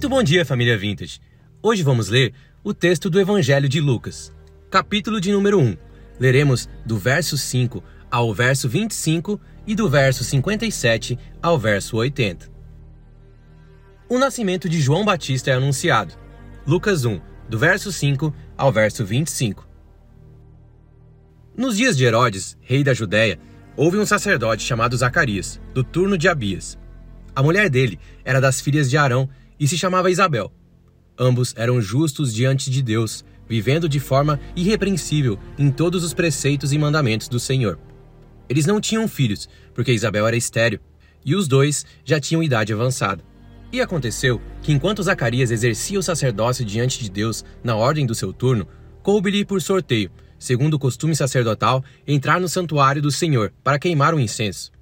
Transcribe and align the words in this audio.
Muito 0.00 0.08
bom 0.08 0.22
dia, 0.22 0.46
família 0.46 0.78
Vintage. 0.78 1.20
Hoje 1.62 1.82
vamos 1.82 2.08
ler 2.08 2.32
o 2.64 2.72
texto 2.72 3.10
do 3.10 3.20
Evangelho 3.20 3.68
de 3.68 3.82
Lucas, 3.82 4.32
capítulo 4.70 5.20
de 5.20 5.30
número 5.30 5.60
1. 5.60 5.76
Leremos 6.18 6.66
do 6.86 6.96
verso 6.96 7.36
5 7.36 7.84
ao 8.10 8.32
verso 8.32 8.66
25 8.66 9.38
e 9.66 9.74
do 9.74 9.90
verso 9.90 10.24
57 10.24 11.18
ao 11.42 11.58
verso 11.58 11.98
80. 11.98 12.50
O 14.08 14.18
nascimento 14.18 14.70
de 14.70 14.80
João 14.80 15.04
Batista 15.04 15.50
é 15.50 15.52
anunciado. 15.52 16.14
Lucas 16.66 17.04
1, 17.04 17.20
do 17.46 17.58
verso 17.58 17.92
5 17.92 18.34
ao 18.56 18.72
verso 18.72 19.04
25. 19.04 19.68
Nos 21.54 21.76
dias 21.76 21.94
de 21.94 22.06
Herodes, 22.06 22.56
rei 22.62 22.82
da 22.82 22.94
Judéia, 22.94 23.38
houve 23.76 23.98
um 23.98 24.06
sacerdote 24.06 24.62
chamado 24.62 24.96
Zacarias, 24.96 25.60
do 25.74 25.84
turno 25.84 26.16
de 26.16 26.26
Abias. 26.26 26.78
A 27.36 27.42
mulher 27.42 27.68
dele 27.68 28.00
era 28.24 28.40
das 28.40 28.62
filhas 28.62 28.88
de 28.88 28.96
Arão 28.96 29.28
e 29.60 29.68
se 29.68 29.76
chamava 29.76 30.10
Isabel. 30.10 30.50
Ambos 31.18 31.54
eram 31.54 31.82
justos 31.82 32.32
diante 32.32 32.70
de 32.70 32.80
Deus, 32.82 33.22
vivendo 33.46 33.88
de 33.88 34.00
forma 34.00 34.40
irrepreensível 34.56 35.38
em 35.58 35.70
todos 35.70 36.02
os 36.02 36.14
preceitos 36.14 36.72
e 36.72 36.78
mandamentos 36.78 37.28
do 37.28 37.38
Senhor. 37.38 37.78
Eles 38.48 38.64
não 38.64 38.80
tinham 38.80 39.06
filhos, 39.06 39.48
porque 39.74 39.92
Isabel 39.92 40.26
era 40.26 40.36
estéril, 40.36 40.80
e 41.24 41.34
os 41.34 41.46
dois 41.46 41.84
já 42.04 42.18
tinham 42.18 42.42
idade 42.42 42.72
avançada. 42.72 43.22
E 43.70 43.80
aconteceu 43.80 44.40
que 44.62 44.72
enquanto 44.72 45.02
Zacarias 45.02 45.50
exercia 45.50 45.98
o 45.98 46.02
sacerdócio 46.02 46.64
diante 46.64 46.98
de 46.98 47.10
Deus 47.10 47.44
na 47.62 47.76
ordem 47.76 48.06
do 48.06 48.14
seu 48.14 48.32
turno, 48.32 48.66
coube-lhe 49.02 49.44
por 49.44 49.60
sorteio, 49.60 50.10
segundo 50.38 50.74
o 50.74 50.78
costume 50.78 51.14
sacerdotal, 51.14 51.84
entrar 52.06 52.40
no 52.40 52.48
santuário 52.48 53.02
do 53.02 53.10
Senhor 53.10 53.52
para 53.62 53.78
queimar 53.78 54.14
o 54.14 54.18
incenso. 54.18 54.72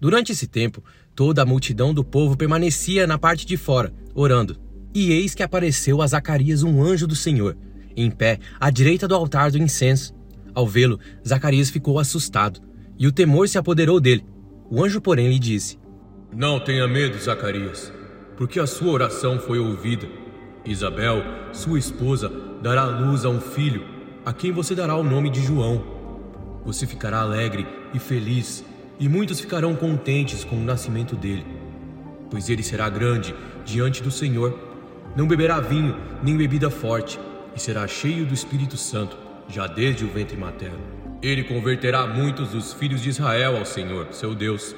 Durante 0.00 0.32
esse 0.32 0.46
tempo, 0.46 0.84
toda 1.14 1.42
a 1.42 1.46
multidão 1.46 1.94
do 1.94 2.04
povo 2.04 2.36
permanecia 2.36 3.06
na 3.06 3.18
parte 3.18 3.46
de 3.46 3.56
fora, 3.56 3.92
orando. 4.14 4.56
E 4.94 5.12
eis 5.12 5.34
que 5.34 5.42
apareceu 5.42 6.02
a 6.02 6.06
Zacarias 6.06 6.62
um 6.62 6.82
anjo 6.82 7.06
do 7.06 7.16
Senhor, 7.16 7.56
em 7.96 8.10
pé 8.10 8.38
à 8.60 8.70
direita 8.70 9.08
do 9.08 9.14
altar 9.14 9.50
do 9.50 9.58
incenso. 9.58 10.14
Ao 10.54 10.66
vê-lo, 10.66 11.00
Zacarias 11.26 11.70
ficou 11.70 11.98
assustado, 11.98 12.60
e 12.98 13.06
o 13.06 13.12
temor 13.12 13.48
se 13.48 13.58
apoderou 13.58 14.00
dele. 14.00 14.24
O 14.70 14.82
anjo, 14.84 15.00
porém, 15.00 15.28
lhe 15.28 15.38
disse: 15.38 15.78
Não 16.32 16.60
tenha 16.60 16.86
medo, 16.86 17.18
Zacarias, 17.18 17.92
porque 18.36 18.60
a 18.60 18.66
sua 18.66 18.92
oração 18.92 19.38
foi 19.38 19.58
ouvida. 19.58 20.08
Isabel, 20.64 21.22
sua 21.52 21.78
esposa, 21.78 22.32
dará 22.62 22.84
luz 22.84 23.24
a 23.24 23.28
um 23.28 23.40
filho, 23.40 23.84
a 24.24 24.32
quem 24.32 24.50
você 24.52 24.74
dará 24.74 24.96
o 24.96 25.04
nome 25.04 25.28
de 25.28 25.42
João. 25.42 25.84
Você 26.64 26.86
ficará 26.86 27.20
alegre 27.20 27.66
e 27.92 27.98
feliz, 27.98 28.64
e 28.98 29.08
muitos 29.08 29.40
ficarão 29.40 29.74
contentes 29.74 30.44
com 30.44 30.56
o 30.56 30.64
nascimento 30.64 31.16
dele, 31.16 31.44
pois 32.30 32.48
ele 32.48 32.62
será 32.62 32.88
grande 32.88 33.34
diante 33.64 34.02
do 34.02 34.10
Senhor 34.10 34.74
não 35.16 35.28
beberá 35.28 35.60
vinho 35.60 35.96
nem 36.22 36.36
bebida 36.36 36.70
forte, 36.70 37.20
e 37.54 37.60
será 37.60 37.86
cheio 37.86 38.26
do 38.26 38.34
Espírito 38.34 38.76
Santo, 38.76 39.16
já 39.48 39.66
desde 39.66 40.04
o 40.04 40.08
ventre 40.08 40.36
materno. 40.36 40.80
Ele 41.22 41.44
converterá 41.44 42.06
muitos 42.06 42.50
dos 42.50 42.72
filhos 42.72 43.00
de 43.00 43.10
Israel 43.10 43.56
ao 43.56 43.64
Senhor, 43.64 44.08
seu 44.10 44.34
Deus, 44.34 44.74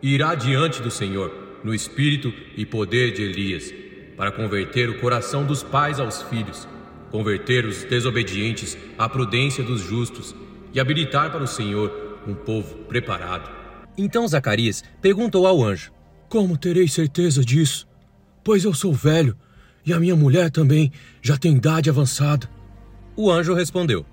e 0.00 0.14
irá 0.14 0.34
diante 0.34 0.80
do 0.80 0.90
Senhor, 0.90 1.34
no 1.64 1.74
espírito 1.74 2.32
e 2.56 2.64
poder 2.64 3.12
de 3.12 3.22
Elias, 3.22 3.74
para 4.16 4.30
converter 4.30 4.88
o 4.88 5.00
coração 5.00 5.44
dos 5.44 5.64
pais 5.64 5.98
aos 5.98 6.22
filhos, 6.22 6.68
converter 7.10 7.66
os 7.66 7.82
desobedientes 7.82 8.78
à 8.96 9.08
prudência 9.08 9.64
dos 9.64 9.80
justos 9.80 10.34
e 10.72 10.78
habilitar 10.78 11.32
para 11.32 11.42
o 11.42 11.46
Senhor 11.46 11.90
um 12.26 12.34
povo 12.34 12.76
preparado. 12.84 13.50
Então 13.96 14.26
Zacarias 14.26 14.84
perguntou 15.00 15.46
ao 15.46 15.62
anjo: 15.62 15.92
Como 16.28 16.56
terei 16.56 16.88
certeza 16.88 17.44
disso? 17.44 17.86
Pois 18.44 18.64
eu 18.64 18.74
sou 18.74 18.92
velho 18.92 19.36
e 19.84 19.92
a 19.92 20.00
minha 20.00 20.16
mulher 20.16 20.50
também 20.50 20.92
já 21.22 21.38
tem 21.38 21.56
idade 21.56 21.88
avançada. 21.88 22.50
O 23.16 23.30
anjo 23.30 23.54
respondeu: 23.54 24.04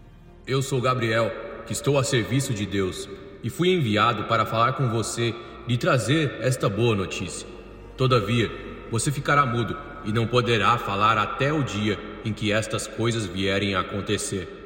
Eu 0.46 0.62
sou 0.62 0.79
Gabriel, 0.79 1.31
que 1.66 1.74
estou 1.74 1.97
a 1.97 2.03
serviço 2.03 2.53
de 2.53 2.66
Deus, 2.66 3.09
e 3.44 3.50
fui 3.50 3.74
enviado 3.74 4.25
para 4.25 4.45
falar 4.45 4.74
com 4.74 4.90
você 4.90 5.34
e 5.68 5.78
trazer 5.78 6.38
esta 6.40 6.69
boa 6.69 6.95
notícia. 6.95 7.47
Todavia, 7.97 8.51
você 8.91 9.12
ficará 9.12 9.45
mudo 9.45 9.75
e 10.06 10.12
não 10.12 10.28
poderá 10.28 10.78
falar 10.78 11.18
até 11.18 11.51
o 11.51 11.63
dia 11.63 12.00
em 12.24 12.31
que 12.31 12.51
estas 12.51 12.88
coisas 12.88 13.25
vierem 13.25 13.75
a 13.75 13.81
acontecer, 13.81 14.62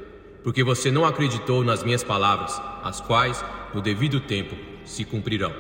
porque 0.48 0.64
você 0.64 0.90
não 0.90 1.04
acreditou 1.04 1.62
nas 1.62 1.84
minhas 1.84 2.06
palavras, 2.06 2.62
as 2.82 3.02
quais, 3.02 3.44
no 3.74 3.82
devido 3.82 4.22
tempo, 4.22 4.56
se 4.86 5.04
cumprirão. 5.04 5.54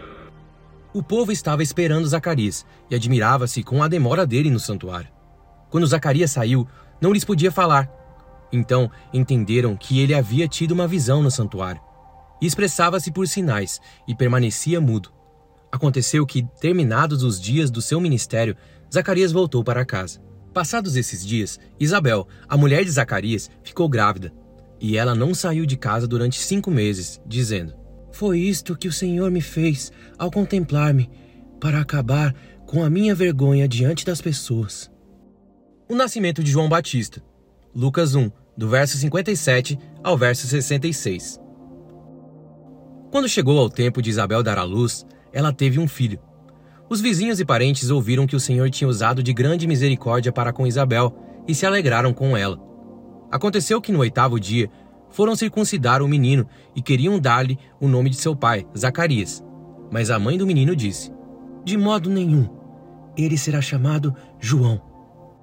O 0.93 1.03
povo 1.03 1.29
estava 1.29 1.61
esperando 1.61 2.07
Zacarias 2.07 2.65
e 2.89 2.95
admirava-se 2.95 3.61
com 3.63 3.83
a 3.83 3.89
demora 3.89 4.25
dele 4.25 4.49
no 4.49 4.61
santuário. 4.61 5.09
Quando 5.69 5.85
Zacarias 5.85 6.31
saiu, 6.31 6.65
não 7.01 7.11
lhes 7.11 7.25
podia 7.25 7.51
falar. 7.51 7.91
Então 8.49 8.89
entenderam 9.13 9.75
que 9.75 9.99
ele 9.99 10.13
havia 10.13 10.47
tido 10.47 10.71
uma 10.71 10.87
visão 10.87 11.21
no 11.21 11.29
santuário. 11.29 11.81
E 12.41 12.45
expressava-se 12.45 13.11
por 13.11 13.27
sinais 13.27 13.81
e 14.07 14.15
permanecia 14.15 14.79
mudo. 14.79 15.11
Aconteceu 15.69 16.25
que, 16.25 16.47
terminados 16.61 17.23
os 17.23 17.41
dias 17.41 17.69
do 17.69 17.81
seu 17.81 17.99
ministério, 17.99 18.55
Zacarias 18.89 19.33
voltou 19.33 19.65
para 19.65 19.83
casa. 19.83 20.21
Passados 20.53 20.95
esses 20.95 21.25
dias, 21.25 21.59
Isabel, 21.77 22.25
a 22.47 22.55
mulher 22.55 22.85
de 22.85 22.91
Zacarias, 22.91 23.51
ficou 23.65 23.89
grávida. 23.89 24.31
E 24.79 24.97
ela 24.97 25.15
não 25.15 25.33
saiu 25.33 25.65
de 25.65 25.77
casa 25.77 26.07
durante 26.07 26.39
cinco 26.39 26.69
meses, 26.69 27.21
dizendo: 27.25 27.73
Foi 28.11 28.39
isto 28.39 28.77
que 28.77 28.87
o 28.87 28.93
Senhor 28.93 29.31
me 29.31 29.41
fez 29.41 29.91
ao 30.17 30.31
contemplar-me, 30.31 31.09
para 31.59 31.81
acabar 31.81 32.35
com 32.65 32.83
a 32.83 32.89
minha 32.89 33.15
vergonha 33.15 33.67
diante 33.67 34.05
das 34.05 34.21
pessoas 34.21 34.91
o 35.89 35.95
nascimento 35.95 36.43
de 36.43 36.51
João 36.51 36.67
Batista. 36.67 37.23
Lucas 37.73 38.13
1, 38.13 38.29
do 38.57 38.67
verso 38.67 38.97
57 38.97 39.79
ao 40.03 40.17
verso 40.17 40.45
66. 40.45 41.39
Quando 43.09 43.29
chegou 43.29 43.57
ao 43.57 43.69
tempo 43.69 44.01
de 44.01 44.09
Isabel 44.09 44.43
dar 44.43 44.57
à 44.57 44.63
luz, 44.63 45.05
ela 45.31 45.53
teve 45.53 45.79
um 45.79 45.87
filho. 45.87 46.19
Os 46.89 46.99
vizinhos 46.99 47.39
e 47.39 47.45
parentes 47.45 47.89
ouviram 47.89 48.27
que 48.27 48.35
o 48.35 48.39
Senhor 48.39 48.69
tinha 48.69 48.87
usado 48.87 49.23
de 49.23 49.31
grande 49.31 49.65
misericórdia 49.65 50.31
para 50.31 50.51
com 50.51 50.67
Isabel 50.67 51.15
e 51.47 51.55
se 51.55 51.65
alegraram 51.65 52.13
com 52.13 52.35
ela. 52.35 52.59
Aconteceu 53.31 53.81
que 53.81 53.91
no 53.91 53.99
oitavo 53.99 54.39
dia 54.39 54.69
foram 55.09 55.35
circuncidar 55.35 56.01
o 56.01 56.07
menino 56.07 56.47
e 56.75 56.81
queriam 56.81 57.19
dar-lhe 57.19 57.57
o 57.79 57.87
nome 57.87 58.09
de 58.09 58.17
seu 58.17 58.35
pai, 58.35 58.65
Zacarias. 58.77 59.43
Mas 59.91 60.09
a 60.09 60.19
mãe 60.19 60.37
do 60.37 60.47
menino 60.47 60.75
disse: 60.75 61.11
De 61.63 61.77
modo 61.77 62.09
nenhum, 62.09 62.49
ele 63.17 63.37
será 63.37 63.61
chamado 63.61 64.15
João. 64.39 64.81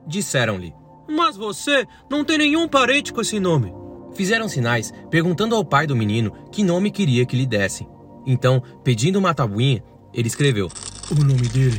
Disseram-lhe: 0.06 0.74
Mas 1.08 1.36
você 1.36 1.86
não 2.10 2.24
tem 2.24 2.38
nenhum 2.38 2.68
parente 2.68 3.12
com 3.12 3.20
esse 3.20 3.40
nome. 3.40 3.72
Fizeram 4.14 4.48
sinais, 4.48 4.92
perguntando 5.10 5.56
ao 5.56 5.64
pai 5.64 5.86
do 5.86 5.96
menino 5.96 6.32
que 6.52 6.62
nome 6.62 6.90
queria 6.90 7.26
que 7.26 7.36
lhe 7.36 7.46
dessem. 7.46 7.88
Então, 8.26 8.62
pedindo 8.82 9.18
uma 9.18 9.34
tabuinha, 9.34 9.82
ele 10.12 10.28
escreveu: 10.28 10.68
O 11.10 11.14
nome 11.14 11.48
dele 11.48 11.78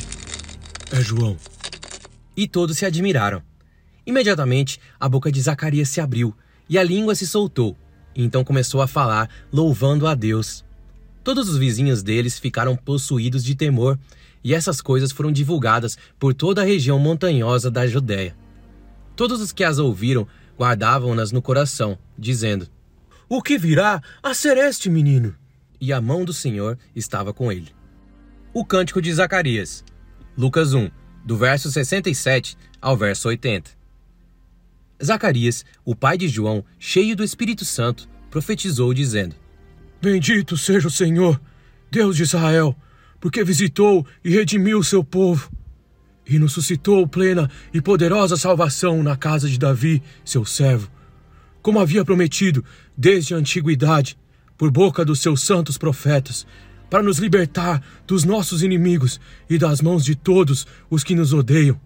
é 0.92 1.02
João. 1.02 1.38
E 2.36 2.48
todos 2.48 2.78
se 2.78 2.86
admiraram. 2.86 3.42
Imediatamente, 4.06 4.80
a 5.00 5.10
boca 5.10 5.32
de 5.32 5.42
Zacarias 5.42 5.90
se 5.90 6.00
abriu 6.00 6.36
e 6.70 6.78
a 6.78 6.84
língua 6.84 7.16
se 7.16 7.26
soltou. 7.26 7.76
Então 8.16 8.44
começou 8.44 8.82
a 8.82 8.88
falar, 8.88 9.30
louvando 9.52 10.08
a 10.08 10.14
Deus. 10.14 10.64
Todos 11.24 11.50
os 11.50 11.58
vizinhos 11.58 12.04
deles 12.04 12.38
ficaram 12.38 12.76
possuídos 12.76 13.44
de 13.44 13.56
temor 13.56 13.98
e 14.44 14.54
essas 14.54 14.80
coisas 14.80 15.12
foram 15.12 15.32
divulgadas 15.32 15.98
por 16.20 16.34
toda 16.34 16.62
a 16.62 16.66
região 16.66 17.00
montanhosa 17.00 17.72
da 17.72 17.88
Judéia. 17.88 18.36
Todos 19.16 19.42
os 19.42 19.52
que 19.52 19.64
as 19.64 19.80
ouviram 19.80 20.28
guardavam-nas 20.58 21.32
no 21.32 21.42
coração, 21.42 21.98
dizendo: 22.18 22.68
O 23.28 23.42
que 23.42 23.58
virá 23.58 24.02
a 24.22 24.34
ser 24.34 24.58
este 24.58 24.90
menino? 24.90 25.36
E 25.82 25.92
a 25.92 26.00
mão 26.00 26.24
do 26.24 26.32
Senhor 26.32 26.78
estava 26.96 27.34
com 27.34 27.52
ele. 27.52 27.70
O 28.54 28.64
cântico 28.64 29.02
de 29.02 29.14
Zacarias, 29.14 29.84
Lucas 30.38 30.74
1, 30.74 30.90
do 31.26 31.36
verso 31.36 31.72
67 31.72 32.56
ao 32.80 32.96
verso 32.96 33.28
80. 33.28 33.72
Zacarias, 35.04 35.66
o 35.84 35.96
pai 35.96 36.18
de 36.18 36.28
João, 36.28 36.64
cheio 36.80 37.16
do 37.16 37.24
Espírito 37.24 37.66
Santo, 37.66 38.08
profetizou, 38.30 38.94
dizendo: 38.94 39.36
Bendito 40.02 40.58
seja 40.58 40.88
o 40.88 40.92
Senhor, 40.92 41.40
Deus 41.92 42.16
de 42.16 42.24
Israel 42.24 42.76
porque 43.26 43.44
visitou 43.44 44.06
e 44.24 44.30
redimiu 44.30 44.78
o 44.78 44.84
seu 44.84 45.04
povo, 45.04 45.52
e 46.28 46.38
nos 46.38 46.54
suscitou 46.54 47.08
plena 47.08 47.50
e 47.74 47.82
poderosa 47.82 48.38
salvação 48.38 49.02
na 49.02 49.16
casa 49.16 49.50
de 49.50 49.58
Davi, 49.58 50.00
seu 50.24 50.46
servo, 50.46 50.92
como 51.60 51.80
havia 51.80 52.06
prometido 52.06 52.64
desde 52.96 53.34
a 53.34 53.38
antiguidade, 53.38 54.16
por 54.56 54.70
boca 54.70 55.04
dos 55.04 55.22
seus 55.22 55.42
santos 55.42 55.76
profetas, 55.76 56.46
para 56.88 57.02
nos 57.02 57.18
libertar 57.18 57.82
dos 58.06 58.24
nossos 58.24 58.62
inimigos 58.62 59.20
e 59.50 59.58
das 59.58 59.82
mãos 59.82 60.06
de 60.06 60.16
todos 60.16 60.68
os 60.88 61.04
que 61.04 61.16
nos 61.16 61.34
odeiam, 61.34 61.82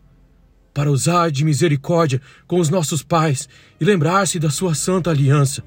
para 0.74 0.92
usar 0.92 1.32
de 1.32 1.44
misericórdia 1.44 2.22
com 2.48 2.60
os 2.60 2.70
nossos 2.70 3.04
pais 3.04 3.50
e 3.80 3.86
lembrar-se 3.86 4.40
da 4.40 4.50
sua 4.50 4.74
santa 4.74 5.10
aliança 5.10 5.64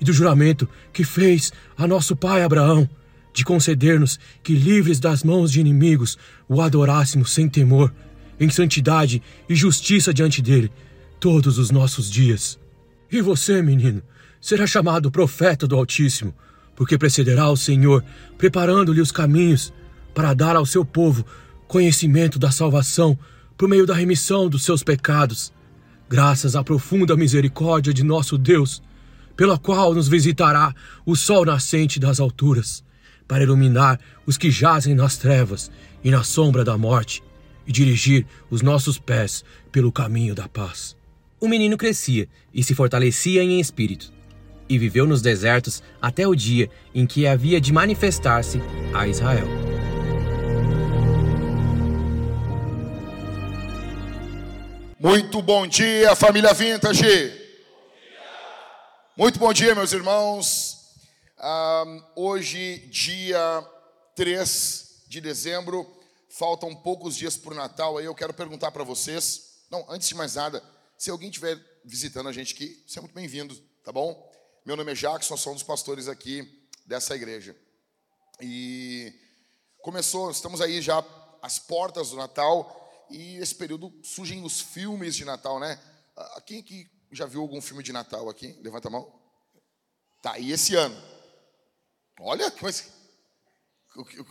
e 0.00 0.04
do 0.04 0.12
juramento 0.12 0.68
que 0.92 1.04
fez 1.04 1.52
a 1.76 1.86
nosso 1.86 2.16
pai 2.16 2.42
Abraão 2.42 2.88
de 3.36 3.44
conceder-nos 3.44 4.18
que, 4.42 4.54
livres 4.54 4.98
das 4.98 5.22
mãos 5.22 5.52
de 5.52 5.60
inimigos, 5.60 6.16
o 6.48 6.62
adorássemos 6.62 7.32
sem 7.32 7.46
temor, 7.46 7.92
em 8.40 8.48
santidade 8.48 9.22
e 9.46 9.54
justiça 9.54 10.12
diante 10.12 10.40
dele, 10.40 10.72
todos 11.20 11.58
os 11.58 11.70
nossos 11.70 12.10
dias. 12.10 12.58
E 13.12 13.20
você, 13.20 13.60
menino, 13.60 14.02
será 14.40 14.66
chamado 14.66 15.10
profeta 15.10 15.66
do 15.66 15.76
Altíssimo, 15.76 16.34
porque 16.74 16.96
precederá 16.96 17.50
o 17.50 17.56
Senhor, 17.58 18.02
preparando-lhe 18.38 19.02
os 19.02 19.12
caminhos 19.12 19.70
para 20.14 20.32
dar 20.32 20.56
ao 20.56 20.64
seu 20.64 20.82
povo 20.82 21.24
conhecimento 21.68 22.38
da 22.38 22.50
salvação 22.50 23.18
por 23.56 23.68
meio 23.68 23.86
da 23.86 23.94
remissão 23.94 24.48
dos 24.48 24.64
seus 24.64 24.82
pecados, 24.82 25.52
graças 26.08 26.54
à 26.54 26.62
profunda 26.62 27.16
misericórdia 27.16 27.92
de 27.92 28.02
nosso 28.04 28.36
Deus, 28.36 28.82
pela 29.36 29.58
qual 29.58 29.94
nos 29.94 30.08
visitará 30.08 30.74
o 31.04 31.14
sol 31.14 31.44
nascente 31.44 32.00
das 32.00 32.20
alturas 32.20 32.84
para 33.28 33.42
iluminar 33.42 33.98
os 34.24 34.38
que 34.38 34.50
jazem 34.50 34.94
nas 34.94 35.16
trevas 35.16 35.70
e 36.02 36.10
na 36.10 36.22
sombra 36.22 36.64
da 36.64 36.78
morte 36.78 37.22
e 37.66 37.72
dirigir 37.72 38.26
os 38.48 38.62
nossos 38.62 38.98
pés 38.98 39.44
pelo 39.72 39.90
caminho 39.90 40.34
da 40.34 40.48
paz. 40.48 40.96
O 41.40 41.48
menino 41.48 41.76
crescia 41.76 42.28
e 42.54 42.62
se 42.62 42.74
fortalecia 42.74 43.42
em 43.42 43.60
espírito, 43.60 44.12
e 44.68 44.78
viveu 44.78 45.06
nos 45.06 45.20
desertos 45.20 45.82
até 46.00 46.26
o 46.26 46.34
dia 46.34 46.70
em 46.94 47.06
que 47.06 47.26
havia 47.26 47.60
de 47.60 47.72
manifestar-se 47.72 48.60
a 48.94 49.06
Israel. 49.06 49.75
Muito 55.08 55.40
bom 55.40 55.68
dia, 55.68 56.16
família 56.16 56.52
Vintage! 56.52 57.32
Muito 59.16 59.38
bom 59.38 59.52
dia, 59.52 59.72
meus 59.72 59.92
irmãos. 59.92 60.96
Hoje, 62.16 62.78
dia 62.90 63.38
3 64.16 65.04
de 65.06 65.20
dezembro, 65.20 65.86
faltam 66.28 66.74
poucos 66.74 67.14
dias 67.14 67.36
para 67.36 67.52
o 67.52 67.56
Natal. 67.56 67.98
Aí 67.98 68.04
eu 68.04 68.16
quero 68.16 68.34
perguntar 68.34 68.72
para 68.72 68.82
vocês. 68.82 69.60
Não, 69.70 69.86
antes 69.88 70.08
de 70.08 70.16
mais 70.16 70.34
nada, 70.34 70.60
se 70.98 71.08
alguém 71.08 71.28
estiver 71.28 71.56
visitando 71.84 72.28
a 72.28 72.32
gente 72.32 72.52
aqui, 72.52 72.84
é 72.96 73.00
muito 73.00 73.14
bem-vindo, 73.14 73.54
tá 73.84 73.92
bom? 73.92 74.28
Meu 74.64 74.74
nome 74.74 74.90
é 74.90 74.96
Jackson, 74.96 75.36
sou 75.36 75.52
um 75.52 75.54
dos 75.54 75.62
pastores 75.62 76.08
aqui 76.08 76.68
dessa 76.84 77.14
igreja. 77.14 77.54
E 78.40 79.14
começou, 79.80 80.32
estamos 80.32 80.60
aí 80.60 80.82
já 80.82 81.00
às 81.40 81.60
portas 81.60 82.10
do 82.10 82.16
Natal 82.16 82.82
e 83.10 83.36
esse 83.36 83.54
período 83.54 83.92
surgem 84.02 84.44
os 84.44 84.60
filmes 84.60 85.14
de 85.14 85.24
Natal, 85.24 85.58
né? 85.60 85.80
Ah, 86.16 86.40
quem 86.40 86.60
aqui 86.60 86.90
já 87.10 87.26
viu 87.26 87.40
algum 87.40 87.60
filme 87.60 87.82
de 87.82 87.92
Natal 87.92 88.28
aqui? 88.28 88.52
Levanta 88.62 88.88
a 88.88 88.90
mão. 88.90 89.12
Tá, 90.22 90.38
e 90.38 90.50
esse 90.50 90.74
ano? 90.74 90.96
Olha, 92.20 92.52
mas, 92.62 92.92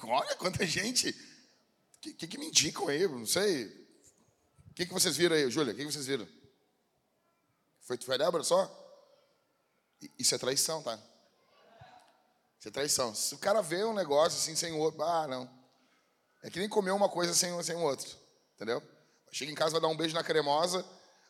olha 0.04 0.36
quanta 0.36 0.66
gente. 0.66 1.10
O 1.10 2.00
que, 2.02 2.14
que, 2.14 2.28
que, 2.28 2.38
me 2.38 2.48
indicam 2.48 2.88
aí? 2.88 3.08
Não 3.08 3.26
sei. 3.26 3.66
O 4.70 4.74
que, 4.74 4.86
que 4.86 4.94
vocês 4.94 5.16
viram 5.16 5.36
aí, 5.36 5.50
Júlia? 5.50 5.74
O 5.74 5.76
que, 5.76 5.86
que 5.86 5.92
vocês 5.92 6.08
viram? 6.08 6.28
Foi, 7.82 7.98
foi 7.98 8.18
Débora 8.18 8.44
só? 8.44 8.70
Isso 10.20 10.36
é 10.36 10.38
traição, 10.38 10.84
tá? 10.84 11.00
Isso 12.60 12.68
é 12.68 12.72
traição. 12.72 13.14
Se 13.16 13.34
o 13.36 13.38
cara 13.38 13.62
vê 13.62 13.84
um 13.84 13.94
negócio 13.94 14.38
assim 14.38 14.56
sem 14.56 14.74
o 14.74 14.80
outro, 14.80 15.02
ah, 15.04 15.28
não. 15.28 15.50
É 16.44 16.50
que 16.50 16.60
nem 16.60 16.68
comer 16.68 16.92
uma 16.92 17.10
coisa 17.10 17.34
sem, 17.34 17.62
sem 17.64 17.76
o 17.76 17.82
outro. 17.82 18.25
Entendeu? 18.56 18.82
Chega 19.32 19.52
em 19.52 19.56
casa, 19.56 19.74
vai 19.74 19.82
dar 19.82 19.88
um 19.88 19.98
beijo 19.98 20.16
na 20.16 20.24
cremosa, 20.24 20.86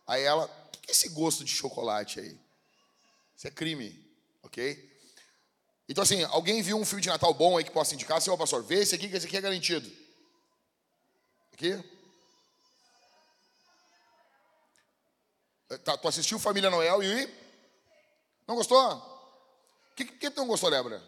aí 0.06 0.24
ela, 0.24 0.46
o 0.46 0.70
que 0.72 0.90
é 0.90 0.92
esse 0.92 1.10
gosto 1.10 1.44
de 1.44 1.52
chocolate 1.52 2.20
aí? 2.20 2.40
Isso 3.36 3.48
é 3.48 3.52
crime, 3.52 4.00
ok? 4.44 4.96
Então, 5.90 6.04
assim, 6.04 6.24
alguém 6.26 6.62
viu 6.62 6.78
um 6.78 6.86
filme 6.86 7.02
de 7.02 7.10
Natal 7.10 7.34
bom 7.34 7.58
aí 7.58 7.64
que 7.64 7.72
possa 7.72 7.94
indicar? 7.94 8.22
Senhor 8.22 8.38
pastor, 8.38 8.64
vê 8.64 8.82
esse 8.82 8.96
aqui, 8.96 9.10
que 9.10 9.16
esse 9.16 9.26
aqui 9.26 9.38
é 9.38 9.42
garantido. 9.42 9.92
Aqui? 11.54 11.84
Tá, 15.84 15.98
tu 15.98 16.08
assistiu 16.08 16.40
Família 16.40 16.70
Noel 16.70 17.02
e. 17.02 17.28
Não 18.48 18.56
gostou? 18.56 18.98
O 18.98 19.96
que, 19.96 20.06
que 20.06 20.30
tu 20.30 20.38
não 20.38 20.48
gostou, 20.48 20.70
Débora? 20.70 21.02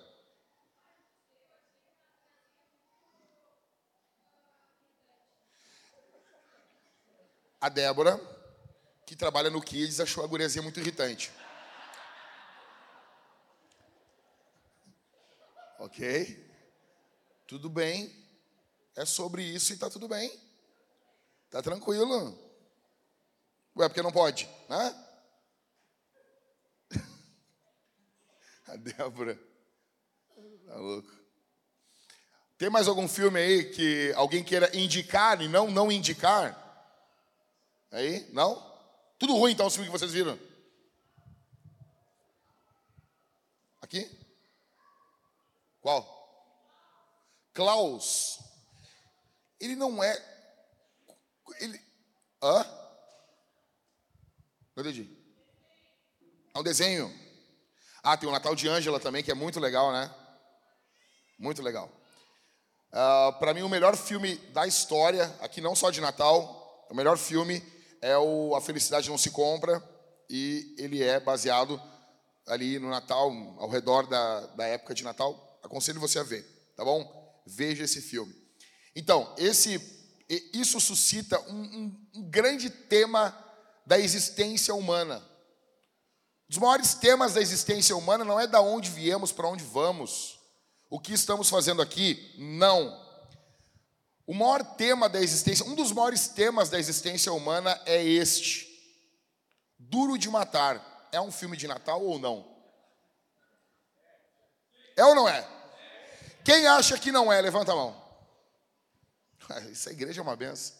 A 7.60 7.70
Débora, 7.70 8.20
que 9.06 9.16
trabalha 9.16 9.50
no 9.50 9.62
Kids, 9.62 10.00
achou 10.00 10.24
a 10.24 10.28
guriazinha 10.28 10.62
muito 10.62 10.80
irritante. 10.80 11.32
Ok? 15.80 16.46
Tudo 17.48 17.70
bem. 17.70 18.14
É 18.96 19.06
sobre 19.06 19.44
isso 19.44 19.72
e 19.72 19.76
está 19.76 19.90
tudo 19.90 20.08
bem. 20.08 20.32
Tá 21.50 21.62
tranquilo. 21.62 22.38
Ué, 23.76 23.88
porque 23.88 24.02
não 24.02 24.12
pode, 24.12 24.50
né? 24.68 25.06
A 28.68 28.76
Débora. 28.76 29.40
Tá 30.66 30.76
louco. 30.76 31.12
Tem 32.58 32.70
mais 32.70 32.88
algum 32.88 33.08
filme 33.08 33.40
aí 33.40 33.70
que 33.70 34.12
alguém 34.16 34.44
queira 34.44 34.76
indicar 34.76 35.42
e 35.42 35.48
não 35.48 35.72
não 35.72 35.92
indicar? 35.92 36.67
Aí? 37.92 38.30
Não? 38.34 38.56
Tudo 39.18 39.36
ruim 39.36 39.54
então 39.54 39.68
os 39.68 39.74
filmes 39.74 39.92
que 39.92 39.98
vocês 39.98 40.12
viram? 40.12 40.38
Aqui? 43.82 44.10
Qual? 45.82 46.18
Klaus. 47.54 48.40
Ele 49.60 49.76
não 49.76 50.04
é. 50.04 50.14
Ele. 51.60 51.82
Hã? 52.44 52.64
Não 54.76 54.84
entendi. 54.84 55.18
É 56.54 56.60
um 56.60 56.64
desenho. 56.64 57.28
Ah, 58.04 58.16
tem 58.16 58.30
o 58.30 58.32
Natal 58.32 58.56
de 58.56 58.68
Ângela 58.68 59.00
também, 59.00 59.24
que 59.24 59.32
é 59.32 59.36
muito 59.36 59.60
legal, 59.60 59.92
né? 59.92 60.14
Muito 61.40 61.62
legal. 61.62 61.90
Uh, 62.90 63.40
Para 63.40 63.54
mim, 63.54 63.62
o 63.62 63.70
melhor 63.70 63.96
filme 63.98 64.38
da 64.52 64.68
história, 64.68 65.36
aqui 65.40 65.62
não 65.62 65.76
só 65.76 65.90
de 65.90 66.02
Natal, 66.02 66.86
o 66.90 66.96
melhor 66.96 67.18
filme 67.18 67.60
é 68.02 68.18
o 68.18 68.56
A 68.56 68.62
Felicidade 68.62 69.10
Não 69.10 69.18
Se 69.18 69.32
Compra, 69.32 69.84
e 70.30 70.76
ele 70.78 71.04
é 71.04 71.20
baseado 71.20 71.82
ali 72.46 72.80
no 72.80 72.90
Natal, 72.90 73.32
ao 73.60 73.70
redor 73.70 74.08
da, 74.08 74.48
da 74.48 74.66
época 74.66 74.94
de 74.94 75.04
Natal. 75.04 75.60
Aconselho 75.64 76.00
você 76.00 76.20
a 76.20 76.24
ver, 76.24 76.44
tá 76.76 76.84
bom? 76.84 77.44
Veja 77.46 77.84
esse 77.84 78.02
filme. 78.02 78.34
Então, 78.96 79.34
esse, 79.38 79.80
isso 80.54 80.80
suscita 80.80 81.40
um, 81.50 81.62
um, 81.62 82.08
um 82.16 82.30
grande 82.30 82.70
tema 82.70 83.38
da 83.86 84.00
existência 84.00 84.74
humana. 84.74 85.18
Um 85.18 86.50
dos 86.50 86.58
maiores 86.58 86.94
temas 86.94 87.34
da 87.34 87.42
existência 87.42 87.96
humana 87.96 88.24
não 88.24 88.40
é 88.40 88.48
da 88.48 88.62
onde 88.62 88.90
viemos, 88.90 89.32
para 89.32 89.48
onde 89.48 89.64
vamos, 89.64 90.40
o 90.90 91.00
que 91.00 91.14
estamos 91.14 91.50
fazendo 91.50 91.82
aqui, 91.82 92.34
não. 92.38 93.07
O 94.28 94.34
maior 94.34 94.62
tema 94.76 95.08
da 95.08 95.22
existência, 95.22 95.66
um 95.66 95.74
dos 95.74 95.94
maiores 95.94 96.28
temas 96.28 96.70
da 96.70 96.78
existência 96.78 97.32
humana 97.32 97.82
é 97.86 98.04
este: 98.04 98.68
Duro 99.80 100.18
de 100.18 100.30
Matar. 100.30 101.08
É 101.14 101.22
um 101.22 101.32
filme 101.32 101.56
de 101.56 101.66
Natal 101.66 102.04
ou 102.04 102.20
não? 102.20 102.46
É 104.98 105.06
ou 105.06 105.16
não 105.16 105.30
é? 105.30 105.48
Quem 106.44 106.68
acha 106.68 107.00
que 107.00 107.12
não 107.12 107.32
é, 107.32 107.40
levanta 107.40 107.72
a 107.72 107.76
mão. 107.76 108.04
Essa 109.72 109.92
igreja 109.92 110.20
é 110.20 110.24
uma 110.24 110.36
benção. 110.36 110.76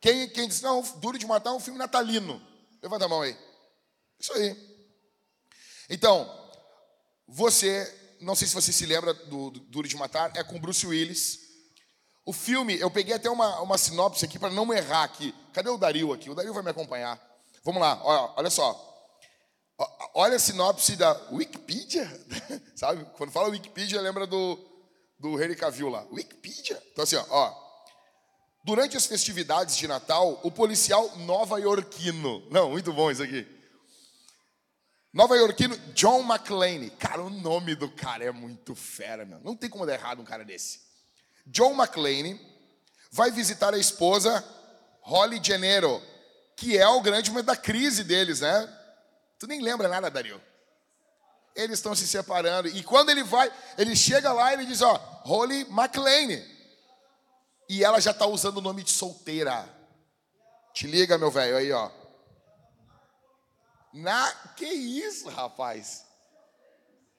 Quem, 0.00 0.28
quem 0.28 0.46
diz, 0.46 0.60
não, 0.60 0.82
Duro 0.98 1.18
de 1.18 1.26
Matar 1.26 1.50
é 1.50 1.54
um 1.54 1.60
filme 1.60 1.78
natalino. 1.78 2.40
Levanta 2.80 3.06
a 3.06 3.08
mão 3.08 3.22
aí. 3.22 3.36
Isso 4.20 4.32
aí. 4.34 4.56
Então, 5.90 6.32
você, 7.26 8.16
não 8.20 8.36
sei 8.36 8.46
se 8.46 8.54
você 8.54 8.72
se 8.72 8.86
lembra 8.86 9.12
do, 9.12 9.50
do 9.50 9.60
Duro 9.60 9.88
de 9.88 9.96
Matar, 9.96 10.30
é 10.36 10.44
com 10.44 10.60
Bruce 10.60 10.86
Willis. 10.86 11.45
O 12.26 12.32
filme, 12.32 12.78
eu 12.78 12.90
peguei 12.90 13.14
até 13.14 13.30
uma, 13.30 13.60
uma 13.60 13.78
sinopse 13.78 14.24
aqui 14.24 14.38
para 14.38 14.50
não 14.50 14.70
errar 14.74 15.04
aqui. 15.04 15.32
Cadê 15.52 15.70
o 15.70 15.78
Dario 15.78 16.12
aqui? 16.12 16.28
O 16.28 16.34
Dario 16.34 16.52
vai 16.52 16.62
me 16.62 16.70
acompanhar. 16.70 17.18
Vamos 17.64 17.80
lá, 17.80 17.98
olha, 18.04 18.32
olha 18.36 18.50
só. 18.50 18.82
Olha 20.12 20.36
a 20.36 20.38
sinopse 20.40 20.96
da 20.96 21.12
Wikipedia, 21.30 22.10
sabe? 22.74 23.06
Quando 23.16 23.30
fala 23.30 23.48
Wikipedia, 23.48 24.00
lembra 24.00 24.26
do, 24.26 24.58
do 25.18 25.40
Henry 25.40 25.54
Cavill 25.54 25.88
lá. 25.88 26.04
Wikipedia. 26.10 26.82
Então 26.92 27.04
assim, 27.04 27.16
ó, 27.16 27.24
ó, 27.30 27.66
Durante 28.66 28.96
as 28.96 29.06
festividades 29.06 29.76
de 29.76 29.86
Natal, 29.86 30.40
o 30.42 30.50
policial 30.50 31.16
nova-iorquino. 31.18 32.44
Não, 32.50 32.70
muito 32.70 32.92
bom 32.92 33.08
isso 33.08 33.22
aqui. 33.22 33.46
Nova-iorquino 35.14 35.78
John 35.94 36.20
McClane. 36.22 36.90
Cara, 36.90 37.22
o 37.22 37.30
nome 37.30 37.76
do 37.76 37.88
cara 37.88 38.24
é 38.24 38.32
muito 38.32 38.74
fera, 38.74 39.24
meu. 39.24 39.38
Não 39.38 39.54
tem 39.54 39.70
como 39.70 39.86
dar 39.86 39.94
errado 39.94 40.20
um 40.20 40.24
cara 40.24 40.44
desse. 40.44 40.80
John 41.46 41.74
McClane 41.74 42.40
vai 43.10 43.30
visitar 43.30 43.72
a 43.72 43.78
esposa 43.78 44.44
Holly 45.02 45.40
Janeiro 45.42 46.02
que 46.56 46.78
é 46.78 46.88
o 46.88 47.02
grande 47.02 47.30
momento 47.30 47.46
da 47.46 47.56
crise 47.56 48.02
deles, 48.02 48.40
né? 48.40 48.72
Tu 49.38 49.46
nem 49.46 49.60
lembra 49.60 49.88
nada, 49.88 50.10
Dario. 50.10 50.42
Eles 51.54 51.78
estão 51.78 51.94
se 51.94 52.08
separando. 52.08 52.68
E 52.68 52.82
quando 52.82 53.10
ele 53.10 53.22
vai, 53.22 53.52
ele 53.76 53.94
chega 53.94 54.32
lá 54.32 54.50
e 54.50 54.54
ele 54.54 54.66
diz, 54.66 54.80
ó, 54.80 54.94
Holly 55.24 55.66
McLean. 55.68 56.42
E 57.68 57.84
ela 57.84 58.00
já 58.00 58.12
está 58.12 58.26
usando 58.26 58.56
o 58.56 58.62
nome 58.62 58.82
de 58.82 58.90
solteira. 58.90 59.68
Te 60.72 60.86
liga, 60.86 61.18
meu 61.18 61.30
velho, 61.30 61.56
aí, 61.56 61.70
ó. 61.72 61.90
Na... 63.92 64.32
Que 64.56 64.66
isso, 64.66 65.28
rapaz? 65.28 66.04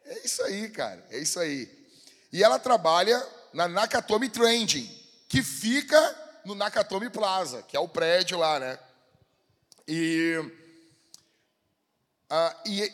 É 0.03 0.25
isso 0.25 0.41
aí, 0.43 0.69
cara. 0.69 1.05
É 1.11 1.19
isso 1.19 1.39
aí. 1.39 1.69
E 2.31 2.43
ela 2.43 2.57
trabalha 2.57 3.23
na 3.53 3.67
Nakatomi 3.67 4.29
Trending, 4.29 4.87
que 5.27 5.43
fica 5.43 6.41
no 6.45 6.55
Nakatomi 6.55 7.09
Plaza, 7.09 7.61
que 7.63 7.75
é 7.75 7.79
o 7.79 7.87
prédio 7.87 8.37
lá, 8.37 8.59
né? 8.59 8.79
E, 9.87 10.37
uh, 12.31 12.55
e, 12.65 12.91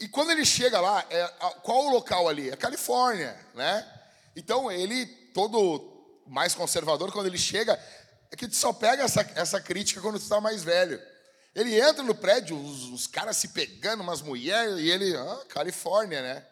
e 0.00 0.08
quando 0.08 0.30
ele 0.30 0.44
chega 0.44 0.80
lá, 0.80 1.04
é, 1.10 1.26
qual 1.62 1.86
o 1.86 1.90
local 1.90 2.28
ali? 2.28 2.50
É 2.50 2.56
Califórnia, 2.56 3.38
né? 3.54 3.88
Então 4.34 4.70
ele, 4.70 5.06
todo 5.34 6.22
mais 6.26 6.54
conservador, 6.54 7.12
quando 7.12 7.26
ele 7.26 7.38
chega, 7.38 7.78
é 8.30 8.36
que 8.36 8.48
tu 8.48 8.56
só 8.56 8.72
pega 8.72 9.02
essa, 9.02 9.20
essa 9.34 9.60
crítica 9.60 10.00
quando 10.00 10.18
tu 10.18 10.22
está 10.22 10.40
mais 10.40 10.62
velho. 10.64 11.00
Ele 11.54 11.78
entra 11.78 12.02
no 12.02 12.14
prédio, 12.14 12.58
os, 12.58 12.84
os 12.84 13.06
caras 13.06 13.36
se 13.36 13.48
pegando, 13.48 14.02
umas 14.02 14.22
mulheres, 14.22 14.78
e 14.78 14.90
ele, 14.90 15.14
ah, 15.14 15.44
Califórnia, 15.48 16.22
né? 16.22 16.46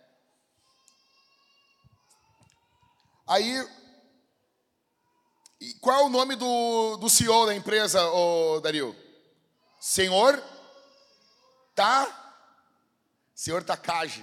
Aí 3.30 3.66
qual 5.80 6.00
é 6.00 6.04
o 6.04 6.08
nome 6.10 6.36
do, 6.36 6.96
do 6.98 7.08
CEO 7.08 7.46
da 7.46 7.54
empresa, 7.54 8.04
ô 8.10 8.60
Dario? 8.60 8.94
Senhor 9.80 10.42
Tá? 11.80 12.44
Senhor 13.34 13.64
Takagi. 13.64 14.22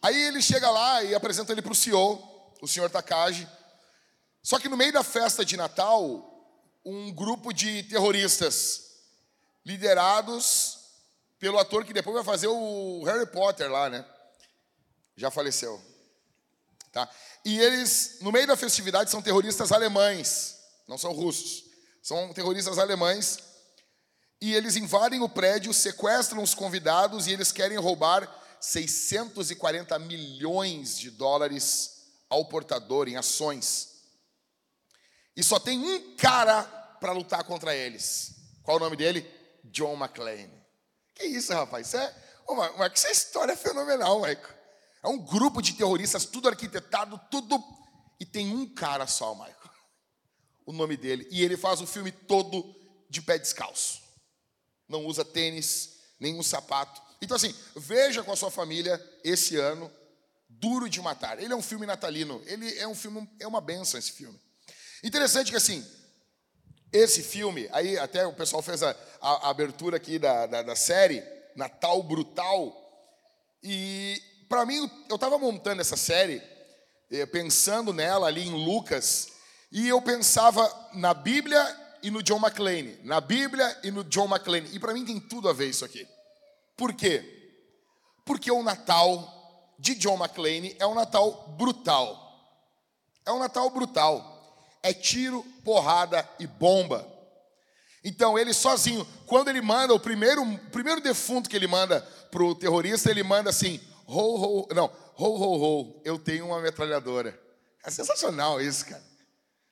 Aí 0.00 0.16
ele 0.16 0.40
chega 0.40 0.70
lá 0.70 1.02
e 1.04 1.14
apresenta 1.14 1.52
ele 1.52 1.60
para 1.60 1.72
o 1.72 1.74
CEO, 1.74 2.54
o 2.62 2.66
senhor 2.66 2.88
Takagi. 2.88 3.46
Só 4.42 4.58
que 4.58 4.70
no 4.70 4.76
meio 4.76 4.90
da 4.90 5.04
festa 5.04 5.44
de 5.44 5.54
Natal, 5.54 6.48
um 6.82 7.12
grupo 7.12 7.52
de 7.52 7.82
terroristas, 7.82 9.02
liderados 9.66 10.78
pelo 11.38 11.58
ator 11.58 11.84
que 11.84 11.92
depois 11.92 12.16
vai 12.16 12.24
fazer 12.24 12.46
o 12.46 13.04
Harry 13.04 13.26
Potter 13.26 13.70
lá, 13.70 13.90
né? 13.90 14.02
Já 15.14 15.30
faleceu. 15.30 15.91
Tá? 16.92 17.08
E 17.44 17.58
eles, 17.58 18.18
no 18.20 18.30
meio 18.30 18.46
da 18.46 18.56
festividade, 18.56 19.10
são 19.10 19.22
terroristas 19.22 19.72
alemães, 19.72 20.58
não 20.86 20.98
são 20.98 21.12
russos, 21.12 21.64
são 22.02 22.32
terroristas 22.34 22.78
alemães. 22.78 23.38
E 24.40 24.54
eles 24.54 24.76
invadem 24.76 25.22
o 25.22 25.28
prédio, 25.28 25.72
sequestram 25.72 26.42
os 26.42 26.54
convidados 26.54 27.26
e 27.26 27.32
eles 27.32 27.50
querem 27.50 27.78
roubar 27.78 28.28
640 28.60 29.98
milhões 30.00 30.98
de 30.98 31.10
dólares 31.10 32.02
ao 32.28 32.44
portador 32.44 33.08
em 33.08 33.16
ações. 33.16 33.88
E 35.34 35.42
só 35.42 35.58
tem 35.58 35.78
um 35.78 36.16
cara 36.16 36.62
para 37.00 37.12
lutar 37.12 37.42
contra 37.44 37.74
eles. 37.74 38.34
Qual 38.62 38.76
o 38.76 38.80
nome 38.80 38.96
dele? 38.96 39.28
John 39.64 39.94
McClane. 39.94 40.52
Que 41.14 41.24
isso, 41.24 41.52
rapaz? 41.52 41.88
Isso 41.88 41.96
é, 41.96 42.14
Marco, 42.76 42.96
isso 42.96 43.06
é 43.06 43.12
história 43.12 43.56
fenomenal, 43.56 44.20
Michael. 44.20 44.61
É 45.02 45.08
um 45.08 45.18
grupo 45.18 45.60
de 45.60 45.74
terroristas, 45.74 46.24
tudo 46.24 46.48
arquitetado, 46.48 47.20
tudo. 47.30 47.62
E 48.20 48.24
tem 48.24 48.54
um 48.54 48.72
cara 48.72 49.06
só, 49.06 49.34
Michael. 49.34 49.56
O 50.64 50.72
nome 50.72 50.96
dele. 50.96 51.26
E 51.30 51.42
ele 51.42 51.56
faz 51.56 51.80
o 51.80 51.86
filme 51.86 52.12
todo 52.12 52.74
de 53.10 53.20
pé 53.20 53.36
descalço. 53.36 54.00
Não 54.88 55.04
usa 55.06 55.24
tênis, 55.24 55.98
nenhum 56.20 56.42
sapato. 56.42 57.02
Então, 57.20 57.36
assim, 57.36 57.54
veja 57.74 58.22
com 58.22 58.32
a 58.32 58.36
sua 58.36 58.50
família 58.50 59.00
esse 59.24 59.56
ano, 59.56 59.90
Duro 60.48 60.88
de 60.88 61.00
Matar. 61.00 61.40
Ele 61.40 61.52
é 61.52 61.56
um 61.56 61.62
filme 61.62 61.84
natalino. 61.84 62.40
Ele 62.46 62.78
é 62.78 62.86
um 62.86 62.94
filme, 62.94 63.28
é 63.40 63.46
uma 63.46 63.60
benção 63.60 63.98
esse 63.98 64.12
filme. 64.12 64.40
Interessante 65.02 65.50
que, 65.50 65.56
assim, 65.56 65.84
esse 66.92 67.22
filme, 67.22 67.68
aí 67.72 67.98
até 67.98 68.24
o 68.24 68.32
pessoal 68.32 68.62
fez 68.62 68.82
a, 68.82 68.94
a, 69.20 69.50
abertura 69.50 69.96
aqui 69.96 70.18
da, 70.18 70.46
da, 70.46 70.62
da 70.62 70.76
série, 70.76 71.24
Natal 71.56 72.02
Brutal. 72.02 72.78
E 73.62 74.22
para 74.52 74.66
mim, 74.66 74.90
eu 75.08 75.14
estava 75.14 75.38
montando 75.38 75.80
essa 75.80 75.96
série, 75.96 76.42
eh, 77.10 77.24
pensando 77.24 77.90
nela 77.90 78.26
ali 78.26 78.46
em 78.46 78.66
Lucas, 78.66 79.28
e 79.72 79.88
eu 79.88 80.02
pensava 80.02 80.70
na 80.92 81.14
Bíblia 81.14 81.58
e 82.02 82.10
no 82.10 82.22
John 82.22 82.36
McClane, 82.36 82.98
na 83.02 83.18
Bíblia 83.18 83.80
e 83.82 83.90
no 83.90 84.04
John 84.04 84.26
McClane. 84.26 84.68
E 84.74 84.78
para 84.78 84.92
mim 84.92 85.06
tem 85.06 85.18
tudo 85.18 85.48
a 85.48 85.54
ver 85.54 85.70
isso 85.70 85.86
aqui. 85.86 86.06
Por 86.76 86.92
quê? 86.92 87.24
Porque 88.26 88.52
o 88.52 88.62
Natal 88.62 89.74
de 89.78 89.94
John 89.94 90.18
McClane 90.18 90.76
é 90.78 90.86
um 90.86 90.94
Natal 90.94 91.54
brutal. 91.56 92.14
É 93.24 93.32
um 93.32 93.38
Natal 93.38 93.70
brutal. 93.70 94.54
É 94.82 94.92
tiro, 94.92 95.42
porrada 95.64 96.28
e 96.38 96.46
bomba. 96.46 97.10
Então 98.04 98.38
ele 98.38 98.52
sozinho, 98.52 99.06
quando 99.24 99.48
ele 99.48 99.62
manda 99.62 99.94
o 99.94 99.98
primeiro, 99.98 100.42
o 100.42 100.58
primeiro 100.68 101.00
defunto 101.00 101.48
que 101.48 101.56
ele 101.56 101.66
manda 101.66 102.02
para 102.30 102.44
o 102.44 102.54
terrorista, 102.54 103.10
ele 103.10 103.22
manda 103.22 103.48
assim: 103.48 103.80
Ho, 104.14 104.60
ho, 104.60 104.74
não, 104.74 104.92
ho, 105.16 105.26
ho, 105.26 105.62
ho, 105.62 106.02
eu 106.04 106.18
tenho 106.18 106.46
uma 106.46 106.60
metralhadora. 106.60 107.40
É 107.82 107.90
sensacional 107.90 108.60
isso, 108.60 108.84
cara. 108.84 109.02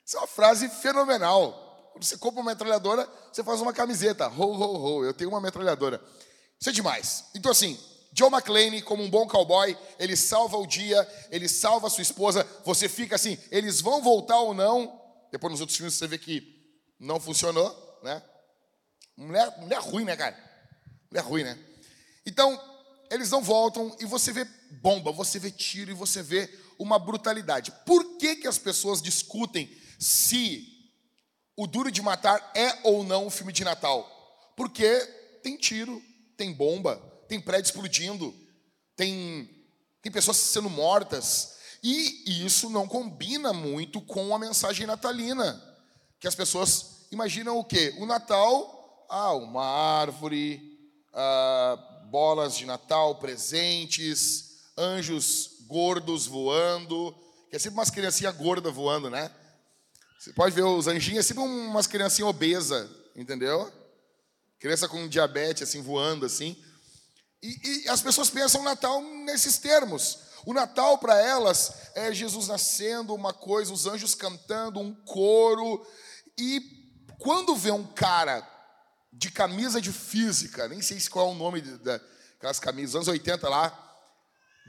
Isso 0.03 0.17
é 0.17 0.19
uma 0.19 0.27
frase 0.27 0.67
fenomenal. 0.67 1.89
Quando 1.91 2.03
você 2.03 2.17
compra 2.17 2.41
uma 2.41 2.49
metralhadora, 2.49 3.07
você 3.31 3.43
faz 3.43 3.61
uma 3.61 3.71
camiseta. 3.71 4.27
Ho, 4.29 4.45
ho, 4.45 4.77
ho, 4.77 5.05
eu 5.05 5.13
tenho 5.13 5.29
uma 5.29 5.39
metralhadora. 5.39 6.01
Isso 6.59 6.69
é 6.69 6.73
demais. 6.73 7.25
Então, 7.35 7.51
assim, 7.51 7.79
John 8.11 8.29
McClane, 8.29 8.81
como 8.81 9.03
um 9.03 9.09
bom 9.09 9.27
cowboy, 9.27 9.77
ele 9.99 10.17
salva 10.17 10.57
o 10.57 10.65
dia, 10.65 11.07
ele 11.29 11.47
salva 11.47 11.85
a 11.85 11.89
sua 11.89 12.01
esposa. 12.01 12.45
Você 12.65 12.89
fica 12.89 13.15
assim, 13.15 13.37
eles 13.51 13.79
vão 13.79 14.01
voltar 14.01 14.39
ou 14.39 14.53
não? 14.53 14.99
Depois 15.31 15.51
nos 15.51 15.61
outros 15.61 15.77
filmes 15.77 15.93
você 15.93 16.07
vê 16.07 16.17
que 16.17 16.41
não 16.99 17.19
funcionou, 17.19 17.99
né? 18.03 18.21
Mulher, 19.15 19.55
mulher 19.59 19.79
ruim, 19.79 20.03
né, 20.03 20.15
cara? 20.15 20.35
Mulher 21.11 21.23
ruim, 21.23 21.43
né? 21.43 21.57
Então, 22.25 22.59
eles 23.11 23.29
não 23.29 23.41
voltam 23.41 23.95
e 23.99 24.05
você 24.05 24.31
vê 24.31 24.47
bomba, 24.81 25.11
você 25.11 25.37
vê 25.37 25.51
tiro 25.51 25.91
e 25.91 25.93
você 25.93 26.23
vê 26.23 26.49
uma 26.79 26.97
brutalidade. 26.97 27.71
Por 27.85 28.17
que, 28.17 28.37
que 28.37 28.47
as 28.47 28.57
pessoas 28.57 29.01
discutem 29.01 29.69
se 29.99 30.89
o 31.57 31.67
Duro 31.67 31.91
de 31.91 32.01
Matar 32.01 32.51
é 32.55 32.79
ou 32.83 33.03
não 33.03 33.27
um 33.27 33.29
filme 33.29 33.51
de 33.51 33.65
Natal? 33.65 34.09
Porque 34.55 34.97
tem 35.43 35.57
tiro, 35.57 36.01
tem 36.37 36.53
bomba, 36.53 36.95
tem 37.27 37.39
prédio 37.39 37.67
explodindo, 37.67 38.33
tem, 38.95 39.49
tem 40.01 40.11
pessoas 40.11 40.37
sendo 40.37 40.69
mortas. 40.69 41.57
E 41.83 42.45
isso 42.45 42.69
não 42.69 42.87
combina 42.87 43.51
muito 43.51 43.99
com 43.99 44.33
a 44.33 44.39
mensagem 44.39 44.87
natalina. 44.87 45.61
Que 46.17 46.27
as 46.27 46.35
pessoas 46.35 47.07
imaginam 47.11 47.57
o 47.59 47.63
quê? 47.63 47.93
O 47.97 48.05
Natal, 48.05 49.05
ah, 49.09 49.33
uma 49.33 49.65
árvore, 49.65 50.79
ah, 51.13 51.90
bolas 52.11 52.57
de 52.57 52.65
Natal, 52.65 53.15
presentes, 53.15 54.57
anjos 54.77 55.61
gordos 55.65 56.27
voando, 56.27 57.15
que 57.49 57.55
é 57.55 57.59
sempre 57.59 57.79
umas 57.79 57.89
criancinhas 57.89 58.35
gordas 58.35 58.73
voando, 58.73 59.09
né? 59.09 59.31
Você 60.19 60.33
pode 60.33 60.53
ver 60.53 60.63
os 60.63 60.87
anjinhos, 60.87 61.25
é 61.25 61.27
sempre 61.27 61.41
umas 61.41 61.87
criancinhas 61.87 62.29
obesas, 62.29 62.89
entendeu? 63.15 63.71
Criança 64.59 64.89
com 64.89 65.07
diabetes, 65.07 65.63
assim, 65.63 65.81
voando, 65.81 66.25
assim. 66.25 66.61
E, 67.41 67.85
e 67.85 67.89
as 67.89 68.01
pessoas 68.01 68.29
pensam 68.29 68.59
o 68.59 68.65
Natal 68.65 69.01
nesses 69.01 69.57
termos. 69.57 70.19
O 70.45 70.53
Natal 70.53 70.97
para 70.97 71.17
elas 71.17 71.91
é 71.95 72.13
Jesus 72.13 72.49
nascendo, 72.49 73.15
uma 73.15 73.33
coisa, 73.33 73.71
os 73.71 73.87
anjos 73.87 74.13
cantando, 74.13 74.81
um 74.81 74.93
coro. 75.05 75.87
E 76.37 76.61
quando 77.17 77.55
vê 77.55 77.71
um 77.71 77.85
cara 77.85 78.45
de 79.11 79.29
camisa 79.31 79.81
de 79.81 79.91
física, 79.91 80.67
nem 80.67 80.81
sei 80.81 80.99
qual 81.09 81.29
é 81.29 81.31
o 81.31 81.35
nome 81.35 81.61
daquelas 81.61 82.59
camisas, 82.59 82.95
anos 82.95 83.07
80 83.07 83.49
lá, 83.49 83.91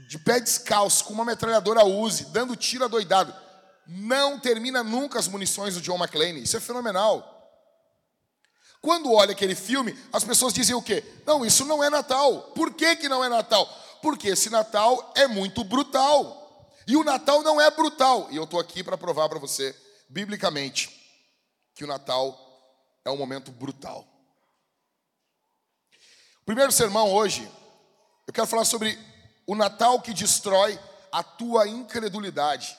de 0.08 0.18
pé 0.18 0.40
descalço, 0.40 1.04
com 1.04 1.12
uma 1.12 1.24
metralhadora 1.24 1.84
Uzi, 1.84 2.26
dando 2.26 2.56
tiro 2.56 2.84
adoidado. 2.84 3.34
Não 3.86 4.38
termina 4.38 4.82
nunca 4.82 5.18
as 5.18 5.28
munições 5.28 5.74
do 5.74 5.80
John 5.80 5.96
McClane. 5.96 6.42
Isso 6.42 6.56
é 6.56 6.60
fenomenal. 6.60 7.28
Quando 8.80 9.12
olha 9.12 9.32
aquele 9.32 9.54
filme, 9.54 9.96
as 10.12 10.24
pessoas 10.24 10.52
dizem 10.52 10.74
o 10.74 10.82
quê? 10.82 11.04
Não, 11.24 11.46
isso 11.46 11.64
não 11.64 11.84
é 11.84 11.88
Natal. 11.88 12.52
Por 12.54 12.74
que, 12.74 12.96
que 12.96 13.08
não 13.08 13.24
é 13.24 13.28
Natal? 13.28 13.66
Porque 14.02 14.28
esse 14.28 14.50
Natal 14.50 15.12
é 15.14 15.28
muito 15.28 15.62
brutal. 15.62 16.68
E 16.86 16.96
o 16.96 17.04
Natal 17.04 17.42
não 17.42 17.60
é 17.60 17.70
brutal. 17.70 18.26
E 18.30 18.36
eu 18.36 18.44
estou 18.44 18.58
aqui 18.58 18.82
para 18.82 18.98
provar 18.98 19.28
para 19.28 19.38
você, 19.38 19.76
biblicamente, 20.08 20.90
que 21.74 21.84
o 21.84 21.86
Natal 21.86 22.36
é 23.04 23.10
um 23.10 23.16
momento 23.16 23.52
brutal. 23.52 24.11
Primeiro 26.44 26.72
sermão 26.72 27.12
hoje, 27.12 27.48
eu 28.26 28.32
quero 28.32 28.46
falar 28.46 28.64
sobre 28.64 28.98
o 29.46 29.54
Natal 29.54 30.00
que 30.00 30.12
destrói 30.12 30.78
a 31.10 31.22
tua 31.22 31.68
incredulidade. 31.68 32.76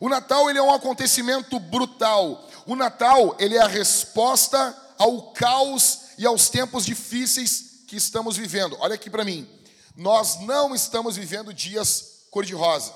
O 0.00 0.08
Natal 0.08 0.48
ele 0.50 0.58
é 0.58 0.62
um 0.62 0.72
acontecimento 0.72 1.58
brutal. 1.58 2.46
O 2.66 2.76
Natal 2.76 3.34
ele 3.38 3.56
é 3.56 3.62
a 3.62 3.66
resposta 3.66 4.76
ao 4.98 5.32
caos 5.32 6.10
e 6.18 6.26
aos 6.26 6.50
tempos 6.50 6.84
difíceis 6.84 7.84
que 7.88 7.96
estamos 7.96 8.36
vivendo. 8.36 8.76
Olha 8.80 8.94
aqui 8.94 9.08
para 9.08 9.24
mim. 9.24 9.48
Nós 9.96 10.40
não 10.40 10.74
estamos 10.74 11.16
vivendo 11.16 11.52
dias 11.54 12.26
cor-de-rosa. 12.30 12.94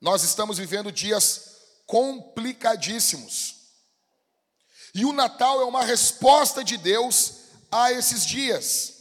Nós 0.00 0.22
estamos 0.22 0.56
vivendo 0.56 0.90
dias 0.90 1.56
complicadíssimos. 1.86 3.55
E 4.96 5.04
o 5.04 5.12
Natal 5.12 5.60
é 5.60 5.64
uma 5.66 5.84
resposta 5.84 6.64
de 6.64 6.78
Deus 6.78 7.34
a 7.70 7.92
esses 7.92 8.24
dias. 8.24 8.94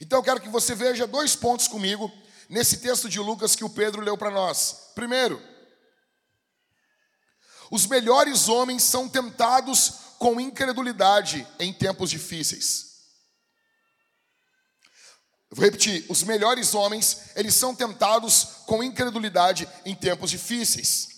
Então 0.00 0.18
eu 0.18 0.22
quero 0.24 0.40
que 0.40 0.48
você 0.48 0.74
veja 0.74 1.06
dois 1.06 1.36
pontos 1.36 1.68
comigo 1.68 2.10
nesse 2.48 2.78
texto 2.78 3.08
de 3.08 3.20
Lucas 3.20 3.54
que 3.54 3.62
o 3.62 3.70
Pedro 3.70 4.02
leu 4.02 4.18
para 4.18 4.32
nós. 4.32 4.90
Primeiro, 4.96 5.40
os 7.70 7.86
melhores 7.86 8.48
homens 8.48 8.82
são 8.82 9.08
tentados 9.08 9.92
com 10.18 10.40
incredulidade 10.40 11.46
em 11.60 11.72
tempos 11.72 12.10
difíceis. 12.10 12.96
Vou 15.52 15.64
repetir, 15.64 16.04
os 16.08 16.24
melhores 16.24 16.74
homens, 16.74 17.30
eles 17.36 17.54
são 17.54 17.76
tentados 17.76 18.64
com 18.66 18.82
incredulidade 18.82 19.68
em 19.84 19.94
tempos 19.94 20.30
difíceis. 20.30 21.15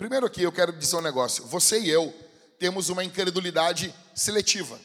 Primeiro 0.00 0.24
aqui 0.24 0.42
eu 0.42 0.50
quero 0.50 0.72
dizer 0.72 0.96
um 0.96 1.02
negócio. 1.02 1.44
Você 1.44 1.78
e 1.78 1.90
eu 1.90 2.10
temos 2.58 2.88
uma 2.88 3.04
incredulidade 3.04 3.94
seletiva. 4.14 4.80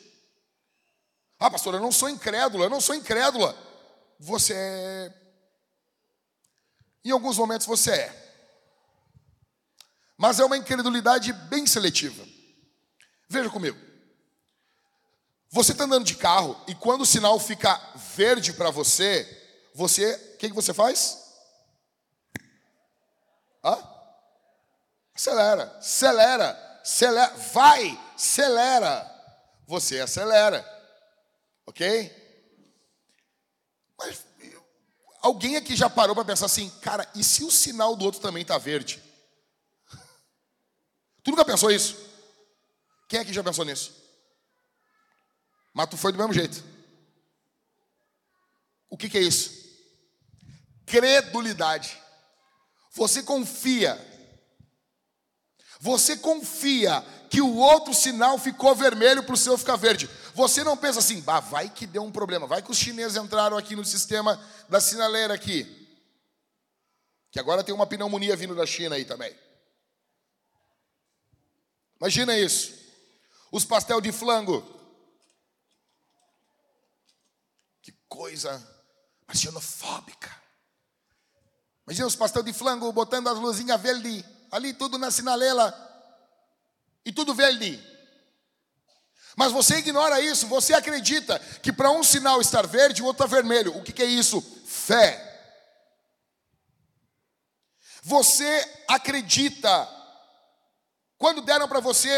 Ah, 1.40 1.50
pastor, 1.50 1.74
eu 1.74 1.80
não 1.80 1.90
sou 1.90 2.10
incrédula, 2.10 2.66
eu 2.66 2.70
não 2.70 2.82
sou 2.82 2.94
incrédula. 2.94 3.58
Você 4.20 4.54
é. 4.54 5.14
Em 7.06 7.12
alguns 7.12 7.38
momentos 7.38 7.66
você 7.66 7.92
é. 7.92 8.36
Mas 10.18 10.42
é 10.42 10.44
uma 10.44 10.58
incredulidade 10.58 11.32
bem 11.32 11.66
seletiva. 11.66 12.22
Veja 13.30 13.50
comigo. 13.50 13.80
Você 15.50 15.72
está 15.72 15.86
andando 15.86 16.04
de 16.04 16.16
carro 16.16 16.62
e 16.68 16.76
quando 16.76 17.04
o 17.04 17.06
sinal 17.06 17.40
fica 17.40 17.74
verde 18.18 18.52
para 18.52 18.70
você, 18.70 19.26
você, 19.74 20.14
o 20.34 20.38
que, 20.40 20.50
que 20.50 20.56
você 20.56 20.74
faz? 20.74 21.24
Hã? 23.64 23.95
Acelera, 25.16 25.78
acelera, 25.78 26.80
acelera, 26.82 27.34
vai, 27.54 27.98
acelera. 28.14 29.12
Você 29.66 30.02
acelera, 30.02 30.64
ok? 31.66 32.12
Mas 33.98 34.26
alguém 35.22 35.56
aqui 35.56 35.74
já 35.74 35.90
parou 35.90 36.14
para 36.14 36.26
pensar 36.26 36.48
assim, 36.48 36.70
cara, 36.82 37.10
e 37.16 37.24
se 37.24 37.44
o 37.46 37.50
sinal 37.50 37.96
do 37.96 38.04
outro 38.04 38.20
também 38.20 38.42
está 38.42 38.58
verde? 38.58 39.02
Tu 41.24 41.32
nunca 41.32 41.46
pensou 41.46 41.72
isso? 41.72 41.98
Quem 43.08 43.20
aqui 43.20 43.34
já 43.34 43.44
pensou 43.44 43.66
nisso? 43.66 43.96
Mas 45.74 45.90
tu 45.90 45.98
foi 45.98 46.12
do 46.12 46.18
mesmo 46.18 46.34
jeito. 46.34 46.64
O 48.90 48.98
que, 48.98 49.10
que 49.10 49.18
é 49.18 49.22
isso? 49.22 49.52
Credulidade. 50.86 52.00
Você 52.92 53.24
confia 53.24 53.96
você 55.80 56.18
confia 56.18 57.02
que 57.30 57.42
o 57.42 57.56
outro 57.56 57.94
sinal 57.94 58.38
ficou 58.38 58.74
vermelho 58.76 59.24
para 59.24 59.34
o 59.34 59.38
seu 59.38 59.58
ficar 59.58 59.76
verde. 59.76 60.10
Você 60.34 60.64
não 60.64 60.78
pensa 60.78 61.00
assim, 61.00 61.22
bah, 61.22 61.40
vai 61.40 61.70
que 61.70 61.86
deu 61.86 62.04
um 62.04 62.12
problema, 62.12 62.48
vai 62.48 62.62
que 62.62 62.72
os 62.72 62.78
chineses 62.78 63.18
entraram 63.18 63.58
aqui 63.58 63.76
no 63.76 63.86
sistema 63.86 64.42
da 64.70 64.80
sinaleira 64.80 65.34
aqui. 65.34 65.86
Que 67.32 67.40
agora 67.40 67.64
tem 67.64 67.76
uma 67.76 67.88
pneumonia 67.88 68.36
vindo 68.36 68.56
da 68.56 68.66
China 68.66 68.96
aí 68.96 69.06
também. 69.06 69.36
Imagina 72.00 72.38
isso. 72.38 72.74
Os 73.52 73.66
pastel 73.66 74.00
de 74.00 74.12
flango. 74.12 74.64
Que 77.82 77.92
coisa 78.08 78.66
xenofóbica. 79.34 80.34
Imagina 81.86 82.08
os 82.08 82.16
pastel 82.16 82.44
de 82.44 82.54
flango 82.54 82.92
botando 82.92 83.28
as 83.28 83.38
luzinhas 83.38 83.80
verdes 83.82 84.24
ali 84.52 84.74
tudo 84.74 84.98
na 84.98 85.12
sinalela 85.12 85.74
e 87.06 87.12
tudo 87.12 87.34
verde. 87.34 87.82
Mas 89.36 89.52
você 89.52 89.78
ignora 89.78 90.22
isso, 90.22 90.48
você 90.48 90.74
acredita 90.74 91.38
que 91.62 91.74
para 91.74 91.92
um 91.92 92.04
sinal 92.04 92.40
estar 92.40 92.66
verde, 92.66 93.02
o 93.02 93.06
outro 93.06 93.26
está 93.26 93.36
vermelho. 93.36 93.76
O 93.78 93.84
que, 93.84 93.92
que 93.92 94.02
é 94.02 94.06
isso? 94.06 94.42
Fé. 94.66 95.34
Você 98.02 98.84
acredita. 98.88 99.90
Quando 101.18 101.42
deram 101.42 101.68
para 101.68 101.80
você 101.80 102.10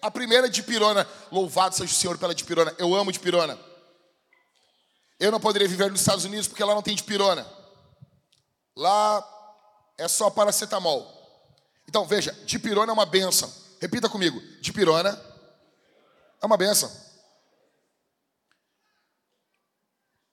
a 0.00 0.10
primeira 0.10 0.48
de 0.48 0.62
pirona, 0.62 1.06
louvado 1.30 1.74
seja 1.74 1.92
o 1.92 1.96
Senhor 1.96 2.16
pela 2.16 2.34
de 2.34 2.44
pirona. 2.44 2.74
Eu 2.78 2.94
amo 2.94 3.12
de 3.12 3.20
pirona. 3.20 3.58
Eu 5.20 5.30
não 5.30 5.38
poderia 5.38 5.68
viver 5.68 5.90
nos 5.90 6.00
Estados 6.00 6.24
Unidos 6.24 6.48
porque 6.48 6.64
lá 6.64 6.74
não 6.74 6.82
tem 6.82 6.96
de 6.96 7.02
pirona. 7.04 7.46
Lá 8.74 9.22
é 9.98 10.08
só 10.08 10.30
paracetamol. 10.30 11.21
Então, 11.92 12.06
veja, 12.06 12.32
dipirona 12.46 12.90
é 12.90 12.94
uma 12.94 13.04
benção. 13.04 13.52
Repita 13.78 14.08
comigo: 14.08 14.40
dipirona 14.62 15.10
é 16.40 16.46
uma 16.46 16.56
benção. 16.56 16.90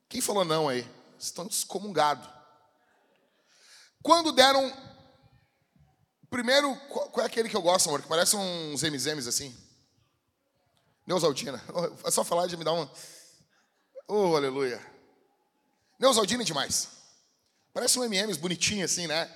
Quem 0.07 0.21
falou 0.21 0.45
não 0.45 0.69
aí? 0.69 0.89
Estão 1.19 1.45
excomungados. 1.47 2.25
Quando 4.01 4.31
deram. 4.31 4.71
Primeiro, 6.29 6.73
qual 6.87 7.19
é 7.19 7.25
aquele 7.25 7.49
que 7.49 7.57
eu 7.57 7.61
gosto, 7.61 7.89
amor? 7.89 8.03
Que 8.03 8.07
parece 8.07 8.37
uns 8.37 8.81
MZMs 8.81 9.27
assim. 9.27 9.53
Neusaldina. 11.05 11.61
É 12.05 12.09
só 12.11 12.23
falar 12.23 12.47
de 12.47 12.55
me 12.55 12.63
dar 12.63 12.71
uma. 12.71 12.89
Oh, 14.07 14.33
aleluia. 14.37 14.81
Neusaldina 15.99 16.41
é 16.41 16.45
demais. 16.45 16.87
Parece 17.73 17.99
um 17.99 18.05
MMs 18.05 18.39
bonitinho 18.39 18.85
assim, 18.85 19.07
né? 19.07 19.29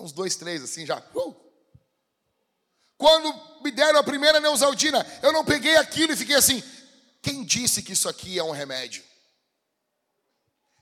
Uns 0.00 0.12
dois, 0.12 0.36
três 0.36 0.62
assim 0.62 0.86
já. 0.86 1.02
Uh! 1.14 1.34
Quando 2.96 3.62
me 3.62 3.70
deram 3.70 4.00
a 4.00 4.04
primeira 4.04 4.40
Neusaldina, 4.40 5.06
eu 5.22 5.32
não 5.32 5.44
peguei 5.44 5.76
aquilo 5.76 6.12
e 6.12 6.16
fiquei 6.16 6.36
assim: 6.36 6.62
quem 7.22 7.44
disse 7.44 7.82
que 7.82 7.92
isso 7.92 8.08
aqui 8.08 8.38
é 8.38 8.42
um 8.42 8.50
remédio? 8.50 9.04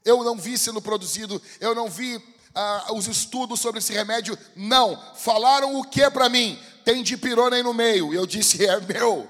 Eu 0.05 0.25
não 0.25 0.37
vi 0.37 0.57
sendo 0.57 0.81
produzido, 0.81 1.41
eu 1.61 1.75
não 1.75 1.91
vi 1.91 2.23
ah, 2.55 2.87
os 2.93 3.07
estudos 3.07 3.61
sobre 3.61 3.81
esse 3.81 3.93
remédio. 3.93 4.39
Não, 4.55 5.15
falaram 5.17 5.77
o 5.77 5.85
que 5.85 6.09
para 6.11 6.29
mim? 6.29 6.61
Tem 6.85 7.03
dipirona 7.03 7.57
aí 7.57 7.63
no 7.63 7.75
meio. 7.75 8.15
Eu 8.15 8.27
disse: 8.27 8.65
é 8.65 8.81
meu. 8.81 9.29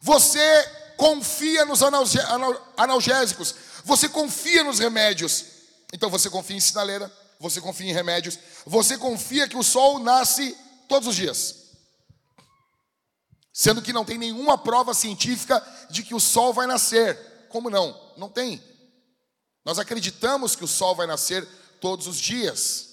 Você 0.00 0.38
confia 0.96 1.64
nos 1.64 1.80
analgésicos, 2.76 3.54
você 3.84 4.08
confia 4.08 4.62
nos 4.62 4.78
remédios, 4.78 5.46
então 5.94 6.10
você 6.10 6.28
confia 6.28 6.56
em 6.56 6.60
sinaleira, 6.60 7.10
você 7.38 7.60
confia 7.60 7.88
em 7.88 7.92
remédios, 7.92 8.36
você 8.66 8.98
confia 8.98 9.48
que 9.48 9.56
o 9.56 9.62
sol 9.62 10.00
nasce 10.00 10.58
todos 10.88 11.06
os 11.06 11.14
dias. 11.14 11.66
Sendo 13.52 13.80
que 13.80 13.92
não 13.92 14.04
tem 14.04 14.18
nenhuma 14.18 14.58
prova 14.58 14.92
científica 14.92 15.64
de 15.88 16.02
que 16.02 16.12
o 16.12 16.18
sol 16.18 16.52
vai 16.52 16.66
nascer. 16.66 17.46
Como 17.48 17.70
não? 17.70 18.12
Não 18.16 18.28
tem. 18.28 18.60
Nós 19.64 19.78
acreditamos 19.78 20.56
que 20.56 20.64
o 20.64 20.68
sol 20.68 20.96
vai 20.96 21.06
nascer 21.06 21.46
todos 21.80 22.08
os 22.08 22.18
dias. 22.18 22.88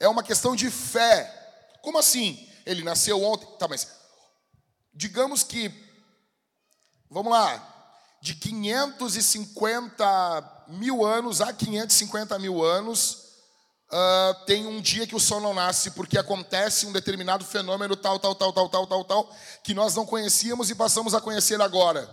É 0.00 0.08
uma 0.08 0.22
questão 0.22 0.56
de 0.56 0.70
fé. 0.70 1.30
Como 1.82 1.98
assim? 1.98 2.50
Ele 2.64 2.82
nasceu 2.82 3.22
ontem. 3.22 3.46
Tá, 3.58 3.68
mas 3.68 3.86
digamos 4.94 5.42
que, 5.42 5.70
vamos 7.10 7.30
lá, 7.30 7.92
de 8.22 8.34
550 8.36 10.55
mil 10.68 11.04
anos 11.04 11.40
a 11.40 11.52
550 11.52 12.38
mil 12.38 12.62
anos, 12.62 13.26
uh, 13.90 14.44
tem 14.46 14.66
um 14.66 14.80
dia 14.80 15.06
que 15.06 15.14
o 15.14 15.20
sol 15.20 15.40
não 15.40 15.54
nasce, 15.54 15.92
porque 15.92 16.18
acontece 16.18 16.86
um 16.86 16.92
determinado 16.92 17.44
fenômeno 17.44 17.96
tal, 17.96 18.18
tal, 18.18 18.34
tal, 18.34 18.52
tal, 18.52 18.68
tal, 18.68 18.86
tal, 18.86 19.04
tal, 19.04 19.36
que 19.62 19.74
nós 19.74 19.94
não 19.94 20.06
conhecíamos 20.06 20.70
e 20.70 20.74
passamos 20.74 21.14
a 21.14 21.20
conhecer 21.20 21.60
agora. 21.60 22.08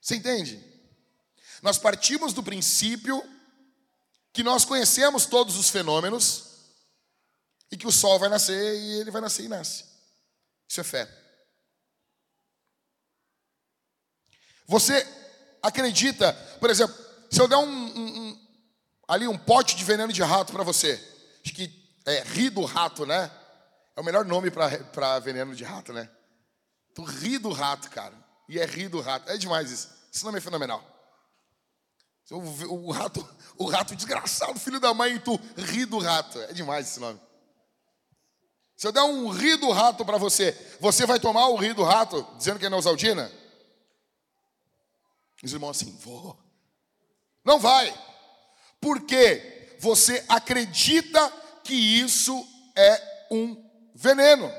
Você 0.00 0.16
entende? 0.16 0.64
Nós 1.62 1.78
partimos 1.78 2.32
do 2.32 2.42
princípio 2.42 3.22
que 4.32 4.42
nós 4.42 4.64
conhecemos 4.64 5.26
todos 5.26 5.56
os 5.56 5.68
fenômenos 5.68 6.44
e 7.70 7.76
que 7.76 7.86
o 7.86 7.92
sol 7.92 8.18
vai 8.18 8.28
nascer 8.28 8.78
e 8.78 9.00
ele 9.00 9.10
vai 9.10 9.20
nascer 9.20 9.44
e 9.44 9.48
nasce. 9.48 9.84
Isso 10.68 10.80
é 10.80 10.84
fé. 10.84 11.08
Você 14.66 15.02
acredita, 15.68 16.32
por 16.60 16.70
exemplo, 16.70 16.94
se 17.30 17.40
eu 17.40 17.46
der 17.46 17.56
um, 17.56 17.62
um, 17.62 18.20
um 18.20 18.48
ali 19.06 19.26
um 19.26 19.38
pote 19.38 19.76
de 19.76 19.84
veneno 19.84 20.12
de 20.12 20.22
rato 20.22 20.52
para 20.52 20.62
você, 20.62 21.00
acho 21.44 21.54
que 21.54 21.72
é 22.06 22.22
ri 22.22 22.50
do 22.50 22.64
rato, 22.64 23.06
né? 23.06 23.30
É 23.96 24.00
o 24.00 24.04
melhor 24.04 24.24
nome 24.24 24.50
para 24.50 25.18
veneno 25.18 25.54
de 25.54 25.64
rato, 25.64 25.92
né? 25.92 26.08
Tu 26.94 27.02
ri 27.02 27.38
do 27.38 27.50
rato, 27.50 27.90
cara. 27.90 28.14
E 28.48 28.58
é 28.58 28.64
ri 28.64 28.88
do 28.88 29.00
rato. 29.00 29.30
É 29.30 29.36
demais 29.36 29.70
isso. 29.70 29.88
Esse 30.12 30.24
nome 30.24 30.38
é 30.38 30.40
fenomenal. 30.40 30.82
O, 32.30 32.88
o 32.88 32.90
rato, 32.90 33.28
o 33.56 33.66
rato 33.66 33.96
desgraçado, 33.96 34.58
filho 34.58 34.78
da 34.78 34.92
mãe, 34.92 35.14
e 35.14 35.18
tu 35.18 35.38
ri 35.56 35.84
do 35.84 35.98
rato. 35.98 36.38
É 36.42 36.52
demais 36.52 36.88
esse 36.88 37.00
nome. 37.00 37.20
Se 38.76 38.86
eu 38.86 38.92
der 38.92 39.02
um 39.02 39.28
ri 39.28 39.56
do 39.56 39.70
rato 39.70 40.04
para 40.04 40.18
você, 40.18 40.56
você 40.78 41.04
vai 41.04 41.18
tomar 41.18 41.48
o 41.48 41.56
ri 41.56 41.72
do 41.72 41.82
rato 41.82 42.26
dizendo 42.36 42.58
que 42.58 42.66
é 42.66 42.70
Neusaldina? 42.70 43.30
Os 45.42 45.52
irmãos 45.52 45.80
assim, 45.80 45.96
vou. 46.00 46.38
Não 47.44 47.58
vai. 47.58 47.92
Porque 48.80 49.76
você 49.80 50.24
acredita 50.28 51.32
que 51.64 51.74
isso 51.74 52.46
é 52.76 53.26
um 53.30 53.56
veneno. 53.94 54.52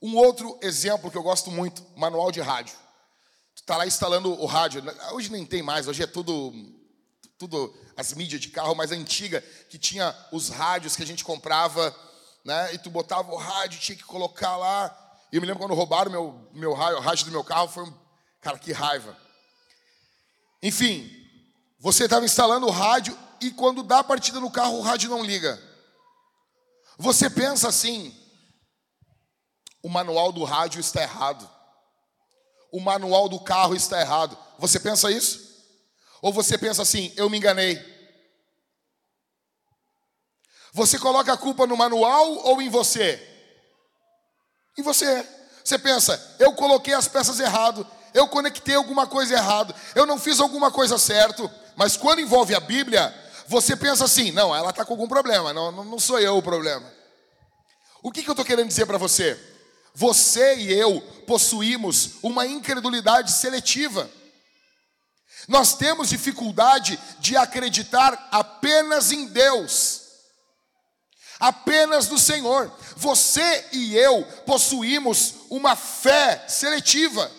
Um 0.00 0.16
outro 0.16 0.58
exemplo 0.62 1.10
que 1.10 1.18
eu 1.18 1.22
gosto 1.22 1.50
muito, 1.50 1.84
manual 1.96 2.30
de 2.30 2.40
rádio. 2.40 2.76
Tu 3.54 3.62
tá 3.64 3.76
lá 3.76 3.86
instalando 3.86 4.32
o 4.40 4.46
rádio. 4.46 4.82
Hoje 5.12 5.30
nem 5.30 5.44
tem 5.44 5.62
mais, 5.62 5.88
hoje 5.88 6.02
é 6.02 6.06
tudo 6.06 6.52
tudo 7.36 7.72
as 7.96 8.12
mídias 8.14 8.40
de 8.40 8.48
carro 8.48 8.74
mais 8.74 8.90
antiga 8.90 9.40
que 9.70 9.78
tinha 9.78 10.12
os 10.32 10.48
rádios 10.48 10.96
que 10.96 11.04
a 11.04 11.06
gente 11.06 11.22
comprava 11.22 11.94
né? 12.48 12.72
E 12.72 12.78
tu 12.78 12.88
botava 12.88 13.30
o 13.30 13.36
rádio, 13.36 13.78
tinha 13.78 13.96
que 13.96 14.04
colocar 14.04 14.56
lá. 14.56 14.96
E 15.30 15.36
eu 15.36 15.40
me 15.42 15.46
lembro 15.46 15.60
quando 15.60 15.74
roubaram 15.74 16.10
meu, 16.10 16.48
meu 16.52 16.72
rádio, 16.72 16.96
o 16.96 17.02
rádio 17.02 17.26
do 17.26 17.30
meu 17.30 17.44
carro, 17.44 17.68
foi 17.68 17.84
um. 17.84 17.92
Cara, 18.40 18.58
que 18.58 18.72
raiva. 18.72 19.14
Enfim, 20.62 21.10
você 21.78 22.04
estava 22.04 22.24
instalando 22.24 22.66
o 22.66 22.70
rádio 22.70 23.16
e 23.40 23.50
quando 23.50 23.82
dá 23.82 24.00
a 24.00 24.04
partida 24.04 24.40
no 24.40 24.50
carro, 24.50 24.78
o 24.78 24.82
rádio 24.82 25.10
não 25.10 25.24
liga. 25.24 25.60
Você 26.98 27.30
pensa 27.30 27.68
assim: 27.68 28.14
o 29.82 29.88
manual 29.88 30.32
do 30.32 30.44
rádio 30.44 30.80
está 30.80 31.02
errado. 31.02 31.48
O 32.72 32.80
manual 32.80 33.28
do 33.28 33.40
carro 33.40 33.74
está 33.74 34.00
errado. 34.00 34.36
Você 34.58 34.80
pensa 34.80 35.10
isso? 35.10 35.48
Ou 36.20 36.32
você 36.32 36.58
pensa 36.58 36.82
assim: 36.82 37.12
eu 37.16 37.30
me 37.30 37.38
enganei? 37.38 37.78
Você 40.72 40.98
coloca 40.98 41.32
a 41.32 41.36
culpa 41.36 41.66
no 41.66 41.76
manual 41.76 42.30
ou 42.44 42.60
em 42.60 42.68
você? 42.68 43.24
Em 44.76 44.82
você. 44.82 45.26
Você 45.64 45.78
pensa, 45.78 46.36
eu 46.38 46.54
coloquei 46.54 46.94
as 46.94 47.08
peças 47.08 47.40
errado, 47.40 47.86
eu 48.14 48.28
conectei 48.28 48.74
alguma 48.74 49.06
coisa 49.06 49.34
errado, 49.34 49.74
eu 49.94 50.06
não 50.06 50.18
fiz 50.18 50.40
alguma 50.40 50.70
coisa 50.70 50.98
certo, 50.98 51.50
mas 51.76 51.96
quando 51.96 52.20
envolve 52.20 52.54
a 52.54 52.60
Bíblia, 52.60 53.14
você 53.46 53.76
pensa 53.76 54.04
assim, 54.04 54.30
não, 54.30 54.54
ela 54.54 54.70
está 54.70 54.84
com 54.84 54.92
algum 54.92 55.08
problema, 55.08 55.52
não, 55.52 55.70
não 55.70 55.98
sou 55.98 56.18
eu 56.18 56.36
o 56.36 56.42
problema. 56.42 56.90
O 58.02 58.12
que, 58.12 58.22
que 58.22 58.28
eu 58.28 58.32
estou 58.32 58.44
querendo 58.44 58.68
dizer 58.68 58.86
para 58.86 58.98
você? 58.98 59.38
Você 59.94 60.56
e 60.56 60.72
eu 60.72 61.00
possuímos 61.26 62.10
uma 62.22 62.46
incredulidade 62.46 63.32
seletiva. 63.32 64.08
Nós 65.48 65.74
temos 65.74 66.08
dificuldade 66.08 66.98
de 67.18 67.36
acreditar 67.36 68.28
apenas 68.30 69.10
em 69.10 69.26
Deus 69.26 70.08
apenas 71.38 72.06
do 72.06 72.18
Senhor. 72.18 72.72
Você 72.96 73.66
e 73.72 73.96
eu 73.96 74.24
possuímos 74.44 75.34
uma 75.50 75.76
fé 75.76 76.44
seletiva. 76.48 77.30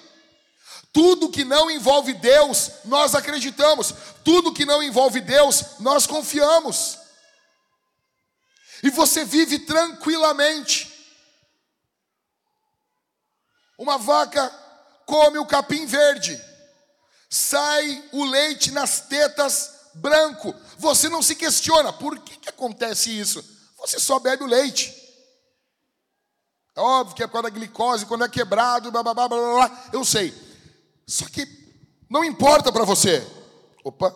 Tudo 1.00 1.30
que 1.30 1.46
não 1.46 1.72
envolve 1.72 2.12
Deus, 2.12 2.72
nós 2.84 3.16
acreditamos. 3.16 3.94
Tudo 4.22 4.52
que 4.52 4.66
não 4.66 4.84
envolve 4.84 5.22
Deus, 5.22 5.80
nós 5.80 6.06
confiamos. 6.06 6.98
E 8.84 8.90
você 8.90 9.24
vive 9.24 9.60
tranquilamente. 9.60 10.92
Uma 13.78 13.98
vaca 13.98 14.50
come 15.06 15.40
o 15.40 15.46
capim 15.46 15.86
verde, 15.86 16.38
sai 17.30 18.04
o 18.12 18.26
leite 18.26 18.70
nas 18.72 19.00
tetas 19.00 19.72
branco. 19.94 20.54
Você 20.78 21.08
não 21.08 21.22
se 21.22 21.34
questiona 21.34 21.94
por 21.94 22.20
que, 22.20 22.36
que 22.36 22.50
acontece 22.50 23.18
isso? 23.18 23.42
você 23.78 23.98
só 24.02 24.20
bebe 24.20 24.44
o 24.44 24.48
leite. 24.48 24.94
É 26.76 26.82
óbvio 26.82 27.16
que 27.16 27.24
é 27.24 27.28
por 27.28 27.32
causa 27.32 27.50
da 27.50 27.56
glicose, 27.56 28.06
quando 28.06 28.26
é 28.26 28.30
quebrado, 28.30 28.92
blá, 28.92 29.02
blá, 29.02 29.14
blá, 29.14 29.30
blá, 29.30 29.38
blá, 29.38 29.90
eu 29.94 30.04
sei. 30.04 30.49
Só 31.10 31.28
que 31.28 31.44
não 32.08 32.24
importa 32.24 32.72
para 32.72 32.86
você. 32.86 33.26
Opa. 33.84 34.16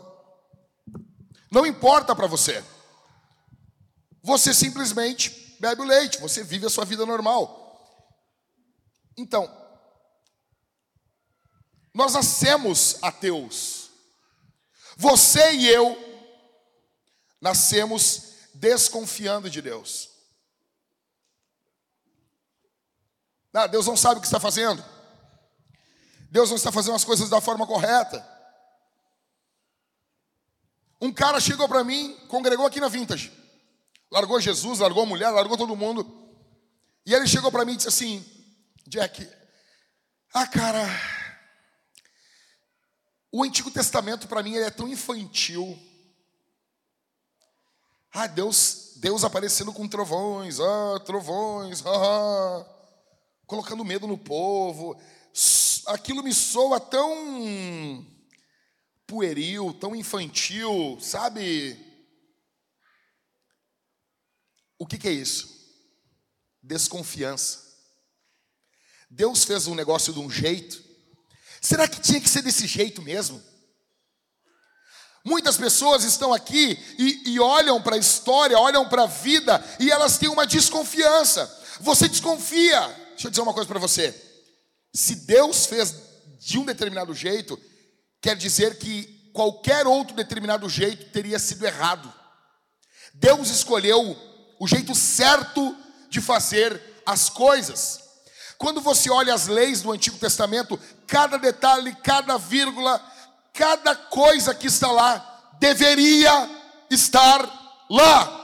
Não 1.52 1.66
importa 1.66 2.16
para 2.16 2.28
você. 2.28 2.64
Você 4.22 4.54
simplesmente 4.54 5.58
bebe 5.60 5.82
o 5.82 5.86
leite, 5.86 6.22
você 6.22 6.44
vive 6.44 6.68
a 6.68 6.70
sua 6.70 6.86
vida 6.86 7.04
normal. 7.04 7.62
Então, 9.18 9.52
nós 11.94 12.14
nascemos 12.14 13.02
ateus. 13.02 13.90
Você 14.96 15.54
e 15.54 15.68
eu 15.68 15.98
nascemos 17.42 18.34
desconfiando 18.54 19.50
de 19.50 19.64
Deus. 19.64 20.10
Ah, 23.52 23.68
Deus 23.68 23.88
não 23.88 23.98
sabe 23.98 24.20
o 24.20 24.22
que 24.22 24.28
está 24.28 24.40
fazendo. 24.40 24.84
Deus 26.34 26.50
não 26.50 26.58
está 26.58 26.72
fazendo 26.72 26.96
as 26.96 27.04
coisas 27.04 27.30
da 27.30 27.40
forma 27.40 27.68
correta. 27.68 28.28
Um 31.00 31.14
cara 31.14 31.40
chegou 31.40 31.70
para 31.70 31.84
mim, 31.84 32.18
congregou 32.28 32.66
aqui 32.66 32.80
na 32.80 32.88
Vintage. 32.88 33.32
Largou 34.10 34.42
Jesus, 34.42 34.80
largou 34.80 35.04
a 35.04 35.06
mulher, 35.06 35.30
largou 35.30 35.56
todo 35.56 35.76
mundo. 35.76 36.04
E 37.06 37.14
ele 37.14 37.28
chegou 37.28 37.52
para 37.52 37.64
mim 37.64 37.74
e 37.74 37.76
disse 37.76 37.88
assim: 37.88 38.26
Jack, 38.88 39.30
ah, 40.34 40.48
cara, 40.48 40.84
o 43.32 43.44
Antigo 43.44 43.70
Testamento 43.70 44.28
para 44.28 44.42
mim 44.42 44.56
é 44.56 44.72
tão 44.72 44.88
infantil. 44.88 45.78
Ah, 48.12 48.26
Deus, 48.26 48.94
Deus 48.96 49.24
aparecendo 49.24 49.72
com 49.72 49.88
trovões, 49.88 50.60
ah, 50.60 51.00
trovões, 51.06 51.86
ah, 51.86 51.92
ah, 51.94 52.66
colocando 53.46 53.86
medo 53.86 54.08
no 54.08 54.18
povo. 54.18 55.00
Aquilo 55.86 56.24
me 56.24 56.34
soa 56.34 56.80
tão 56.80 58.06
pueril, 59.06 59.74
tão 59.74 59.96
infantil, 59.96 60.98
sabe? 61.02 61.78
O 64.78 64.86
que, 64.86 64.98
que 64.98 65.08
é 65.08 65.12
isso? 65.12 65.50
Desconfiança. 66.62 67.64
Deus 69.10 69.44
fez 69.44 69.68
um 69.68 69.76
negócio 69.76 70.12
de 70.12 70.20
um 70.20 70.30
jeito. 70.30 70.84
Será 71.62 71.88
que 71.88 72.02
tinha 72.02 72.20
que 72.20 72.30
ser 72.30 72.42
desse 72.42 72.66
jeito 72.66 73.02
mesmo? 73.02 73.42
Muitas 75.24 75.56
pessoas 75.56 76.04
estão 76.04 76.34
aqui 76.34 76.78
e, 76.98 77.34
e 77.34 77.40
olham 77.40 77.82
para 77.82 77.96
a 77.96 78.00
história, 78.00 78.60
olham 78.60 78.88
para 78.90 79.04
a 79.04 79.08
vida 79.08 79.64
e 79.80 79.90
elas 79.90 80.18
têm 80.18 80.28
uma 80.28 80.46
desconfiança. 80.46 81.46
Você 81.80 82.10
desconfia. 82.10 82.82
Deixa 83.12 83.28
eu 83.28 83.32
dizer 83.32 83.42
uma 83.42 83.54
coisa 83.54 83.68
para 83.68 83.80
você. 83.80 84.33
Se 84.94 85.16
Deus 85.16 85.66
fez 85.66 85.96
de 86.40 86.60
um 86.60 86.66
determinado 86.66 87.14
jeito, 87.14 87.60
quer 88.22 88.36
dizer 88.36 88.78
que 88.78 89.32
qualquer 89.34 89.88
outro 89.88 90.16
determinado 90.16 90.70
jeito 90.70 91.10
teria 91.12 91.40
sido 91.40 91.66
errado. 91.66 92.14
Deus 93.14 93.50
escolheu 93.50 94.16
o 94.60 94.68
jeito 94.68 94.94
certo 94.94 95.76
de 96.10 96.22
fazer 96.22 96.80
as 97.06 97.30
coisas. 97.30 98.02
Quando 98.58 98.82
você 98.82 99.10
olha 99.10 99.34
as 99.34 99.48
leis 99.48 99.82
do 99.82 99.92
Antigo 99.92 100.18
Testamento, 100.18 100.80
cada 101.08 101.38
detalhe, 101.38 101.96
cada 102.04 102.38
vírgula, 102.38 103.04
cada 103.52 103.96
coisa 103.96 104.54
que 104.54 104.68
está 104.68 104.92
lá 104.92 105.56
deveria 105.60 106.50
estar 106.90 107.42
lá. 107.90 108.40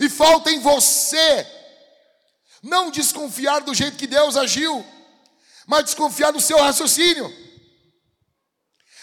E 0.00 0.08
falta 0.08 0.50
em 0.50 0.60
você 0.60 1.57
não 2.62 2.90
desconfiar 2.90 3.60
do 3.60 3.74
jeito 3.74 3.96
que 3.96 4.06
Deus 4.06 4.36
agiu, 4.36 4.84
mas 5.66 5.84
desconfiar 5.84 6.32
do 6.32 6.40
seu 6.40 6.58
raciocínio, 6.58 7.32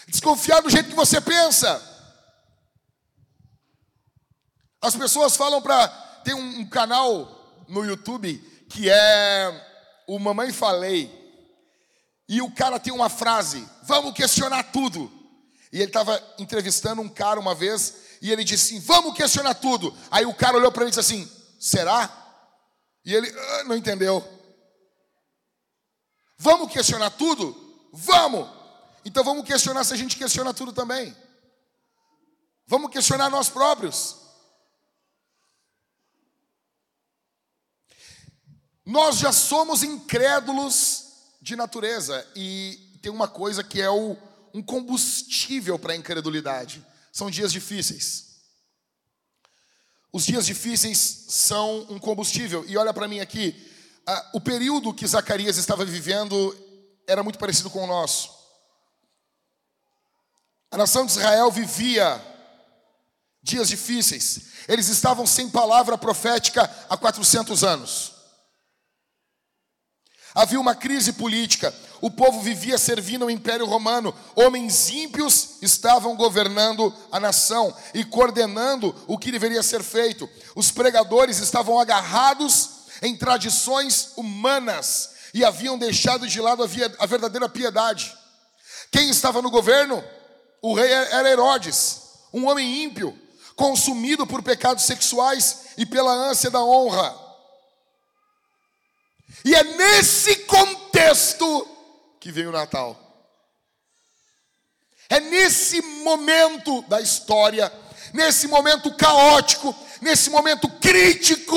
desconfiar 0.08 0.60
do 0.60 0.70
jeito 0.70 0.88
que 0.88 0.96
você 0.96 1.20
pensa. 1.20 1.80
As 4.80 4.94
pessoas 4.94 5.36
falam 5.36 5.62
para. 5.62 5.88
Tem 6.24 6.34
um, 6.34 6.60
um 6.60 6.68
canal 6.68 7.64
no 7.68 7.84
YouTube 7.84 8.36
que 8.68 8.90
é 8.90 10.04
o 10.06 10.18
Mamãe 10.18 10.52
Falei. 10.52 11.10
E 12.28 12.42
o 12.42 12.50
cara 12.50 12.78
tem 12.78 12.92
uma 12.92 13.08
frase: 13.08 13.66
vamos 13.84 14.12
questionar 14.12 14.64
tudo. 14.64 15.10
E 15.72 15.78
ele 15.78 15.86
estava 15.86 16.22
entrevistando 16.38 17.02
um 17.02 17.08
cara 17.08 17.40
uma 17.40 17.54
vez 17.54 17.94
e 18.20 18.32
ele 18.32 18.44
disse 18.44 18.74
assim: 18.74 18.84
vamos 18.84 19.14
questionar 19.14 19.54
tudo. 19.54 19.96
Aí 20.10 20.26
o 20.26 20.34
cara 20.34 20.56
olhou 20.56 20.72
para 20.72 20.82
ele 20.82 20.90
e 20.90 20.94
disse 20.96 21.00
assim: 21.00 21.30
será? 21.58 22.25
E 23.06 23.14
ele 23.14 23.30
ah, 23.30 23.64
não 23.64 23.76
entendeu. 23.76 24.22
Vamos 26.36 26.72
questionar 26.72 27.10
tudo? 27.10 27.88
Vamos! 27.92 28.50
Então 29.04 29.22
vamos 29.22 29.46
questionar 29.46 29.84
se 29.84 29.94
a 29.94 29.96
gente 29.96 30.16
questiona 30.16 30.52
tudo 30.52 30.72
também. 30.72 31.16
Vamos 32.66 32.90
questionar 32.90 33.30
nós 33.30 33.48
próprios. 33.48 34.16
Nós 38.84 39.18
já 39.18 39.32
somos 39.32 39.84
incrédulos 39.84 41.04
de 41.40 41.54
natureza. 41.54 42.26
E 42.34 42.98
tem 43.00 43.12
uma 43.12 43.28
coisa 43.28 43.62
que 43.62 43.80
é 43.80 43.88
o, 43.88 44.16
um 44.52 44.60
combustível 44.60 45.78
para 45.78 45.92
a 45.92 45.96
incredulidade. 45.96 46.84
São 47.12 47.30
dias 47.30 47.52
difíceis. 47.52 48.25
Os 50.16 50.24
dias 50.24 50.46
difíceis 50.46 51.26
são 51.28 51.80
um 51.90 51.98
combustível. 51.98 52.64
E 52.66 52.78
olha 52.78 52.94
para 52.94 53.06
mim 53.06 53.20
aqui, 53.20 53.54
o 54.32 54.40
período 54.40 54.94
que 54.94 55.06
Zacarias 55.06 55.58
estava 55.58 55.84
vivendo 55.84 56.56
era 57.06 57.22
muito 57.22 57.38
parecido 57.38 57.68
com 57.68 57.84
o 57.84 57.86
nosso. 57.86 58.30
A 60.70 60.78
nação 60.78 61.04
de 61.04 61.12
Israel 61.12 61.50
vivia 61.50 62.18
dias 63.42 63.68
difíceis. 63.68 64.40
Eles 64.66 64.88
estavam 64.88 65.26
sem 65.26 65.50
palavra 65.50 65.98
profética 65.98 66.62
há 66.88 66.96
400 66.96 67.62
anos. 67.62 68.14
Havia 70.34 70.58
uma 70.58 70.74
crise 70.74 71.12
política. 71.12 71.74
O 72.00 72.10
povo 72.10 72.40
vivia 72.40 72.78
servindo 72.78 73.22
ao 73.22 73.30
Império 73.30 73.66
Romano. 73.66 74.14
Homens 74.34 74.90
ímpios 74.90 75.56
estavam 75.62 76.16
governando 76.16 76.94
a 77.10 77.18
nação 77.18 77.74
e 77.94 78.04
coordenando 78.04 78.94
o 79.06 79.18
que 79.18 79.32
deveria 79.32 79.62
ser 79.62 79.82
feito. 79.82 80.28
Os 80.54 80.70
pregadores 80.70 81.38
estavam 81.38 81.78
agarrados 81.78 82.70
em 83.02 83.16
tradições 83.16 84.10
humanas 84.16 85.10
e 85.32 85.44
haviam 85.44 85.78
deixado 85.78 86.26
de 86.26 86.40
lado 86.40 86.62
a 86.98 87.06
verdadeira 87.06 87.48
piedade. 87.48 88.16
Quem 88.90 89.10
estava 89.10 89.42
no 89.42 89.50
governo? 89.50 90.02
O 90.62 90.74
rei 90.74 90.90
era 90.90 91.30
Herodes, 91.30 92.02
um 92.32 92.46
homem 92.46 92.84
ímpio, 92.84 93.16
consumido 93.54 94.26
por 94.26 94.42
pecados 94.42 94.84
sexuais 94.84 95.66
e 95.76 95.84
pela 95.84 96.12
ânsia 96.12 96.50
da 96.50 96.62
honra. 96.62 97.14
E 99.44 99.54
é 99.54 99.62
nesse 99.62 100.36
contexto 100.36 101.75
que 102.26 102.32
veio 102.32 102.48
o 102.48 102.52
Natal. 102.52 103.00
É 105.08 105.20
nesse 105.20 105.80
momento 105.80 106.82
da 106.88 107.00
história, 107.00 107.72
nesse 108.12 108.48
momento 108.48 108.92
caótico, 108.96 109.72
nesse 110.00 110.28
momento 110.28 110.68
crítico, 110.68 111.54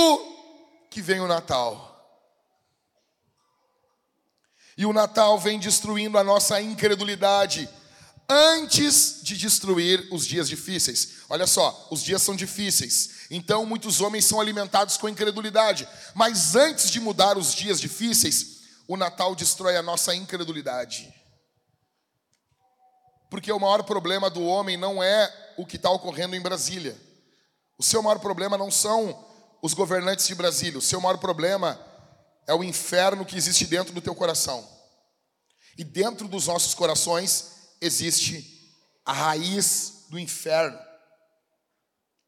que 0.91 1.01
vem 1.01 1.21
o 1.21 1.27
Natal. 1.27 1.87
E 4.77 4.85
o 4.85 4.93
Natal 4.93 5.39
vem 5.39 5.57
destruindo 5.57 6.19
a 6.19 6.23
nossa 6.23 6.61
incredulidade 6.61 7.67
antes 8.29 9.21
de 9.23 9.37
destruir 9.37 10.07
os 10.11 10.23
dias 10.23 10.47
difíceis. 10.47 11.13
Olha 11.29 11.47
só, 11.47 11.87
os 11.89 12.03
dias 12.03 12.21
são 12.21 12.35
difíceis, 12.35 13.25
então 13.31 13.65
muitos 13.65 14.01
homens 14.01 14.25
são 14.25 14.39
alimentados 14.39 14.97
com 14.97 15.09
incredulidade. 15.09 15.87
Mas 16.13 16.55
antes 16.55 16.91
de 16.91 16.99
mudar 16.99 17.39
os 17.39 17.55
dias 17.55 17.81
difíceis, 17.81 18.58
o 18.89 18.97
Natal 18.97 19.35
destrói 19.35 19.77
a 19.77 19.83
nossa 19.83 20.15
incredulidade. 20.15 21.13
Porque 23.29 23.51
o 23.51 23.59
maior 23.59 23.83
problema 23.83 24.31
do 24.31 24.43
homem 24.43 24.77
não 24.77 25.03
é 25.03 25.53
o 25.59 25.63
que 25.63 25.75
está 25.75 25.91
ocorrendo 25.91 26.35
em 26.35 26.41
Brasília. 26.41 26.99
O 27.77 27.83
seu 27.83 28.01
maior 28.01 28.17
problema 28.17 28.57
não 28.57 28.71
são 28.71 29.27
os 29.61 29.75
governantes 29.75 30.25
de 30.25 30.33
Brasília. 30.33 30.79
O 30.79 30.81
seu 30.81 30.99
maior 30.99 31.19
problema 31.19 31.79
é 32.47 32.53
o 32.55 32.63
inferno 32.63 33.23
que 33.23 33.37
existe 33.37 33.67
dentro 33.67 33.93
do 33.93 34.01
teu 34.01 34.15
coração. 34.15 34.67
E 35.77 35.83
dentro 35.83 36.27
dos 36.27 36.47
nossos 36.47 36.73
corações 36.73 37.75
existe 37.79 38.73
a 39.05 39.13
raiz 39.13 40.07
do 40.09 40.17
inferno. 40.17 40.79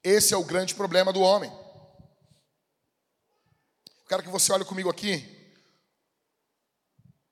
Esse 0.04 0.36
é 0.36 0.38
o 0.38 0.46
grande 0.46 0.76
problema 0.76 1.12
do 1.12 1.22
homem. 1.22 1.52
Quero 4.08 4.22
que 4.22 4.30
você 4.30 4.54
olhe 4.54 4.64
comigo 4.64 4.92
aqui 4.92 5.31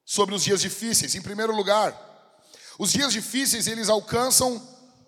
sobre 0.09 0.33
os 0.33 0.43
dias 0.43 0.59
difíceis. 0.59 1.13
Em 1.13 1.21
primeiro 1.21 1.55
lugar, 1.55 1.95
os 2.79 2.91
dias 2.91 3.13
difíceis 3.13 3.67
eles 3.67 3.89
alcançam 3.89 4.59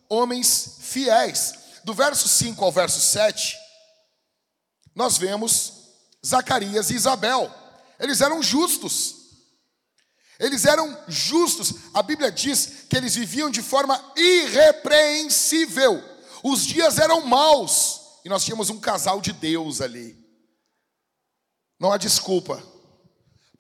homens 0.08 0.78
fiéis. 0.80 1.56
Do 1.84 1.92
verso 1.92 2.28
5 2.30 2.64
ao 2.64 2.72
verso 2.72 3.02
7, 3.02 3.58
nós 4.94 5.18
vemos 5.18 5.74
Zacarias 6.24 6.92
e 6.92 6.94
Isabel. 6.94 7.52
Eles 8.00 8.22
eram 8.22 8.44
justos. 8.44 9.16
Eles 10.40 10.66
eram 10.66 10.96
justos. 11.08 11.74
A 11.96 12.04
Bíblia 12.04 12.32
diz 12.32 12.86
que 12.88 12.96
eles 12.96 13.16
viviam 13.16 13.50
de 13.50 13.64
forma 13.64 14.00
irrepreensível. 14.16 16.00
Os 16.44 16.64
dias 16.64 17.00
eram 17.00 17.26
maus. 17.26 18.02
E 18.24 18.30
nós 18.30 18.46
tínhamos 18.46 18.70
um 18.70 18.80
casal 18.80 19.20
de 19.20 19.34
Deus 19.34 19.82
ali. 19.82 20.16
Não 21.80 21.92
há 21.92 21.98
desculpa 21.98 22.71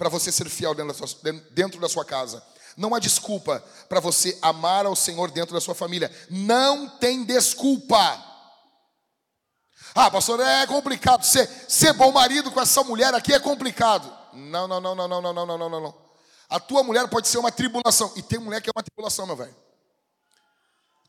para 0.01 0.09
você 0.09 0.31
ser 0.31 0.49
fiel 0.49 0.73
dentro 0.73 0.99
da, 0.99 1.07
sua, 1.07 1.31
dentro 1.51 1.79
da 1.79 1.87
sua 1.87 2.03
casa. 2.03 2.43
Não 2.75 2.95
há 2.95 2.97
desculpa 2.97 3.63
para 3.87 3.99
você 3.99 4.35
amar 4.41 4.83
ao 4.83 4.95
Senhor 4.95 5.29
dentro 5.29 5.53
da 5.53 5.61
sua 5.61 5.75
família. 5.75 6.11
Não 6.27 6.89
tem 6.97 7.23
desculpa. 7.23 8.19
Ah, 9.93 10.09
pastor, 10.09 10.39
é 10.39 10.65
complicado. 10.65 11.23
Ser, 11.23 11.47
ser 11.67 11.93
bom 11.93 12.11
marido 12.11 12.49
com 12.49 12.59
essa 12.59 12.83
mulher 12.83 13.13
aqui 13.13 13.31
é 13.31 13.39
complicado. 13.39 14.11
Não, 14.33 14.67
não, 14.67 14.81
não, 14.81 14.95
não, 14.95 15.07
não, 15.07 15.21
não, 15.21 15.33
não, 15.33 15.45
não, 15.45 15.69
não, 15.69 15.81
não. 15.81 15.95
A 16.49 16.59
tua 16.59 16.81
mulher 16.81 17.07
pode 17.07 17.27
ser 17.27 17.37
uma 17.37 17.51
tribulação. 17.51 18.11
E 18.15 18.23
tem 18.23 18.39
mulher 18.39 18.59
que 18.59 18.71
é 18.71 18.73
uma 18.75 18.81
tribulação, 18.81 19.27
meu 19.27 19.35
velho. 19.35 19.55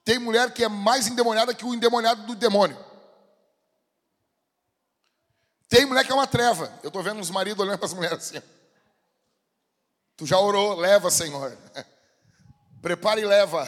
Tem 0.05 0.19
mulher 0.19 0.53
que 0.53 0.65
é 0.65 0.69
mais 0.69 1.07
endemoniada 1.07 1.55
que 1.55 1.65
o 1.65 1.73
endemoniado 1.73 2.27
do 2.27 2.35
demônio. 2.35 2.77
Tem 5.71 5.87
mulher 5.87 6.05
que 6.05 6.13
é 6.13 6.15
uma 6.15 6.27
treva. 6.27 6.71
Eu 6.83 6.89
estou 6.89 7.03
vendo 7.03 7.21
os 7.21 7.31
maridos 7.31 7.65
olhando 7.65 7.79
para 7.79 7.87
as 7.87 7.95
mulheres 7.95 8.19
assim. 8.19 8.62
Tu 10.23 10.27
já 10.27 10.39
orou, 10.39 10.77
leva, 10.77 11.11
Senhor. 11.11 11.59
Prepara 12.81 13.21
e 13.21 13.25
leva. 13.25 13.67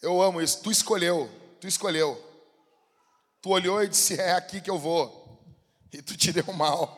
Eu 0.00 0.22
amo 0.22 0.40
isso. 0.40 0.62
Tu 0.62 0.70
escolheu 0.70 1.28
tu 1.60 1.66
escolheu. 1.66 2.16
Tu 3.42 3.50
olhou 3.50 3.82
e 3.82 3.88
disse: 3.88 4.14
É 4.14 4.34
aqui 4.34 4.60
que 4.60 4.70
eu 4.70 4.78
vou. 4.78 5.42
E 5.92 6.00
tu 6.00 6.16
te 6.16 6.32
deu 6.32 6.54
mal. 6.54 6.96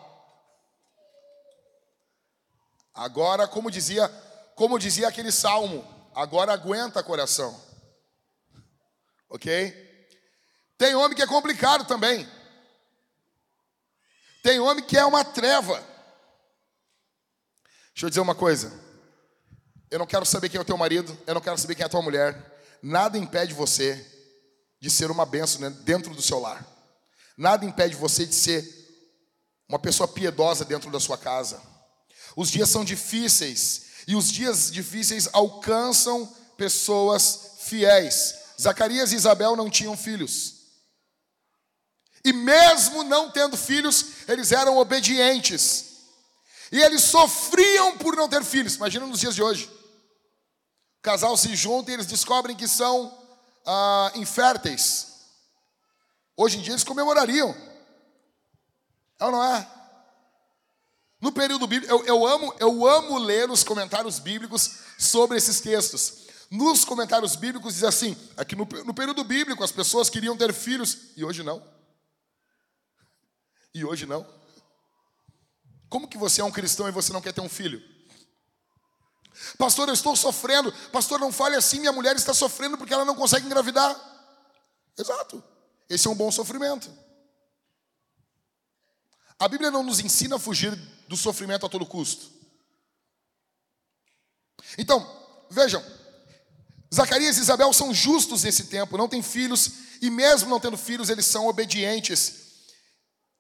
Agora, 2.93 3.49
como 3.49 3.71
dizia, 3.71 4.07
como 4.55 4.79
dizia 4.79 5.09
aquele 5.09 5.33
salmo, 5.33 5.83
agora 6.15 6.53
aguenta 6.53 7.03
coração. 7.03 7.59
OK? 9.31 9.49
Tem 10.77 10.95
homem 10.95 11.17
que 11.17 11.23
é 11.23 11.27
complicado 11.27 11.87
também. 11.87 12.29
Tem 14.43 14.61
homem 14.61 14.85
que 14.85 14.99
é 14.99 15.07
uma 15.07 15.25
treva. 15.25 15.91
Deixa 17.95 18.07
eu 18.07 18.09
dizer 18.09 18.21
uma 18.21 18.35
coisa. 18.35 18.73
Eu 19.91 19.99
não 19.99 20.07
quero 20.07 20.25
saber 20.25 20.49
quem 20.49 20.59
é 20.59 20.61
o 20.63 20.65
teu 20.65 20.77
marido, 20.77 21.17
eu 21.27 21.35
não 21.35 21.41
quero 21.41 21.59
saber 21.59 21.75
quem 21.75 21.83
é 21.83 21.87
a 21.87 21.91
tua 21.91 22.03
mulher. 22.03 22.51
Nada 22.83 23.19
impede 23.19 23.53
você 23.53 24.05
de 24.81 24.91
ser 24.91 25.11
uma 25.11 25.27
benção 25.27 25.61
né, 25.61 25.71
dentro 25.85 26.15
do 26.15 26.23
seu 26.23 26.41
lar. 26.41 26.67
Nada 27.37 27.65
impede 27.65 27.95
você 27.95 28.27
de 28.27 28.35
ser 28.35 28.67
uma 29.69 29.79
pessoa 29.79 30.09
piedosa 30.09 30.65
dentro 30.65 30.91
da 30.91 30.99
sua 30.99 31.17
casa. 31.19 31.63
Os 32.37 32.51
dias 32.51 32.69
são 32.69 32.85
difíceis 32.85 33.83
e 34.09 34.17
os 34.17 34.31
dias 34.31 34.71
difíceis 34.71 35.29
alcançam 35.33 36.27
pessoas 36.57 37.57
fiéis. 37.61 38.35
Zacarias 38.61 39.13
e 39.13 39.17
Isabel 39.17 39.55
não 39.57 39.71
tinham 39.71 39.97
filhos. 39.97 40.63
E 42.25 42.33
mesmo 42.33 43.03
não 43.03 43.31
tendo 43.31 43.57
filhos, 43.57 44.29
eles 44.29 44.53
eram 44.53 44.79
obedientes. 44.79 45.92
E 46.73 46.81
eles 46.81 47.03
sofriam 47.03 47.99
por 47.99 48.17
não 48.17 48.27
ter 48.27 48.43
filhos. 48.43 48.77
Imagina 48.77 49.07
nos 49.07 49.21
dias 49.21 49.35
de 49.35 49.43
hoje. 49.43 49.71
O 50.99 51.03
casal 51.03 51.37
se 51.37 51.55
junta 51.55 51.91
e 51.91 51.95
eles 51.95 52.07
descobrem 52.07 52.57
que 52.57 52.67
são 52.67 53.17
ah, 53.67 54.11
inférteis. 54.15 55.09
Hoje 56.35 56.59
em 56.59 56.63
dia 56.63 56.73
eles 56.73 56.83
comemorariam. 56.83 57.55
É 59.21 59.25
ou 59.27 59.31
não 59.31 59.45
é? 59.45 59.69
No 61.21 61.31
período 61.31 61.67
bíblico, 61.67 61.93
eu, 61.93 62.05
eu, 62.07 62.27
amo, 62.27 62.55
eu 62.59 62.89
amo 62.89 63.19
ler 63.19 63.51
os 63.51 63.63
comentários 63.63 64.19
bíblicos 64.19 64.79
sobre 64.99 65.37
esses 65.37 65.61
textos. 65.61 66.23
Nos 66.51 66.85
comentários 66.85 67.37
bíblicos 67.37 67.75
diz 67.75 67.85
assim: 67.85 68.17
aqui 68.37 68.57
no, 68.57 68.67
no 68.85 68.95
período 68.95 69.23
bíblico 69.23 69.63
as 69.63 69.71
pessoas 69.71 70.09
queriam 70.09 70.37
ter 70.37 70.53
filhos 70.55 71.11
e 71.17 71.25
hoje 71.25 71.43
não. 71.43 71.63
E 73.75 73.85
hoje 73.85 74.07
não. 74.07 74.27
Como 75.93 76.09
que 76.09 76.17
você 76.17 76.41
é 76.41 76.45
um 76.45 76.51
cristão 76.51 76.89
e 76.89 76.91
você 76.91 77.13
não 77.13 77.21
quer 77.21 77.35
ter 77.35 77.43
um 77.43 77.51
filho? 77.51 77.83
Pastor, 79.59 79.89
eu 79.89 79.93
estou 79.93 80.17
sofrendo. 80.17 80.73
Pastor, 80.91 81.21
não 81.21 81.31
fale 81.31 81.55
assim, 81.55 81.81
minha 81.81 81.93
mulher 81.93 82.17
está 82.17 82.33
sofrendo 82.33 82.79
porque 82.79 82.95
ela 82.95 83.05
não 83.05 83.15
consegue 83.15 83.45
engravidar. 83.45 83.95
Exato. 84.99 85.45
Esse 85.91 86.09
é 86.09 86.11
um 86.11 86.15
bom 86.15 86.33
sofrimento. 86.33 86.91
A 89.39 89.47
Bíblia 89.47 89.71
não 89.71 89.83
nos 89.83 90.01
ensina 90.01 90.37
a 90.37 90.39
fugir 90.39 90.75
do 91.09 91.15
sofrimento 91.15 91.67
a 91.67 91.69
todo 91.69 91.85
custo. 91.85 92.33
Então, 94.79 95.07
vejam, 95.51 95.85
Zacarias 96.95 97.37
e 97.37 97.41
Isabel 97.43 97.71
são 97.75 97.93
justos 97.93 98.45
nesse 98.45 98.65
tempo, 98.65 98.97
não 98.97 99.11
têm 99.11 99.23
filhos, 99.23 99.73
e 100.01 100.09
mesmo 100.09 100.49
não 100.49 100.59
tendo 100.59 100.79
filhos, 100.79 101.11
eles 101.11 101.27
são 101.27 101.49
obedientes. 101.49 102.63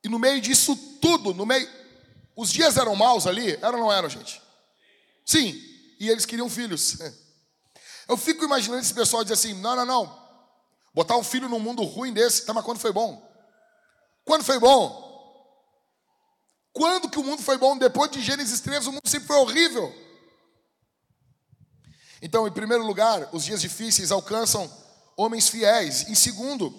E 0.04 0.08
no 0.10 0.18
meio 0.18 0.38
disso 0.38 0.76
tudo, 1.00 1.32
no 1.32 1.46
meio. 1.46 1.81
Os 2.36 2.50
dias 2.50 2.76
eram 2.76 2.96
maus 2.96 3.26
ali? 3.26 3.52
Eram 3.56 3.74
ou 3.74 3.84
não 3.84 3.92
eram, 3.92 4.08
gente? 4.08 4.40
Sim, 5.24 5.54
e 6.00 6.08
eles 6.08 6.26
queriam 6.26 6.48
filhos. 6.48 6.98
Eu 8.08 8.16
fico 8.16 8.44
imaginando 8.44 8.82
esse 8.82 8.94
pessoal 8.94 9.22
dizer 9.22 9.34
assim: 9.34 9.54
não, 9.54 9.76
não, 9.76 9.84
não. 9.86 10.22
Botar 10.94 11.16
um 11.16 11.24
filho 11.24 11.48
num 11.48 11.60
mundo 11.60 11.82
ruim 11.84 12.12
desse, 12.12 12.44
tá, 12.44 12.52
mas 12.52 12.64
quando 12.64 12.78
foi 12.78 12.92
bom? 12.92 13.30
Quando 14.24 14.44
foi 14.44 14.58
bom? 14.58 15.10
Quando 16.72 17.08
que 17.08 17.18
o 17.18 17.24
mundo 17.24 17.42
foi 17.42 17.58
bom? 17.58 17.76
Depois 17.76 18.10
de 18.10 18.20
Gênesis 18.20 18.60
3, 18.60 18.86
o 18.86 18.92
mundo 18.92 19.08
sempre 19.08 19.26
foi 19.26 19.36
horrível. 19.36 19.94
Então, 22.20 22.46
em 22.46 22.52
primeiro 22.52 22.84
lugar, 22.86 23.28
os 23.32 23.44
dias 23.44 23.60
difíceis 23.60 24.12
alcançam 24.12 24.70
homens 25.16 25.48
fiéis. 25.48 26.08
Em 26.08 26.14
segundo, 26.14 26.72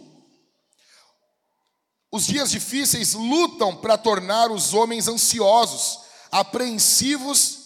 os 2.14 2.28
dias 2.28 2.52
difíceis 2.52 3.16
lutam 3.16 3.76
para 3.76 3.98
tornar 3.98 4.52
os 4.52 4.72
homens 4.72 5.08
ansiosos, 5.08 6.00
apreensivos 6.32 7.58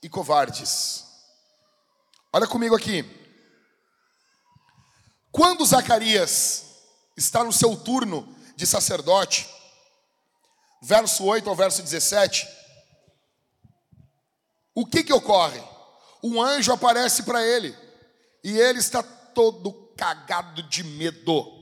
e 0.00 0.08
covardes. 0.08 1.04
Olha 2.32 2.46
comigo 2.46 2.76
aqui. 2.76 3.04
Quando 5.32 5.66
Zacarias 5.66 6.64
está 7.16 7.42
no 7.42 7.52
seu 7.52 7.74
turno 7.74 8.32
de 8.54 8.68
sacerdote, 8.68 9.48
verso 10.80 11.24
8 11.24 11.50
ao 11.50 11.56
verso 11.56 11.82
17, 11.82 12.46
o 14.76 14.86
que 14.86 15.02
que 15.02 15.12
ocorre? 15.12 15.60
Um 16.22 16.40
anjo 16.40 16.72
aparece 16.72 17.24
para 17.24 17.44
ele 17.44 17.76
e 18.44 18.56
ele 18.56 18.78
está 18.78 19.02
todo 19.02 19.92
cagado 19.96 20.62
de 20.62 20.84
medo, 20.84 21.57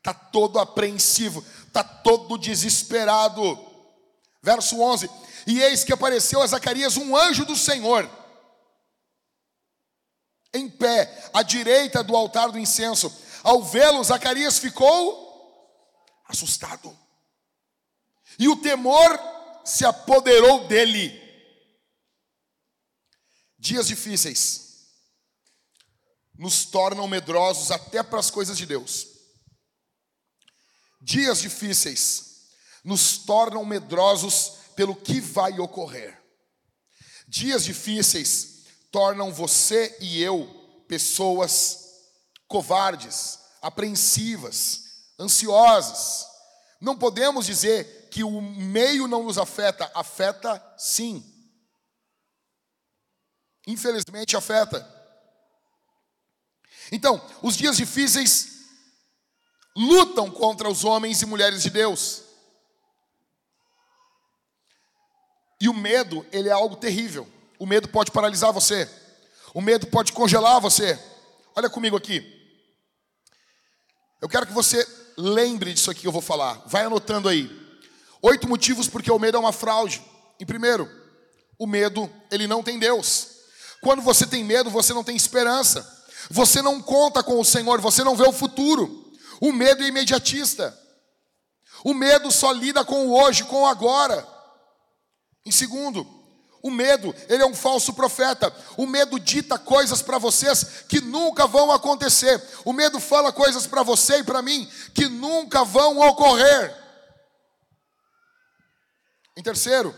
está 0.00 0.14
todo 0.14 0.58
apreensivo, 0.58 1.44
está 1.66 1.84
todo 1.84 2.38
desesperado. 2.38 3.58
Verso 4.42 4.80
11: 4.80 5.08
E 5.46 5.60
eis 5.60 5.84
que 5.84 5.92
apareceu 5.92 6.42
a 6.42 6.46
Zacarias 6.46 6.96
um 6.96 7.14
anjo 7.14 7.44
do 7.44 7.54
Senhor, 7.54 8.10
em 10.52 10.68
pé, 10.68 11.30
à 11.32 11.42
direita 11.42 12.02
do 12.02 12.16
altar 12.16 12.50
do 12.50 12.58
incenso. 12.58 13.14
Ao 13.42 13.62
vê-lo, 13.62 14.02
Zacarias 14.02 14.58
ficou 14.58 15.28
assustado, 16.26 16.96
e 18.38 18.48
o 18.48 18.56
temor 18.56 19.18
se 19.64 19.84
apoderou 19.84 20.66
dele. 20.66 21.18
Dias 23.58 23.86
difíceis 23.86 24.70
nos 26.38 26.64
tornam 26.64 27.06
medrosos 27.06 27.70
até 27.70 28.02
para 28.02 28.18
as 28.18 28.30
coisas 28.30 28.56
de 28.56 28.64
Deus. 28.64 29.09
Dias 31.00 31.40
difíceis 31.40 32.48
nos 32.84 33.18
tornam 33.18 33.64
medrosos 33.64 34.52
pelo 34.76 34.94
que 34.94 35.20
vai 35.20 35.58
ocorrer. 35.58 36.20
Dias 37.26 37.64
difíceis 37.64 38.64
tornam 38.90 39.32
você 39.32 39.96
e 40.00 40.22
eu 40.22 40.46
pessoas 40.88 41.80
covardes, 42.48 43.38
apreensivas, 43.62 44.82
ansiosas. 45.18 46.26
Não 46.80 46.98
podemos 46.98 47.46
dizer 47.46 48.08
que 48.10 48.24
o 48.24 48.40
meio 48.40 49.06
não 49.06 49.22
nos 49.22 49.38
afeta, 49.38 49.90
afeta 49.94 50.60
sim. 50.76 51.24
Infelizmente 53.66 54.36
afeta. 54.36 55.00
Então, 56.90 57.24
os 57.40 57.56
dias 57.56 57.76
difíceis 57.76 58.49
lutam 59.76 60.30
contra 60.30 60.68
os 60.68 60.84
homens 60.84 61.22
e 61.22 61.26
mulheres 61.26 61.62
de 61.62 61.70
Deus. 61.70 62.22
E 65.60 65.68
o 65.68 65.74
medo, 65.74 66.26
ele 66.32 66.48
é 66.48 66.52
algo 66.52 66.76
terrível. 66.76 67.28
O 67.58 67.66
medo 67.66 67.88
pode 67.88 68.10
paralisar 68.10 68.52
você. 68.52 68.88
O 69.52 69.60
medo 69.60 69.86
pode 69.86 70.12
congelar 70.12 70.60
você. 70.60 70.98
Olha 71.54 71.68
comigo 71.68 71.96
aqui. 71.96 72.24
Eu 74.20 74.28
quero 74.28 74.46
que 74.46 74.52
você 74.52 74.86
lembre 75.16 75.72
disso 75.72 75.90
aqui 75.90 76.00
que 76.00 76.06
eu 76.06 76.12
vou 76.12 76.22
falar. 76.22 76.62
Vai 76.66 76.84
anotando 76.84 77.28
aí. 77.28 77.50
Oito 78.22 78.48
motivos 78.48 78.88
porque 78.88 79.10
o 79.10 79.18
medo 79.18 79.36
é 79.36 79.40
uma 79.40 79.52
fraude. 79.52 80.02
Em 80.38 80.46
primeiro, 80.46 80.90
o 81.58 81.66
medo, 81.66 82.10
ele 82.30 82.46
não 82.46 82.62
tem 82.62 82.78
Deus. 82.78 83.28
Quando 83.82 84.02
você 84.02 84.26
tem 84.26 84.44
medo, 84.44 84.70
você 84.70 84.94
não 84.94 85.04
tem 85.04 85.16
esperança. 85.16 85.86
Você 86.30 86.62
não 86.62 86.80
conta 86.80 87.22
com 87.22 87.40
o 87.40 87.44
Senhor, 87.44 87.80
você 87.80 88.04
não 88.04 88.16
vê 88.16 88.24
o 88.24 88.32
futuro. 88.32 88.99
O 89.40 89.52
medo 89.52 89.82
é 89.82 89.88
imediatista. 89.88 90.78
O 91.82 91.94
medo 91.94 92.30
só 92.30 92.52
lida 92.52 92.84
com 92.84 93.08
o 93.08 93.20
hoje, 93.20 93.44
com 93.44 93.62
o 93.62 93.66
agora. 93.66 94.26
Em 95.46 95.50
segundo, 95.50 96.06
o 96.62 96.70
medo, 96.70 97.14
ele 97.28 97.42
é 97.42 97.46
um 97.46 97.54
falso 97.54 97.94
profeta. 97.94 98.54
O 98.76 98.86
medo 98.86 99.18
dita 99.18 99.58
coisas 99.58 100.02
para 100.02 100.18
vocês 100.18 100.84
que 100.88 101.00
nunca 101.00 101.46
vão 101.46 101.72
acontecer. 101.72 102.42
O 102.64 102.72
medo 102.72 103.00
fala 103.00 103.32
coisas 103.32 103.66
para 103.66 103.82
você 103.82 104.18
e 104.18 104.24
para 104.24 104.42
mim 104.42 104.70
que 104.94 105.08
nunca 105.08 105.64
vão 105.64 105.98
ocorrer. 106.00 106.76
Em 109.36 109.42
terceiro, 109.42 109.94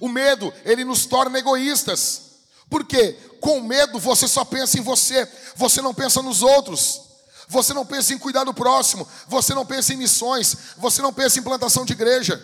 o 0.00 0.08
medo, 0.08 0.52
ele 0.64 0.84
nos 0.84 1.06
torna 1.06 1.38
egoístas. 1.38 2.22
Por 2.68 2.84
quê? 2.84 3.16
Com 3.40 3.60
medo 3.60 4.00
você 4.00 4.26
só 4.26 4.44
pensa 4.44 4.78
em 4.78 4.82
você, 4.82 5.30
você 5.54 5.80
não 5.80 5.94
pensa 5.94 6.20
nos 6.22 6.42
outros. 6.42 7.09
Você 7.50 7.74
não 7.74 7.84
pensa 7.84 8.14
em 8.14 8.18
cuidar 8.18 8.44
do 8.44 8.54
próximo, 8.54 9.06
você 9.26 9.52
não 9.52 9.66
pensa 9.66 9.92
em 9.92 9.96
missões, 9.96 10.56
você 10.76 11.02
não 11.02 11.12
pensa 11.12 11.40
em 11.40 11.42
plantação 11.42 11.84
de 11.84 11.92
igreja. 11.92 12.40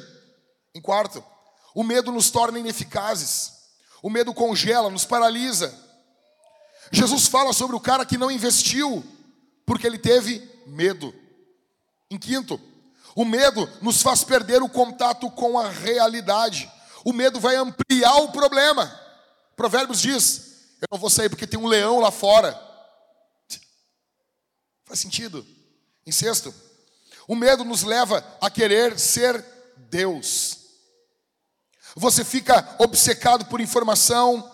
Em 0.75 0.81
quarto, 0.81 1.23
o 1.73 1.85
medo 1.85 2.11
nos 2.11 2.29
torna 2.29 2.59
ineficazes. 2.59 3.53
O 4.03 4.11
medo 4.11 4.35
congela, 4.35 4.90
nos 4.90 5.05
paralisa. 5.05 5.73
Jesus 6.90 7.29
fala 7.29 7.53
sobre 7.53 7.77
o 7.77 7.81
cara 7.81 8.05
que 8.05 8.19
não 8.19 8.33
investiu 8.33 9.05
porque 9.64 9.87
ele 9.87 9.97
teve 9.97 10.42
medo. 10.66 11.14
Em 12.11 12.19
quinto, 12.19 12.61
o 13.14 13.25
medo 13.25 13.71
nos 13.81 14.03
faz 14.03 14.25
perder 14.25 14.61
o 14.61 14.69
contato 14.69 15.31
com 15.31 15.57
a 15.57 15.69
realidade. 15.71 16.69
O 17.05 17.12
medo 17.12 17.38
vai 17.38 17.55
ampliar 17.55 18.16
o 18.16 18.33
problema. 18.33 18.92
Provérbios 19.55 20.01
diz: 20.01 20.75
Eu 20.81 20.88
não 20.90 20.99
vou 20.99 21.11
sair 21.11 21.29
porque 21.29 21.47
tem 21.47 21.61
um 21.61 21.69
leão 21.69 22.01
lá 22.01 22.11
fora. 22.11 22.66
Faz 24.87 25.01
sentido. 25.01 25.46
Em 26.07 26.12
sexto, 26.12 26.55
o 27.27 27.35
medo 27.35 27.64
nos 27.64 27.83
leva 27.83 28.25
a 28.40 28.49
querer 28.49 28.99
ser 28.99 29.44
Deus. 29.90 30.59
Você 31.97 32.24
fica 32.24 32.76
obcecado 32.78 33.47
por 33.47 33.61
informação, 33.61 34.49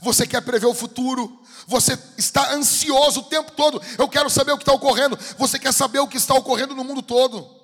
você 0.00 0.26
quer 0.26 0.42
prever 0.42 0.66
o 0.66 0.74
futuro, 0.74 1.40
você 1.66 1.98
está 2.16 2.52
ansioso 2.52 3.20
o 3.20 3.24
tempo 3.24 3.52
todo. 3.52 3.80
Eu 3.98 4.08
quero 4.08 4.30
saber 4.30 4.52
o 4.52 4.56
que 4.56 4.62
está 4.62 4.72
ocorrendo. 4.72 5.18
Você 5.38 5.58
quer 5.58 5.72
saber 5.72 5.98
o 5.98 6.08
que 6.08 6.16
está 6.16 6.34
ocorrendo 6.34 6.74
no 6.74 6.84
mundo 6.84 7.02
todo. 7.02 7.54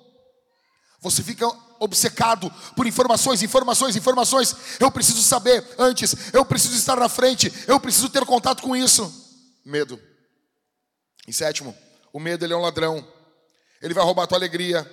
Você 1.01 1.21
fica 1.21 1.47
obcecado 1.79 2.49
por 2.75 2.87
informações, 2.87 3.41
informações, 3.41 3.95
informações. 3.95 4.55
Eu 4.79 4.91
preciso 4.91 5.21
saber 5.21 5.65
antes, 5.77 6.15
eu 6.33 6.45
preciso 6.45 6.75
estar 6.75 6.95
na 6.95 7.09
frente, 7.09 7.51
eu 7.67 7.79
preciso 7.79 8.09
ter 8.09 8.25
contato 8.25 8.61
com 8.61 8.75
isso. 8.75 9.11
Medo. 9.65 9.99
Em 11.27 11.31
sétimo, 11.31 11.75
o 12.13 12.19
medo 12.19 12.45
ele 12.45 12.53
é 12.53 12.55
um 12.55 12.61
ladrão. 12.61 13.05
Ele 13.81 13.93
vai 13.93 14.03
roubar 14.03 14.23
a 14.23 14.27
tua 14.27 14.37
alegria, 14.37 14.89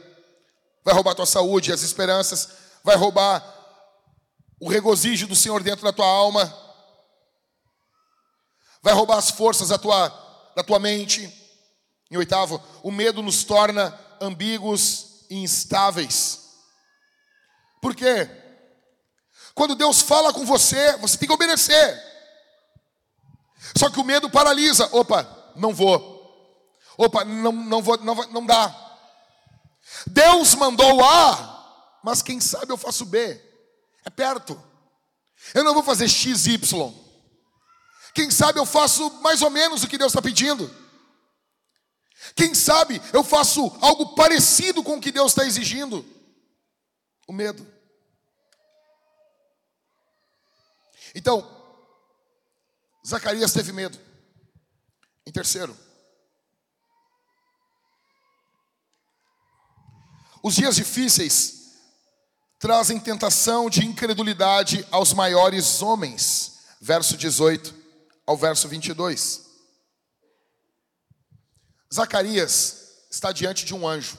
vai 0.83 0.95
roubar 0.95 1.13
a 1.13 1.15
tua 1.15 1.27
saúde, 1.27 1.73
as 1.73 1.83
esperanças, 1.83 2.49
vai 2.83 2.97
roubar 2.97 3.45
o 4.59 4.69
regozijo 4.69 5.27
do 5.27 5.37
Senhor 5.37 5.63
dentro 5.63 5.85
da 5.85 5.93
tua 5.93 6.07
alma, 6.07 6.53
vai 8.83 8.95
roubar 8.95 9.19
as 9.19 9.31
forças 9.31 9.69
da 9.69 9.79
tua, 9.79 10.09
da 10.57 10.65
tua 10.65 10.79
mente. 10.79 11.33
Em 12.11 12.17
oitavo, 12.17 12.61
o 12.83 12.91
medo 12.91 13.23
nos 13.23 13.45
torna 13.45 13.97
ambíguos 14.21 15.27
instáveis. 15.31 16.41
Por 17.81 17.95
quê? 17.95 18.29
Quando 19.55 19.77
Deus 19.77 20.01
fala 20.01 20.33
com 20.33 20.45
você, 20.45 20.97
você 20.97 21.17
tem 21.17 21.29
que 21.29 21.35
obedecer. 21.35 22.11
Só 23.77 23.91
que 23.91 24.01
o 24.01 24.05
medo 24.05 24.29
paralisa. 24.31 24.89
Opa, 24.93 25.53
não 25.55 25.73
vou. 25.75 26.20
Opa, 27.01 27.25
não, 27.25 27.51
não 27.51 27.81
vou, 27.81 27.97
não, 28.03 28.15
não 28.29 28.45
dá. 28.45 28.99
Deus 30.07 30.55
mandou 30.55 31.03
A, 31.03 31.99
mas 32.05 32.21
quem 32.21 32.39
sabe 32.39 32.71
eu 32.71 32.77
faço 32.77 33.07
B. 33.07 33.41
É 34.05 34.11
perto. 34.11 34.63
Eu 35.55 35.65
não 35.65 35.73
vou 35.73 35.83
fazer 35.83 36.11
X, 36.11 36.47
Y. 36.47 36.95
Quem 38.15 38.31
sabe 38.31 38.61
eu 38.61 38.67
faço 38.67 39.09
mais 39.23 39.41
ou 39.41 39.49
menos 39.49 39.83
o 39.83 39.89
que 39.89 39.97
Deus 39.97 40.13
está 40.13 40.21
pedindo. 40.21 40.71
Quem 42.37 42.55
sabe 42.55 43.01
eu 43.15 43.25
faço 43.25 43.75
algo 43.81 44.15
parecido 44.15 44.83
com 44.83 44.99
o 44.99 45.01
que 45.01 45.11
Deus 45.11 45.33
está 45.33 45.47
exigindo? 45.47 46.05
O 47.27 47.33
medo. 47.33 47.67
Então, 51.15 51.49
Zacarias 53.07 53.55
teve 53.55 53.73
medo. 53.73 53.99
Em 55.27 55.33
terceiro, 55.33 55.75
os 60.43 60.55
dias 60.55 60.77
difíceis 60.77 61.61
trazem 62.59 63.01
tentação 63.01 63.71
de 63.71 63.85
incredulidade 63.85 64.87
aos 64.91 65.13
maiores 65.13 65.81
homens, 65.83 66.59
verso 66.81 67.17
18 67.17 67.75
ao 68.27 68.37
verso 68.37 68.69
22. 68.69 69.49
Zacarias 71.93 73.07
está 73.11 73.33
diante 73.33 73.65
de 73.65 73.75
um 73.75 73.89
anjo. 73.89 74.17
O 74.17 74.19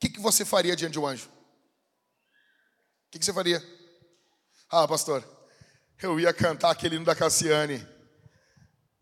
que, 0.00 0.08
que 0.08 0.20
você 0.20 0.44
faria 0.44 0.74
diante 0.74 0.94
de 0.94 0.98
um 0.98 1.06
anjo? 1.06 1.28
O 1.28 3.10
que, 3.12 3.18
que 3.18 3.24
você 3.24 3.32
faria? 3.32 3.62
Ah, 4.68 4.88
pastor, 4.88 5.22
eu 6.02 6.18
ia 6.18 6.32
cantar 6.32 6.70
aquele 6.70 6.96
hino 6.96 7.04
da 7.04 7.14
Cassiane. 7.14 7.86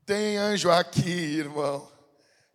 Tem 0.04 0.36
anjo 0.36 0.70
aqui, 0.70 1.08
irmão. 1.08 1.90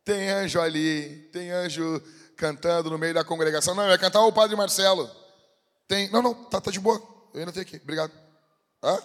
Tem 0.04 0.30
anjo 0.30 0.60
ali. 0.60 1.30
Tem 1.32 1.50
anjo 1.50 2.04
cantando 2.36 2.90
no 2.90 2.98
meio 2.98 3.14
da 3.14 3.24
congregação. 3.24 3.74
Não, 3.76 3.90
ia 3.90 3.98
cantar 3.98 4.22
o 4.22 4.34
Padre 4.34 4.56
Marcelo. 4.56 5.10
Tem. 5.88 6.10
Não, 6.10 6.22
não, 6.22 6.34
tá, 6.34 6.60
tá 6.60 6.72
de 6.72 6.80
boa. 6.80 7.02
Eu 7.34 7.40
ainda 7.40 7.52
tenho 7.52 7.66
aqui. 7.66 7.78
Obrigado. 7.78 8.12
Hã? 8.84 9.02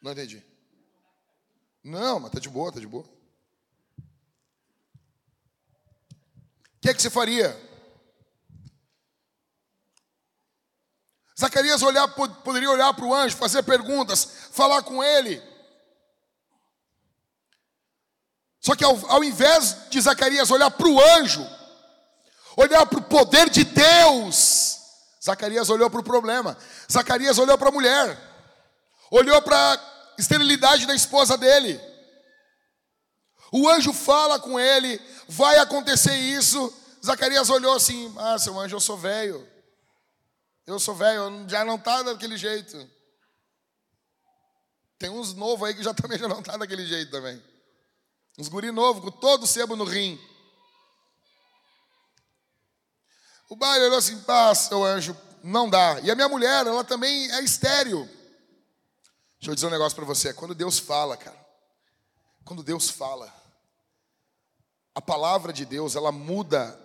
Não 0.00 0.12
entendi. 0.12 0.42
Não, 1.84 2.20
mas 2.20 2.30
tá 2.30 2.40
de 2.40 2.48
boa, 2.48 2.72
tá 2.72 2.80
de 2.80 2.86
boa. 2.86 3.04
O 3.04 3.08
que 6.80 6.88
é 6.88 6.94
que 6.94 7.02
você 7.02 7.10
faria? 7.10 7.56
Zacarias 11.38 11.82
olhar, 11.82 12.06
poderia 12.08 12.70
olhar 12.70 12.92
para 12.94 13.04
o 13.04 13.14
anjo, 13.14 13.36
fazer 13.36 13.62
perguntas, 13.64 14.48
falar 14.52 14.82
com 14.82 15.02
ele. 15.02 15.42
Só 18.62 18.76
que 18.76 18.84
ao, 18.84 18.96
ao 19.10 19.24
invés 19.24 19.76
de 19.90 20.00
Zacarias 20.00 20.50
olhar 20.50 20.70
para 20.70 20.88
o 20.88 21.00
anjo, 21.18 21.44
olhar 22.56 22.86
para 22.86 23.00
o 23.00 23.02
poder 23.02 23.50
de 23.50 23.64
Deus, 23.64 24.78
Zacarias 25.22 25.68
olhou 25.68 25.90
para 25.90 26.00
o 26.00 26.04
problema. 26.04 26.56
Zacarias 26.90 27.38
olhou 27.38 27.58
para 27.58 27.68
a 27.68 27.72
mulher, 27.72 28.16
olhou 29.10 29.42
para 29.42 29.56
a 29.56 29.80
esterilidade 30.16 30.86
da 30.86 30.94
esposa 30.94 31.36
dele. 31.36 31.80
O 33.50 33.68
anjo 33.68 33.92
fala 33.92 34.38
com 34.38 34.58
ele, 34.58 35.00
vai 35.28 35.58
acontecer 35.58 36.14
isso. 36.14 36.72
Zacarias 37.04 37.50
olhou 37.50 37.74
assim: 37.74 38.14
Ah, 38.16 38.38
seu 38.38 38.58
anjo, 38.60 38.76
eu 38.76 38.80
sou 38.80 38.96
velho. 38.96 39.46
Eu 40.64 40.78
sou 40.78 40.94
velho, 40.94 41.48
já 41.48 41.64
não 41.64 41.74
está 41.74 42.02
daquele 42.02 42.38
jeito. 42.38 42.88
Tem 45.00 45.10
uns 45.10 45.34
novos 45.34 45.66
aí 45.66 45.74
que 45.74 45.82
já 45.82 45.92
também 45.94 46.16
já 46.16 46.28
não 46.28 46.38
está 46.38 46.56
daquele 46.56 46.86
jeito 46.86 47.10
também. 47.10 47.42
Uns 48.38 48.48
guri 48.48 48.70
novo 48.70 49.00
com 49.02 49.10
todo 49.10 49.42
o 49.42 49.46
sebo 49.46 49.76
no 49.76 49.84
rim. 49.84 50.20
O 53.48 53.56
baile 53.56 53.84
olhou 53.84 53.98
assim, 53.98 54.22
ah, 54.26 54.54
seu 54.54 54.82
anjo, 54.82 55.16
não 55.44 55.68
dá. 55.68 56.00
E 56.00 56.10
a 56.10 56.14
minha 56.14 56.28
mulher, 56.28 56.66
ela 56.66 56.82
também 56.82 57.30
é 57.32 57.42
estéreo. 57.42 58.08
Deixa 59.38 59.50
eu 59.50 59.54
dizer 59.54 59.66
um 59.66 59.70
negócio 59.70 59.94
para 59.94 60.06
você. 60.06 60.32
Quando 60.32 60.54
Deus 60.54 60.78
fala, 60.78 61.16
cara, 61.16 61.38
quando 62.44 62.62
Deus 62.62 62.88
fala, 62.88 63.32
a 64.94 65.02
palavra 65.02 65.52
de 65.52 65.64
Deus, 65.66 65.96
ela 65.96 66.12
muda 66.12 66.78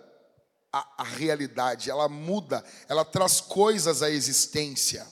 a, 0.72 1.02
a 1.02 1.04
realidade, 1.04 1.90
ela 1.90 2.08
muda, 2.08 2.64
ela 2.88 3.04
traz 3.04 3.40
coisas 3.40 4.02
à 4.02 4.10
existência. 4.10 5.06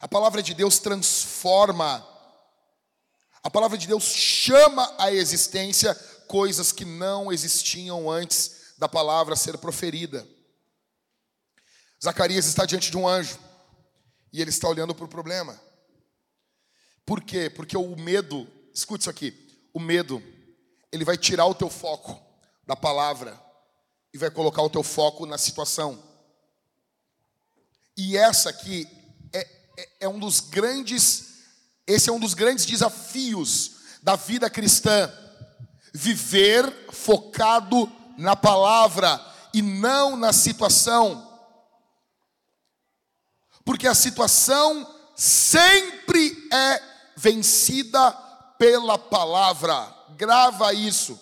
A 0.00 0.08
palavra 0.08 0.42
de 0.42 0.54
Deus 0.54 0.78
transforma, 0.78 2.06
a 3.46 3.50
palavra 3.50 3.78
de 3.78 3.86
Deus 3.86 4.02
chama 4.02 4.92
à 4.98 5.12
existência 5.12 5.94
coisas 6.26 6.72
que 6.72 6.84
não 6.84 7.32
existiam 7.32 8.10
antes 8.10 8.74
da 8.76 8.88
palavra 8.88 9.36
ser 9.36 9.56
proferida. 9.58 10.26
Zacarias 12.02 12.46
está 12.46 12.66
diante 12.66 12.90
de 12.90 12.96
um 12.96 13.06
anjo 13.06 13.38
e 14.32 14.40
ele 14.40 14.50
está 14.50 14.68
olhando 14.68 14.96
para 14.96 15.04
o 15.04 15.08
problema. 15.08 15.56
Por 17.04 17.22
quê? 17.22 17.48
Porque 17.48 17.76
o 17.76 17.94
medo, 17.94 18.48
escute 18.74 19.02
isso 19.02 19.10
aqui, 19.10 19.32
o 19.72 19.78
medo, 19.78 20.20
ele 20.90 21.04
vai 21.04 21.16
tirar 21.16 21.46
o 21.46 21.54
teu 21.54 21.70
foco 21.70 22.20
da 22.66 22.74
palavra 22.74 23.40
e 24.12 24.18
vai 24.18 24.28
colocar 24.28 24.62
o 24.62 24.70
teu 24.70 24.82
foco 24.82 25.24
na 25.24 25.38
situação. 25.38 26.02
E 27.96 28.16
essa 28.16 28.50
aqui 28.50 28.88
é, 29.32 29.38
é, 29.78 29.88
é 30.00 30.08
um 30.08 30.18
dos 30.18 30.40
grandes, 30.40 31.25
esse 31.86 32.10
é 32.10 32.12
um 32.12 32.18
dos 32.18 32.34
grandes 32.34 32.66
desafios 32.66 33.72
da 34.02 34.16
vida 34.16 34.50
cristã. 34.50 35.12
Viver 35.92 36.88
focado 36.92 37.90
na 38.18 38.34
palavra 38.34 39.20
e 39.54 39.62
não 39.62 40.16
na 40.16 40.32
situação. 40.32 41.22
Porque 43.64 43.86
a 43.86 43.94
situação 43.94 44.86
sempre 45.14 46.48
é 46.52 46.82
vencida 47.16 48.12
pela 48.58 48.98
palavra. 48.98 49.94
Grava 50.16 50.72
isso. 50.72 51.18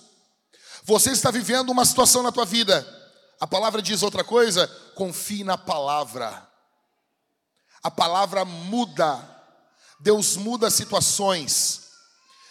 Você 0.83 1.11
está 1.11 1.31
vivendo 1.31 1.71
uma 1.71 1.85
situação 1.85 2.23
na 2.23 2.33
tua 2.33 2.45
vida. 2.45 2.87
A 3.41 3.47
palavra 3.47 3.81
diz 3.81 4.03
outra 4.03 4.25
coisa? 4.25 4.67
Confie 4.95 5.45
na 5.45 5.57
palavra. 5.57 6.47
A 7.83 7.91
palavra 7.91 8.45
muda. 8.45 9.34
Deus 10.05 10.37
muda 10.37 10.71
situações. 10.71 11.81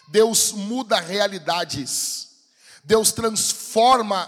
Deus 0.08 0.51
muda 0.51 0.99
realidades. 0.99 2.30
Deus 2.84 3.12
transforma 3.12 4.28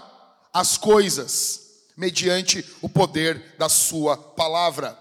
as 0.54 0.76
coisas 0.78 1.62
mediante 1.96 2.64
o 2.80 2.88
poder 2.88 3.56
da 3.58 3.68
sua 3.68 4.16
palavra. 4.16 4.96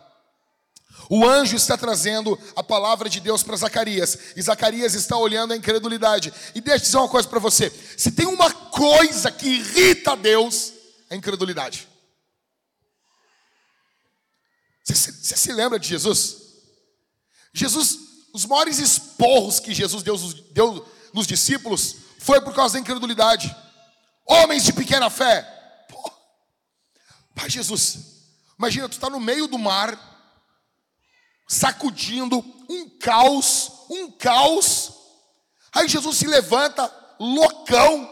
O 1.08 1.24
anjo 1.24 1.56
está 1.56 1.78
trazendo 1.78 2.38
a 2.56 2.64
palavra 2.64 3.08
de 3.08 3.20
Deus 3.20 3.44
para 3.44 3.58
Zacarias, 3.58 4.18
e 4.36 4.42
Zacarias 4.42 4.96
está 4.96 5.16
olhando 5.16 5.54
a 5.54 5.58
incredulidade. 5.58 6.34
E 6.56 6.62
deixa 6.62 6.78
eu 6.78 6.86
dizer 6.86 6.98
uma 6.98 7.10
coisa 7.10 7.28
para 7.28 7.40
você: 7.40 7.70
se 7.96 8.12
tem 8.12 8.26
uma 8.26 8.52
coisa 8.52 9.32
que 9.32 9.48
irrita 9.48 10.16
Deus, 10.16 10.74
é 11.12 11.14
a 11.14 11.18
incredulidade. 11.18 11.88
Você, 14.84 15.12
você 15.12 15.38
se 15.38 15.54
lembra 15.54 15.78
de 15.78 15.88
Jesus? 15.88 16.46
Jesus, 17.54 18.05
os 18.36 18.46
maiores 18.46 18.80
esporros 18.80 19.62
que 19.62 19.74
Jesus 19.74 20.04
deu, 20.04 20.86
nos 21.14 21.26
discípulos 21.26 21.96
foi 22.20 22.42
por 22.42 22.54
causa 22.54 22.74
da 22.74 22.82
incredulidade. 22.82 23.56
Homens 24.28 24.66
de 24.66 24.74
pequena 24.74 25.10
fé. 25.10 25.42
Pô, 25.90 26.12
Pai 27.34 27.50
Jesus, 27.50 27.98
imagina, 28.60 28.90
tu 28.90 28.94
está 28.94 29.10
no 29.10 29.22
meio 29.22 29.48
do 29.48 29.58
mar, 29.58 29.98
sacudindo, 31.48 32.40
um 32.70 32.90
caos, 33.00 33.72
um 33.90 34.12
caos. 34.12 34.92
Aí 35.72 35.88
Jesus 35.88 36.18
se 36.18 36.28
levanta, 36.28 36.94
loucão, 37.18 38.12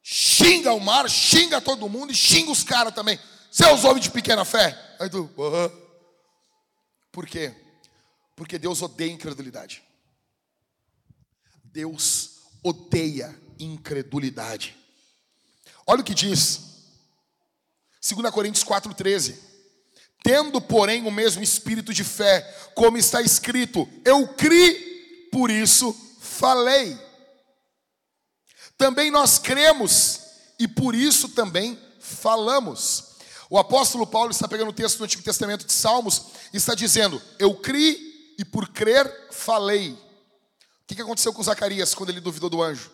xinga 0.00 0.72
o 0.72 0.80
mar, 0.80 1.10
xinga 1.10 1.60
todo 1.60 1.88
mundo 1.88 2.12
e 2.12 2.16
xinga 2.16 2.52
os 2.52 2.62
caras 2.62 2.94
também. 2.94 3.18
Seus 3.50 3.82
homens 3.82 4.04
de 4.04 4.12
pequena 4.12 4.44
fé. 4.44 4.96
Aí 5.00 5.10
tu, 5.10 5.28
uhum. 5.36 5.70
por 7.10 7.26
quê? 7.26 7.67
Porque 8.38 8.56
Deus 8.56 8.80
odeia 8.82 9.10
incredulidade. 9.10 9.82
Deus 11.64 12.36
odeia 12.62 13.36
incredulidade. 13.58 14.76
Olha 15.84 16.02
o 16.02 16.04
que 16.04 16.14
diz, 16.14 16.60
2 18.00 18.30
Coríntios 18.30 18.62
4,13. 18.62 19.34
Tendo, 20.22 20.60
porém, 20.60 21.04
o 21.04 21.10
mesmo 21.10 21.42
espírito 21.42 21.92
de 21.92 22.04
fé, 22.04 22.42
como 22.76 22.96
está 22.96 23.20
escrito, 23.20 23.88
eu 24.04 24.28
criei, 24.28 25.28
por 25.32 25.50
isso 25.50 25.92
falei. 26.20 26.96
Também 28.76 29.10
nós 29.10 29.40
cremos, 29.40 30.20
e 30.60 30.68
por 30.68 30.94
isso 30.94 31.30
também 31.30 31.76
falamos. 31.98 33.16
O 33.50 33.58
apóstolo 33.58 34.06
Paulo 34.06 34.30
está 34.30 34.46
pegando 34.46 34.68
o 34.68 34.72
texto 34.74 34.98
do 34.98 35.04
Antigo 35.04 35.24
Testamento 35.24 35.66
de 35.66 35.72
Salmos 35.72 36.26
e 36.52 36.56
está 36.56 36.76
dizendo: 36.76 37.20
Eu 37.36 37.56
criei 37.56 38.07
e 38.38 38.44
por 38.44 38.68
crer 38.68 39.28
falei 39.32 40.08
que, 40.88 40.94
que 40.94 41.02
aconteceu 41.02 41.34
com 41.34 41.42
Zacarias 41.42 41.94
quando 41.94 42.08
ele 42.08 42.20
duvidou 42.20 42.48
do 42.48 42.62
anjo? 42.62 42.90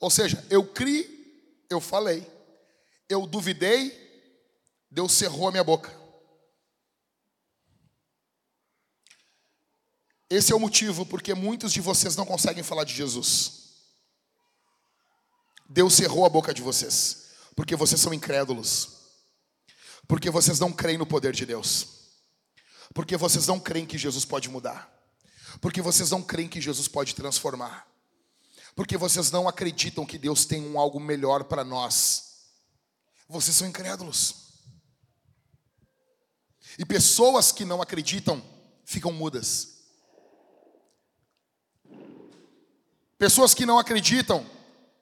Ou 0.00 0.10
seja, 0.10 0.44
eu 0.48 0.66
criei, 0.66 1.66
eu 1.68 1.80
falei, 1.80 2.26
eu 3.08 3.26
duvidei, 3.26 3.92
Deus 4.90 5.12
cerrou 5.12 5.46
a 5.46 5.50
minha 5.50 5.62
boca. 5.62 5.94
Esse 10.30 10.50
é 10.50 10.56
o 10.56 10.60
motivo 10.60 11.04
porque 11.04 11.34
muitos 11.34 11.74
de 11.74 11.80
vocês 11.80 12.16
não 12.16 12.24
conseguem 12.24 12.64
falar 12.64 12.84
de 12.84 12.94
Jesus. 12.94 13.74
Deus 15.68 15.92
cerrou 15.92 16.24
a 16.24 16.30
boca 16.30 16.54
de 16.54 16.62
vocês, 16.62 17.32
porque 17.54 17.76
vocês 17.76 18.00
são 18.00 18.14
incrédulos, 18.14 19.10
porque 20.08 20.30
vocês 20.30 20.58
não 20.58 20.72
creem 20.72 20.98
no 20.98 21.06
poder 21.06 21.34
de 21.34 21.44
Deus, 21.44 22.01
porque 22.94 23.16
vocês 23.16 23.46
não 23.46 23.58
creem 23.58 23.86
que 23.86 23.98
Jesus 23.98 24.24
pode 24.24 24.48
mudar. 24.48 24.90
Porque 25.60 25.80
vocês 25.80 26.10
não 26.10 26.22
creem 26.22 26.48
que 26.48 26.60
Jesus 26.60 26.88
pode 26.88 27.14
transformar. 27.14 27.86
Porque 28.74 28.96
vocês 28.96 29.30
não 29.30 29.48
acreditam 29.48 30.06
que 30.06 30.18
Deus 30.18 30.44
tem 30.44 30.62
um 30.66 30.78
algo 30.78 30.98
melhor 30.98 31.44
para 31.44 31.64
nós. 31.64 32.32
Vocês 33.28 33.56
são 33.56 33.66
incrédulos. 33.68 34.42
E 36.78 36.84
pessoas 36.84 37.52
que 37.52 37.64
não 37.64 37.82
acreditam 37.82 38.42
ficam 38.84 39.12
mudas. 39.12 39.72
Pessoas 43.18 43.54
que 43.54 43.66
não 43.66 43.78
acreditam 43.78 44.44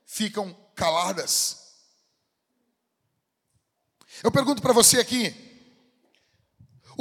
ficam 0.04 0.52
caladas. 0.74 1.60
Eu 4.22 4.30
pergunto 4.30 4.60
para 4.60 4.72
você 4.72 4.98
aqui: 4.98 5.49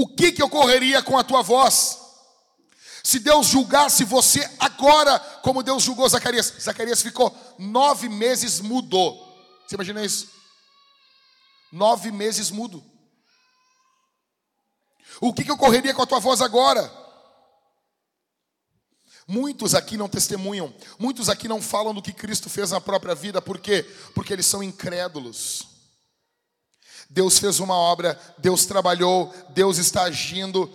o 0.02 0.08
que, 0.08 0.32
que 0.32 0.42
ocorreria 0.42 1.04
com 1.04 1.18
a 1.18 1.26
tua 1.26 1.42
voz? 1.42 2.00
Se 3.04 3.20
Deus 3.20 3.48
julgasse 3.48 4.06
você 4.06 4.50
agora, 4.58 5.20
como 5.44 5.62
Deus 5.62 5.84
julgou 5.84 6.08
Zacarias, 6.08 6.54
Zacarias 6.58 7.02
ficou 7.02 7.36
nove 7.58 8.08
meses 8.08 8.62
mudo. 8.62 8.98
Você 9.68 9.76
imagina 9.76 10.02
isso? 10.02 10.30
Nove 11.70 12.12
meses 12.12 12.50
mudo. 12.50 12.82
O 15.20 15.34
que, 15.34 15.44
que 15.44 15.52
ocorreria 15.52 15.94
com 15.94 16.02
a 16.02 16.08
tua 16.08 16.20
voz 16.20 16.42
agora? 16.42 16.90
Muitos 19.28 19.76
aqui 19.76 19.98
não 19.98 20.08
testemunham, 20.08 20.74
muitos 20.98 21.28
aqui 21.28 21.50
não 21.50 21.62
falam 21.62 21.94
do 21.94 22.02
que 22.02 22.14
Cristo 22.14 22.50
fez 22.50 22.72
na 22.72 22.80
própria 22.80 23.14
vida, 23.14 23.42
por 23.42 23.60
quê? 23.60 23.84
Porque 24.16 24.32
eles 24.32 24.46
são 24.46 24.64
incrédulos. 24.64 25.79
Deus 27.10 27.40
fez 27.40 27.60
uma 27.60 27.74
obra, 27.74 28.20
Deus 28.38 28.66
trabalhou, 28.66 29.34
Deus 29.50 29.78
está 29.78 30.04
agindo, 30.04 30.70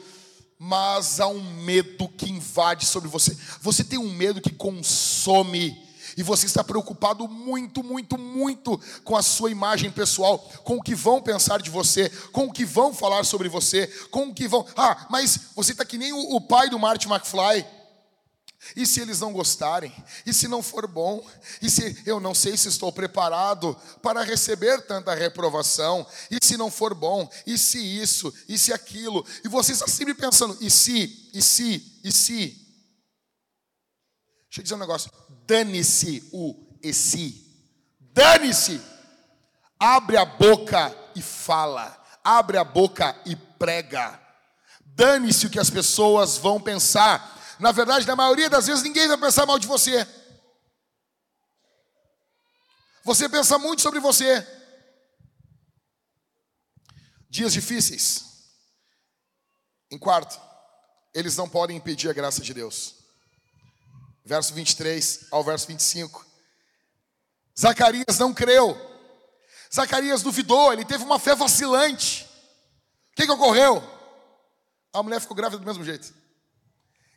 mas 0.59 1.21
há 1.21 1.29
um 1.29 1.41
medo 1.63 2.09
que 2.09 2.31
invade 2.31 2.87
sobre 2.87 3.09
você. 3.09 3.37
Você 3.61 3.85
tem 3.85 3.99
um 3.99 4.13
medo 4.13 4.41
que 4.41 4.51
consome 4.51 5.85
e 6.17 6.23
você 6.23 6.47
está 6.47 6.63
preocupado 6.63 7.29
muito, 7.29 7.83
muito, 7.83 8.19
muito 8.19 8.81
com 9.03 9.17
a 9.17 9.23
sua 9.23 9.51
imagem 9.51 9.91
pessoal, 9.91 10.39
com 10.63 10.77
o 10.77 10.83
que 10.83 10.95
vão 10.95 11.21
pensar 11.21 11.61
de 11.61 11.71
você, 11.71 12.09
com 12.33 12.47
o 12.47 12.53
que 12.53 12.65
vão 12.65 12.93
falar 12.93 13.25
sobre 13.25 13.49
você, 13.49 13.87
com 14.11 14.29
o 14.29 14.35
que 14.35 14.47
vão. 14.47 14.67
Ah, 14.77 15.07
mas 15.11 15.39
você 15.55 15.73
está 15.73 15.85
que 15.85 15.99
nem 15.99 16.13
o, 16.13 16.41
pai 16.41 16.69
do 16.69 16.79
Marty 16.79 17.09
McFly. 17.09 17.65
E 18.77 18.87
se 18.87 19.01
eles 19.01 19.21
não 19.21 19.33
gostarem? 19.33 19.93
E 20.25 20.33
se 20.33 20.49
não 20.49 20.63
for 20.63 20.87
bom? 20.87 21.25
E 21.61 21.69
se 21.69 22.03
eu 22.07 22.19
não 22.19 22.35
sei 22.35 22.57
se 22.57 22.69
estou 22.69 22.93
preparado 22.93 23.77
para 24.03 24.23
receber 24.23 24.83
tanta 24.83 25.15
reprovação? 25.15 26.07
E 26.31 26.39
se 26.45 26.57
não 26.57 26.71
for 26.71 26.95
bom? 26.95 27.29
E 27.47 27.59
se 27.59 27.79
isso? 27.79 28.33
E 28.49 28.59
se 28.59 28.73
aquilo? 28.73 29.25
E 29.45 29.49
você 29.49 29.73
está 29.73 29.87
sempre 29.87 30.15
pensando: 30.15 30.57
e 30.61 30.71
se? 30.71 31.31
E 31.35 31.43
se? 31.43 32.01
E 32.03 32.11
se? 32.11 32.65
Deixa 34.47 34.61
eu 34.61 34.63
dizer 34.63 34.75
um 34.75 34.79
negócio. 34.79 35.11
Dane-se 35.47 36.29
o 36.33 36.55
e 36.83 36.93
se. 36.93 37.45
Dane-se. 37.99 38.81
Abre 39.79 40.17
a 40.17 40.25
boca 40.25 40.97
e 41.17 41.21
fala. 41.21 42.01
Abre 42.23 42.57
a 42.57 42.65
boca 42.65 43.17
e 43.27 43.35
prega. 43.35 44.21
Dane-se 44.85 45.47
o 45.47 45.51
que 45.51 45.59
as 45.59 45.71
pessoas 45.71 46.39
vão 46.39 46.61
pensar. 46.61 47.34
Na 47.59 47.73
verdade, 47.73 48.07
na 48.07 48.17
maioria 48.17 48.51
das 48.51 48.67
vezes, 48.67 48.83
ninguém 48.83 49.09
vai 49.09 49.17
pensar 49.17 49.47
mal 49.47 49.59
de 49.59 49.67
você. 49.67 50.07
Você 53.05 53.29
pensa 53.29 53.59
muito 53.59 53.83
sobre 53.83 54.01
você. 54.01 54.47
Dias 57.29 57.53
difíceis. 57.53 58.25
Em 59.91 59.99
quarto, 59.99 60.41
eles 61.13 61.37
não 61.37 61.49
podem 61.49 61.77
impedir 61.77 62.09
a 62.09 62.13
graça 62.13 62.41
de 62.41 62.55
Deus 62.55 63.05
verso 64.25 64.55
23 64.55 65.27
ao 65.31 65.45
verso 65.45 65.67
25. 65.67 66.25
Zacarias 67.59 68.19
não 68.19 68.33
creu. 68.33 68.77
Zacarias 69.73 70.23
duvidou, 70.23 70.73
ele 70.73 70.85
teve 70.85 71.05
uma 71.05 71.19
fé 71.19 71.35
vacilante. 71.35 72.25
O 73.13 73.17
que, 73.17 73.27
que 73.27 73.33
ocorreu? 73.33 73.83
A 74.93 75.03
mulher 75.03 75.21
ficou 75.21 75.37
grávida 75.37 75.61
do 75.61 75.67
mesmo 75.67 75.85
jeito. 75.85 76.13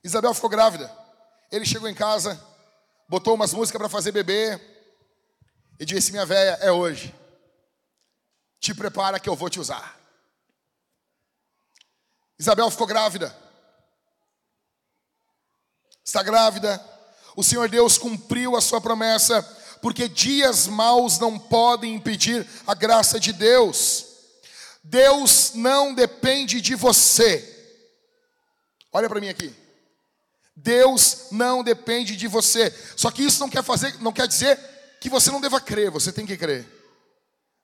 Isabel 0.04 0.34
ficou 0.34 0.50
grávida. 0.50 0.92
Ele 1.52 1.66
chegou 1.66 1.90
em 1.90 1.94
casa, 1.94 2.40
botou 3.08 3.36
umas 3.36 3.54
músicas 3.54 3.80
para 3.80 3.90
fazer 3.90 4.12
bebê 4.12 4.60
e 5.80 5.86
disse: 5.86 6.12
Minha 6.12 6.26
velha, 6.26 6.58
é 6.62 6.72
hoje. 6.72 7.14
Te 8.60 8.74
prepara 8.74 9.20
que 9.20 9.30
eu 9.30 9.36
vou 9.36 9.50
te 9.50 9.60
usar. 9.60 9.98
Isabel 12.40 12.70
ficou 12.70 12.88
grávida. 12.88 13.36
Está 16.04 16.24
grávida, 16.24 16.82
o 17.36 17.44
Senhor 17.44 17.68
Deus 17.68 17.98
cumpriu 17.98 18.56
a 18.56 18.62
sua 18.62 18.80
promessa, 18.80 19.44
porque 19.82 20.08
dias 20.08 20.66
maus 20.68 21.20
não 21.20 21.38
podem 21.38 21.96
impedir 21.96 22.48
a 22.66 22.74
graça 22.74 23.20
de 23.20 23.34
Deus. 23.34 24.06
Deus 24.82 25.52
não 25.54 25.94
depende 25.94 26.62
de 26.62 26.76
você. 26.76 27.54
Olha 28.92 29.10
para 29.10 29.20
mim 29.20 29.28
aqui. 29.28 29.54
Deus 30.58 31.28
não 31.32 31.64
depende 31.64 32.16
de 32.16 32.28
você. 32.28 32.72
Só 32.96 33.12
que 33.12 33.24
isso 33.24 33.40
não 33.40 33.50
quer 33.50 33.64
fazer, 33.64 33.98
não 34.02 34.12
quer 34.12 34.28
dizer 34.28 34.60
que 35.00 35.10
você 35.10 35.32
não 35.32 35.40
deva 35.40 35.62
crer, 35.62 35.90
você 35.92 36.12
tem 36.12 36.26
que 36.26 36.36
crer. 36.36 36.68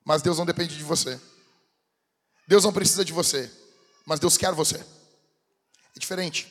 Mas 0.06 0.22
Deus 0.22 0.38
não 0.38 0.46
depende 0.46 0.78
de 0.78 0.84
você. 0.84 1.20
Deus 2.48 2.64
não 2.64 2.74
precisa 2.74 3.04
de 3.04 3.12
você, 3.12 3.52
mas 4.06 4.20
Deus 4.20 4.38
quer 4.38 4.54
você. 4.54 4.78
É 4.78 6.00
diferente. 6.00 6.48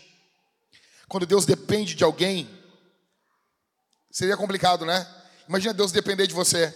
Quando 1.09 1.27
Deus 1.27 1.45
depende 1.45 1.95
de 1.95 2.03
alguém, 2.03 2.49
Seria 4.13 4.37
complicado, 4.37 4.85
né? 4.85 5.09
Imagina 5.49 5.73
Deus 5.73 5.91
depender 5.91 6.27
de 6.27 6.35
você. 6.35 6.67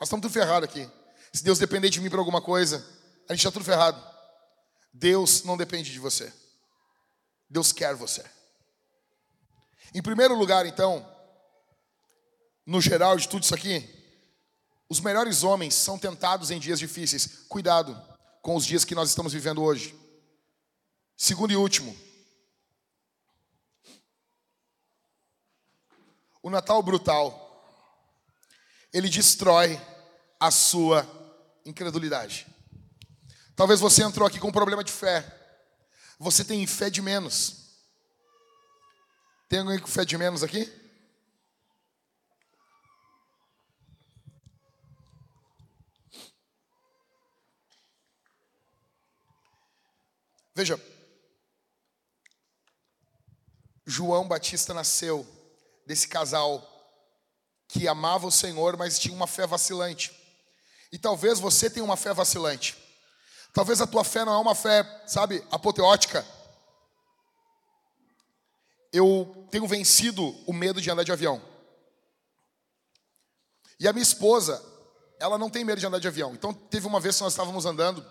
Nós 0.00 0.08
estamos 0.08 0.22
tudo 0.22 0.32
ferrado 0.32 0.64
aqui. 0.64 0.90
Se 1.34 1.44
Deus 1.44 1.58
depender 1.58 1.90
de 1.90 2.00
mim 2.00 2.08
para 2.08 2.18
alguma 2.18 2.40
coisa, 2.40 2.78
a 3.28 3.34
gente 3.34 3.40
está 3.40 3.50
tudo 3.50 3.64
ferrado. 3.64 4.02
Deus 4.90 5.42
não 5.42 5.58
depende 5.58 5.92
de 5.92 5.98
você. 5.98 6.32
Deus 7.48 7.72
quer 7.72 7.94
você. 7.94 8.24
Em 9.94 10.02
primeiro 10.02 10.34
lugar, 10.34 10.66
então, 10.66 11.06
no 12.66 12.80
geral 12.80 13.16
de 13.16 13.28
tudo 13.28 13.42
isso 13.42 13.54
aqui, 13.54 13.88
os 14.88 15.00
melhores 15.00 15.42
homens 15.42 15.74
são 15.74 15.98
tentados 15.98 16.50
em 16.50 16.58
dias 16.58 16.78
difíceis. 16.78 17.44
Cuidado 17.48 18.00
com 18.42 18.56
os 18.56 18.64
dias 18.64 18.84
que 18.84 18.94
nós 18.94 19.08
estamos 19.08 19.32
vivendo 19.32 19.62
hoje. 19.62 19.94
Segundo 21.16 21.52
e 21.52 21.56
último, 21.56 21.96
O 26.48 26.50
Natal 26.50 26.82
brutal, 26.82 27.44
ele 28.90 29.08
destrói 29.10 29.78
a 30.40 30.50
sua 30.50 31.06
incredulidade. 31.62 32.46
Talvez 33.54 33.80
você 33.80 34.02
entrou 34.02 34.26
aqui 34.26 34.38
com 34.38 34.48
um 34.48 34.52
problema 34.52 34.82
de 34.82 34.90
fé. 34.90 35.26
Você 36.18 36.44
tem 36.44 36.66
fé 36.66 36.88
de 36.88 37.02
menos. 37.02 37.67
Tem 39.48 39.60
alguém 39.60 39.78
com 39.78 39.86
fé 39.86 40.04
de 40.04 40.18
menos 40.18 40.42
aqui? 40.42 40.70
Veja, 50.54 50.78
João 53.86 54.28
Batista 54.28 54.74
nasceu 54.74 55.26
desse 55.86 56.08
casal 56.08 56.62
que 57.68 57.88
amava 57.88 58.26
o 58.26 58.32
Senhor, 58.32 58.76
mas 58.76 58.98
tinha 58.98 59.14
uma 59.14 59.26
fé 59.26 59.46
vacilante. 59.46 60.12
E 60.92 60.98
talvez 60.98 61.38
você 61.38 61.70
tenha 61.70 61.84
uma 61.84 61.96
fé 61.96 62.12
vacilante. 62.12 62.76
Talvez 63.54 63.80
a 63.80 63.86
tua 63.86 64.04
fé 64.04 64.24
não 64.24 64.34
é 64.34 64.38
uma 64.38 64.54
fé, 64.54 64.84
sabe, 65.06 65.42
apoteótica. 65.50 66.26
Eu 68.92 69.46
tenho 69.50 69.66
vencido 69.66 70.24
o 70.46 70.52
medo 70.52 70.80
de 70.80 70.90
andar 70.90 71.04
de 71.04 71.12
avião. 71.12 71.42
E 73.80 73.86
a 73.86 73.92
minha 73.92 74.02
esposa, 74.02 74.62
ela 75.20 75.38
não 75.38 75.50
tem 75.50 75.64
medo 75.64 75.78
de 75.78 75.86
andar 75.86 75.98
de 75.98 76.08
avião. 76.08 76.32
Então 76.34 76.52
teve 76.52 76.86
uma 76.86 77.00
vez 77.00 77.16
que 77.16 77.22
nós 77.22 77.32
estávamos 77.32 77.64
andando 77.64 78.04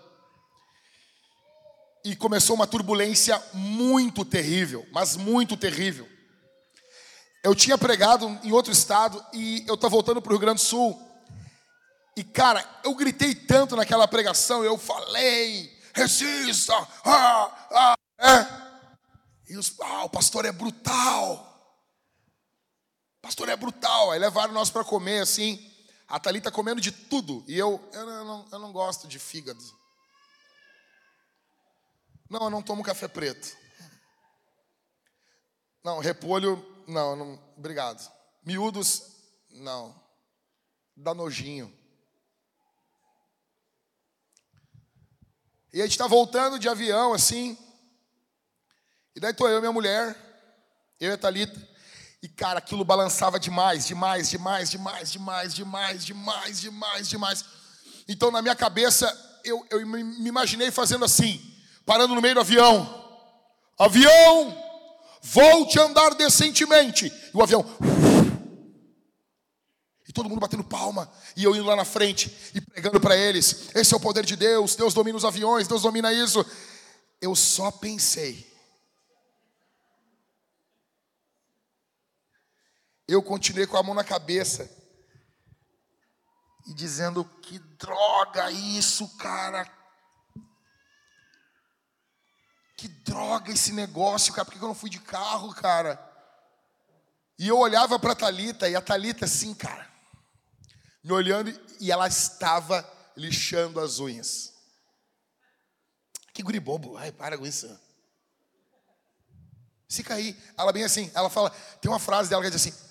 e 2.04 2.16
começou 2.16 2.56
uma 2.56 2.66
turbulência 2.66 3.42
muito 3.52 4.24
terrível, 4.24 4.86
mas 4.92 5.16
muito 5.16 5.56
terrível. 5.56 6.08
Eu 7.44 7.54
tinha 7.54 7.76
pregado 7.76 8.26
em 8.42 8.52
outro 8.52 8.72
estado 8.72 9.24
e 9.32 9.64
eu 9.66 9.74
estava 9.74 9.92
voltando 9.92 10.20
para 10.22 10.30
o 10.30 10.32
Rio 10.32 10.40
Grande 10.40 10.62
do 10.62 10.66
Sul. 10.66 11.00
E 12.16 12.24
cara, 12.24 12.64
eu 12.82 12.94
gritei 12.94 13.34
tanto 13.34 13.76
naquela 13.76 14.08
pregação, 14.08 14.64
eu 14.64 14.76
falei, 14.76 15.70
resista, 15.94 16.74
ah, 17.04 17.68
ah, 17.70 17.94
é. 18.18 18.67
E 19.48 19.56
os, 19.56 19.78
ah, 19.80 20.04
o 20.04 20.10
pastor 20.10 20.44
é 20.44 20.52
brutal. 20.52 21.44
O 23.18 23.20
pastor 23.22 23.48
é 23.48 23.56
brutal. 23.56 24.10
Aí 24.10 24.18
levaram 24.18 24.52
nós 24.52 24.70
para 24.70 24.84
comer 24.84 25.20
assim. 25.20 25.64
A 26.06 26.18
Thalita 26.18 26.50
comendo 26.50 26.80
de 26.80 26.92
tudo. 26.92 27.44
E 27.46 27.58
eu, 27.58 27.82
eu 27.92 28.06
não, 28.06 28.48
eu 28.52 28.58
não 28.58 28.72
gosto 28.72 29.08
de 29.08 29.18
fígado. 29.18 29.62
Não, 32.28 32.44
eu 32.44 32.50
não 32.50 32.62
tomo 32.62 32.82
café 32.82 33.08
preto. 33.08 33.56
Não, 35.82 35.98
repolho 35.98 36.62
não, 36.88 37.14
não, 37.14 37.34
obrigado. 37.56 38.10
Miúdos, 38.42 39.02
não. 39.50 39.94
Dá 40.96 41.12
nojinho. 41.12 41.72
E 45.70 45.82
a 45.82 45.86
gente 45.86 45.98
tá 45.98 46.06
voltando 46.06 46.58
de 46.58 46.66
avião, 46.66 47.12
assim. 47.12 47.58
E 49.18 49.20
daí 49.20 49.34
tô 49.34 49.48
eu 49.48 49.58
e 49.58 49.60
minha 49.60 49.72
mulher, 49.72 50.16
eu 51.00 51.10
e 51.10 51.14
a 51.14 51.18
Thalita. 51.18 51.60
E, 52.22 52.28
cara, 52.28 52.60
aquilo 52.60 52.84
balançava 52.84 53.36
demais, 53.36 53.84
demais, 53.84 54.30
demais, 54.30 54.70
demais, 54.70 55.10
demais, 55.10 55.54
demais, 55.54 56.04
demais, 56.04 56.60
demais, 56.60 57.08
demais. 57.08 57.44
Então, 58.06 58.30
na 58.30 58.40
minha 58.40 58.54
cabeça, 58.54 59.12
eu, 59.42 59.66
eu 59.70 59.84
me 59.84 60.28
imaginei 60.28 60.70
fazendo 60.70 61.04
assim, 61.04 61.40
parando 61.84 62.14
no 62.14 62.22
meio 62.22 62.34
do 62.34 62.42
avião. 62.42 63.18
Avião, 63.76 64.56
volte 65.20 65.80
a 65.80 65.82
andar 65.82 66.14
decentemente. 66.14 67.06
E 67.06 67.36
o 67.36 67.42
avião. 67.42 67.66
E 70.06 70.12
todo 70.12 70.28
mundo 70.28 70.38
batendo 70.38 70.62
palma. 70.62 71.10
E 71.34 71.42
eu 71.42 71.56
indo 71.56 71.66
lá 71.66 71.74
na 71.74 71.84
frente 71.84 72.32
e 72.54 72.60
pregando 72.60 73.00
para 73.00 73.16
eles: 73.16 73.70
esse 73.74 73.92
é 73.92 73.96
o 73.96 74.00
poder 74.00 74.24
de 74.24 74.36
Deus. 74.36 74.76
Deus 74.76 74.94
domina 74.94 75.18
os 75.18 75.24
aviões, 75.24 75.66
Deus 75.66 75.82
domina 75.82 76.12
isso. 76.12 76.46
Eu 77.20 77.34
só 77.34 77.72
pensei. 77.72 78.46
Eu 83.08 83.22
continuei 83.22 83.66
com 83.66 83.78
a 83.78 83.82
mão 83.82 83.94
na 83.94 84.04
cabeça 84.04 84.70
e 86.66 86.74
dizendo: 86.74 87.24
que 87.42 87.58
droga 87.58 88.50
isso, 88.52 89.08
cara. 89.16 89.66
Que 92.76 92.86
droga 92.86 93.50
esse 93.50 93.72
negócio, 93.72 94.32
cara. 94.34 94.44
Por 94.44 94.52
que 94.52 94.62
eu 94.62 94.68
não 94.68 94.74
fui 94.74 94.90
de 94.90 95.00
carro, 95.00 95.54
cara? 95.54 95.98
E 97.38 97.48
eu 97.48 97.58
olhava 97.58 97.98
para 97.98 98.12
a 98.12 98.16
Thalita, 98.16 98.68
e 98.68 98.76
a 98.76 98.80
Thalita 98.80 99.24
assim, 99.24 99.54
cara, 99.54 99.88
me 101.04 101.12
olhando, 101.12 101.50
e 101.80 101.90
ela 101.90 102.08
estava 102.08 102.84
lixando 103.16 103.80
as 103.80 104.00
unhas. 104.00 104.52
Que 106.34 106.42
guri 106.42 106.58
bobo, 106.58 106.96
ai, 106.96 107.12
para 107.12 107.38
com 107.38 107.46
isso. 107.46 107.68
Se 109.88 110.02
cair, 110.02 110.36
ela 110.56 110.72
bem 110.72 110.84
assim, 110.84 111.10
ela 111.14 111.30
fala, 111.30 111.50
tem 111.80 111.90
uma 111.90 112.00
frase 112.00 112.28
dela 112.28 112.42
que 112.42 112.50
diz 112.50 112.60
assim: 112.60 112.87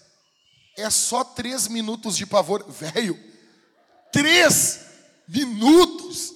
é 0.77 0.89
só 0.91 1.23
três 1.23 1.67
minutos 1.67 2.15
de 2.15 2.25
pavor, 2.25 2.63
velho. 2.69 3.19
Três 4.11 4.85
minutos. 5.27 6.33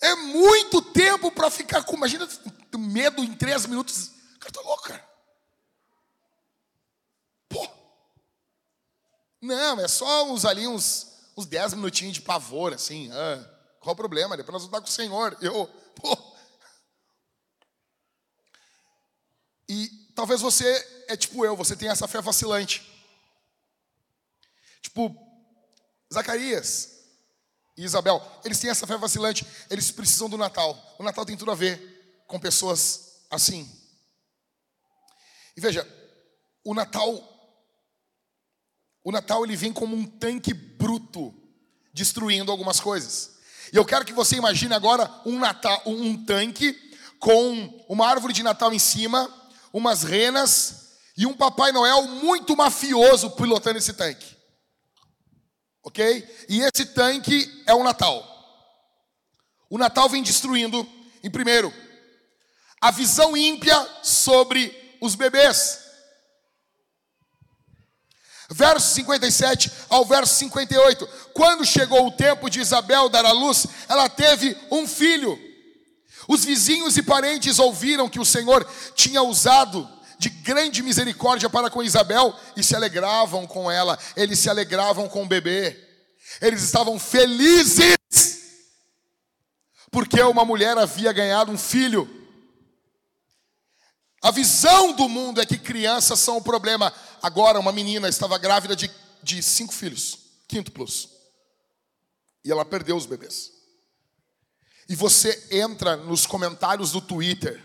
É 0.00 0.14
muito 0.14 0.82
tempo 0.82 1.32
para 1.32 1.50
ficar 1.50 1.82
com. 1.82 1.96
Imagina 1.96 2.28
medo 2.76 3.24
em 3.24 3.34
três 3.34 3.64
minutos. 3.64 4.12
Cara, 4.38 4.52
tá 4.52 4.60
louco, 4.60 4.82
cara. 4.82 5.08
Pô. 7.48 7.66
Não, 9.40 9.80
é 9.80 9.88
só 9.88 10.30
uns 10.30 10.44
ali, 10.44 10.68
uns, 10.68 11.06
uns 11.34 11.46
dez 11.46 11.72
minutinhos 11.72 12.14
de 12.14 12.20
pavor, 12.20 12.74
assim. 12.74 13.10
Ah, 13.10 13.50
qual 13.80 13.94
o 13.94 13.96
problema? 13.96 14.36
Depois 14.36 14.52
nós 14.52 14.62
vamos 14.64 14.76
estar 14.76 14.80
com 14.82 14.88
o 14.88 14.92
Senhor. 14.92 15.38
Eu, 15.40 15.66
pô. 15.94 16.34
E 19.66 19.88
talvez 20.14 20.42
você 20.42 21.04
é 21.08 21.16
tipo 21.16 21.42
eu, 21.44 21.56
você 21.56 21.74
tem 21.74 21.88
essa 21.88 22.06
fé 22.06 22.20
vacilante. 22.20 22.93
Tipo, 24.84 25.16
Zacarias 26.12 26.90
e 27.74 27.84
Isabel, 27.84 28.22
eles 28.44 28.60
têm 28.60 28.68
essa 28.68 28.86
fé 28.86 28.98
vacilante, 28.98 29.46
eles 29.70 29.90
precisam 29.90 30.28
do 30.28 30.36
Natal. 30.36 30.78
O 30.98 31.02
Natal 31.02 31.24
tem 31.24 31.38
tudo 31.38 31.50
a 31.50 31.54
ver 31.54 32.22
com 32.28 32.38
pessoas 32.38 33.24
assim. 33.30 33.66
E 35.56 35.60
veja, 35.60 35.88
o 36.62 36.74
Natal 36.74 37.30
o 39.02 39.12
Natal 39.12 39.44
ele 39.44 39.54
vem 39.54 39.70
como 39.70 39.94
um 39.94 40.06
tanque 40.06 40.54
bruto 40.54 41.34
destruindo 41.92 42.50
algumas 42.50 42.80
coisas. 42.80 43.32
E 43.72 43.76
eu 43.76 43.84
quero 43.84 44.04
que 44.04 44.14
você 44.14 44.36
imagine 44.36 44.72
agora 44.72 45.10
um 45.26 45.38
Natal, 45.38 45.82
um 45.84 46.24
tanque 46.24 46.72
com 47.18 47.84
uma 47.88 48.06
árvore 48.06 48.32
de 48.32 48.42
Natal 48.42 48.72
em 48.72 48.78
cima, 48.78 49.30
umas 49.72 50.04
renas 50.04 50.96
e 51.16 51.26
um 51.26 51.34
Papai 51.34 51.72
Noel 51.72 52.06
muito 52.06 52.56
mafioso 52.56 53.30
pilotando 53.30 53.78
esse 53.78 53.92
tanque 53.92 54.34
ok? 55.84 56.46
E 56.48 56.62
esse 56.62 56.86
tanque 56.86 57.62
é 57.66 57.74
o 57.74 57.84
Natal. 57.84 58.30
O 59.68 59.78
Natal 59.78 60.08
vem 60.08 60.22
destruindo, 60.22 60.86
em 61.22 61.30
primeiro, 61.30 61.72
a 62.80 62.90
visão 62.90 63.36
ímpia 63.36 63.88
sobre 64.02 64.96
os 65.00 65.14
bebês. 65.14 65.80
Verso 68.50 68.94
57 68.94 69.70
ao 69.88 70.04
verso 70.04 70.34
58. 70.34 71.06
Quando 71.32 71.64
chegou 71.64 72.06
o 72.06 72.12
tempo 72.12 72.50
de 72.50 72.60
Isabel 72.60 73.08
dar 73.08 73.24
à 73.24 73.32
luz, 73.32 73.66
ela 73.88 74.08
teve 74.08 74.56
um 74.70 74.86
filho. 74.86 75.38
Os 76.28 76.44
vizinhos 76.44 76.96
e 76.96 77.02
parentes 77.02 77.58
ouviram 77.58 78.08
que 78.08 78.20
o 78.20 78.24
Senhor 78.24 78.66
tinha 78.94 79.22
usado 79.22 79.88
de 80.24 80.30
grande 80.30 80.82
misericórdia 80.82 81.50
para 81.50 81.68
com 81.68 81.82
Isabel 81.82 82.34
e 82.56 82.62
se 82.62 82.74
alegravam 82.74 83.46
com 83.46 83.70
ela, 83.70 83.98
eles 84.16 84.38
se 84.38 84.48
alegravam 84.48 85.06
com 85.06 85.22
o 85.22 85.26
bebê. 85.26 85.78
Eles 86.40 86.62
estavam 86.62 86.98
felizes 86.98 87.94
porque 89.90 90.22
uma 90.22 90.42
mulher 90.42 90.78
havia 90.78 91.12
ganhado 91.12 91.52
um 91.52 91.58
filho. 91.58 92.08
A 94.22 94.30
visão 94.30 94.94
do 94.94 95.10
mundo 95.10 95.42
é 95.42 95.46
que 95.46 95.58
crianças 95.58 96.20
são 96.20 96.38
o 96.38 96.42
problema. 96.42 96.90
Agora, 97.22 97.60
uma 97.60 97.70
menina 97.70 98.08
estava 98.08 98.38
grávida 98.38 98.74
de, 98.74 98.90
de 99.22 99.42
cinco 99.42 99.74
filhos, 99.74 100.18
quinto 100.48 100.72
plus, 100.72 101.10
e 102.42 102.50
ela 102.50 102.64
perdeu 102.64 102.96
os 102.96 103.04
bebês. 103.04 103.52
E 104.88 104.96
você 104.96 105.48
entra 105.50 105.98
nos 105.98 106.24
comentários 106.24 106.92
do 106.92 107.02
Twitter, 107.02 107.62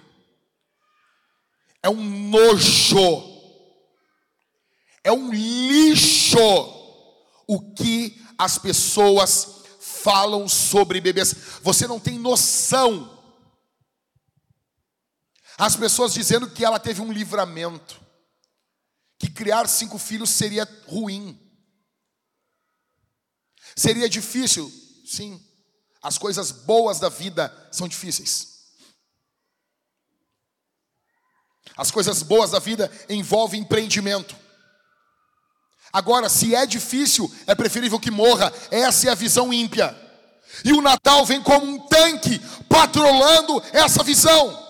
é 1.81 1.89
um 1.89 2.29
nojo, 2.29 2.97
é 5.03 5.11
um 5.11 5.31
lixo 5.31 6.37
o 7.47 7.73
que 7.73 8.21
as 8.37 8.59
pessoas 8.59 9.63
falam 9.79 10.47
sobre 10.47 11.01
bebês. 11.01 11.33
Você 11.63 11.87
não 11.87 11.99
tem 11.99 12.19
noção. 12.19 13.17
As 15.57 15.75
pessoas 15.75 16.13
dizendo 16.13 16.49
que 16.49 16.63
ela 16.63 16.79
teve 16.79 17.01
um 17.01 17.11
livramento, 17.11 17.99
que 19.17 19.29
criar 19.29 19.67
cinco 19.67 19.97
filhos 19.97 20.29
seria 20.29 20.63
ruim, 20.87 21.37
seria 23.75 24.07
difícil, 24.07 24.71
sim. 25.05 25.43
As 26.01 26.17
coisas 26.17 26.51
boas 26.51 26.99
da 26.99 27.09
vida 27.09 27.51
são 27.71 27.87
difíceis. 27.87 28.48
As 31.79 31.89
coisas 31.89 32.21
boas 32.21 32.51
da 32.51 32.59
vida 32.59 32.91
envolvem 33.07 33.61
empreendimento. 33.61 34.35
Agora, 35.93 36.27
se 36.27 36.53
é 36.53 36.65
difícil, 36.65 37.33
é 37.47 37.55
preferível 37.55 37.97
que 37.97 38.11
morra. 38.11 38.51
Essa 38.69 39.07
é 39.07 39.11
a 39.11 39.15
visão 39.15 39.53
ímpia. 39.53 39.97
E 40.65 40.73
o 40.73 40.81
Natal 40.81 41.25
vem 41.25 41.41
como 41.41 41.65
um 41.65 41.79
tanque 41.87 42.37
patrolando 42.67 43.63
essa 43.71 44.03
visão. 44.03 44.61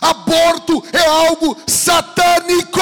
Aborto 0.00 0.80
é 0.92 1.04
algo 1.04 1.60
satânico. 1.66 2.80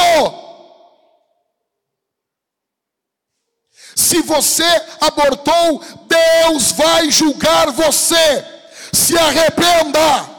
Se 3.96 4.20
você 4.20 4.86
abortou, 5.00 5.82
Deus 6.06 6.72
vai 6.72 7.10
julgar 7.10 7.70
você. 7.70 8.44
Se 8.92 9.16
arrependa. 9.16 10.37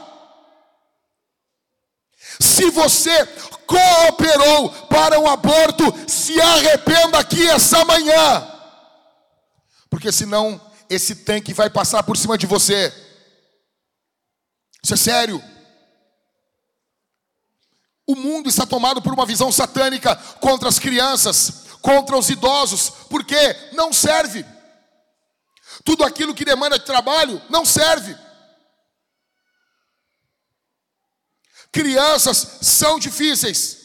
Se 2.60 2.70
você 2.70 3.26
cooperou 3.66 4.68
para 4.90 5.18
um 5.18 5.26
aborto, 5.26 5.82
se 6.06 6.38
arrependa 6.38 7.18
aqui 7.18 7.48
essa 7.48 7.82
manhã, 7.86 8.46
porque 9.88 10.12
senão 10.12 10.60
esse 10.90 11.14
tanque 11.14 11.54
vai 11.54 11.70
passar 11.70 12.02
por 12.02 12.18
cima 12.18 12.36
de 12.36 12.46
você. 12.46 12.92
Isso 14.84 14.92
é 14.92 14.96
sério. 14.98 15.42
O 18.06 18.14
mundo 18.14 18.50
está 18.50 18.66
tomado 18.66 19.00
por 19.00 19.14
uma 19.14 19.24
visão 19.24 19.50
satânica 19.50 20.14
contra 20.38 20.68
as 20.68 20.78
crianças, 20.78 21.64
contra 21.80 22.18
os 22.18 22.28
idosos, 22.28 22.90
porque 23.08 23.56
não 23.72 23.90
serve. 23.90 24.44
Tudo 25.82 26.04
aquilo 26.04 26.34
que 26.34 26.44
demanda 26.44 26.78
trabalho 26.78 27.40
não 27.48 27.64
serve. 27.64 28.14
Crianças 31.72 32.58
são 32.62 32.98
difíceis. 32.98 33.78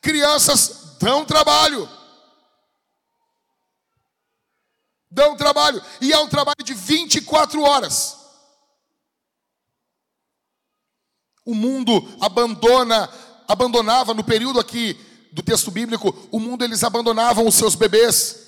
Crianças 0.00 0.96
dão 1.00 1.24
trabalho. 1.24 1.88
Dão 5.10 5.36
trabalho. 5.36 5.82
E 6.00 6.12
é 6.12 6.18
um 6.18 6.28
trabalho 6.28 6.64
de 6.64 6.74
24 6.74 7.62
horas. 7.62 8.16
O 11.44 11.54
mundo 11.54 11.92
abandona, 12.20 13.08
abandonava 13.46 14.12
no 14.12 14.24
período 14.24 14.58
aqui 14.58 14.94
do 15.32 15.42
texto 15.42 15.70
bíblico, 15.70 16.14
o 16.32 16.40
mundo 16.40 16.64
eles 16.64 16.82
abandonavam 16.82 17.46
os 17.46 17.54
seus 17.54 17.74
bebês. 17.74 18.46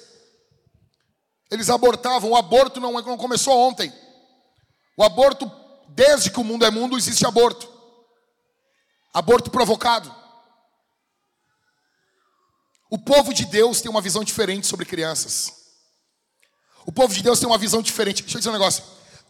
Eles 1.51 1.70
abortavam. 1.70 2.30
O 2.30 2.36
aborto 2.36 2.80
não, 2.80 2.92
não 2.92 3.16
começou 3.16 3.57
ontem. 3.57 3.92
O 4.96 5.05
aborto, 5.05 5.51
desde 5.88 6.30
que 6.30 6.40
o 6.40 6.44
mundo 6.44 6.64
é 6.64 6.70
mundo, 6.70 6.96
existe 6.96 7.26
aborto. 7.26 7.78
Aborto 9.12 9.50
provocado. 9.50 10.14
O 12.90 12.98
povo 12.98 13.34
de 13.34 13.44
Deus 13.44 13.80
tem 13.80 13.90
uma 13.90 14.00
visão 14.00 14.24
diferente 14.24 14.66
sobre 14.66 14.86
crianças. 14.86 15.52
O 16.86 16.92
povo 16.92 17.12
de 17.12 17.22
Deus 17.22 17.38
tem 17.38 17.46
uma 17.46 17.59
visão 17.59 17.82
diferente. 17.82 18.22
Deixa 18.22 18.36
eu 18.36 18.40
dizer 18.40 18.50
um 18.50 18.54
negócio. 18.54 18.82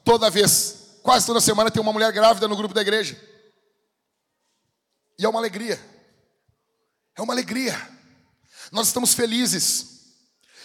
Toda 0.04 0.30
vez, 0.30 1.00
quase 1.02 1.26
toda 1.26 1.40
semana, 1.40 1.70
tem 1.70 1.82
uma 1.82 1.92
mulher 1.92 2.12
grávida 2.12 2.46
no 2.46 2.56
grupo 2.56 2.72
da 2.72 2.82
igreja. 2.82 3.20
E 5.18 5.24
é 5.24 5.28
uma 5.28 5.40
alegria. 5.40 5.80
É 7.16 7.22
uma 7.22 7.34
alegria. 7.34 7.76
Nós 8.70 8.86
estamos 8.86 9.12
felizes. 9.12 9.98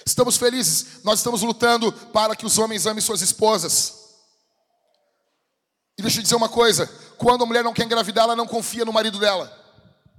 Estamos 0.06 0.38
felizes. 0.38 1.04
Nós 1.04 1.20
estamos 1.20 1.42
lutando 1.42 1.92
para 1.92 2.36
que 2.36 2.46
os 2.46 2.60
homens 2.60 2.86
amem 2.86 3.02
suas 3.02 3.22
esposas. 3.22 4.04
E 5.98 6.02
deixa 6.04 6.20
eu 6.20 6.24
dizer 6.24 6.36
uma 6.36 6.50
coisa: 6.50 6.88
quando 7.18 7.44
a 7.44 7.46
mulher 7.46 7.64
não 7.64 7.74
quer 7.74 7.86
engravidar, 7.86 8.26
ela 8.26 8.36
não 8.36 8.48
confia 8.48 8.86
no 8.86 8.94
marido 8.94 9.20
dela. 9.20 9.52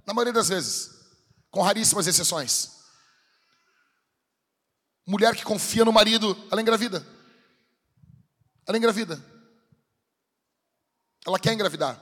Na 0.06 0.12
maioria 0.12 0.32
das 0.32 0.48
vezes. 0.48 0.90
Com 1.50 1.62
raríssimas 1.62 2.06
exceções. 2.06 2.70
Mulher 5.06 5.34
que 5.34 5.44
confia 5.44 5.84
no 5.84 5.92
marido, 5.92 6.36
ela 6.50 6.60
engravida. 6.60 7.06
Ela 8.66 8.78
engravida. 8.78 9.22
Ela 11.26 11.38
quer 11.38 11.52
engravidar. 11.52 12.00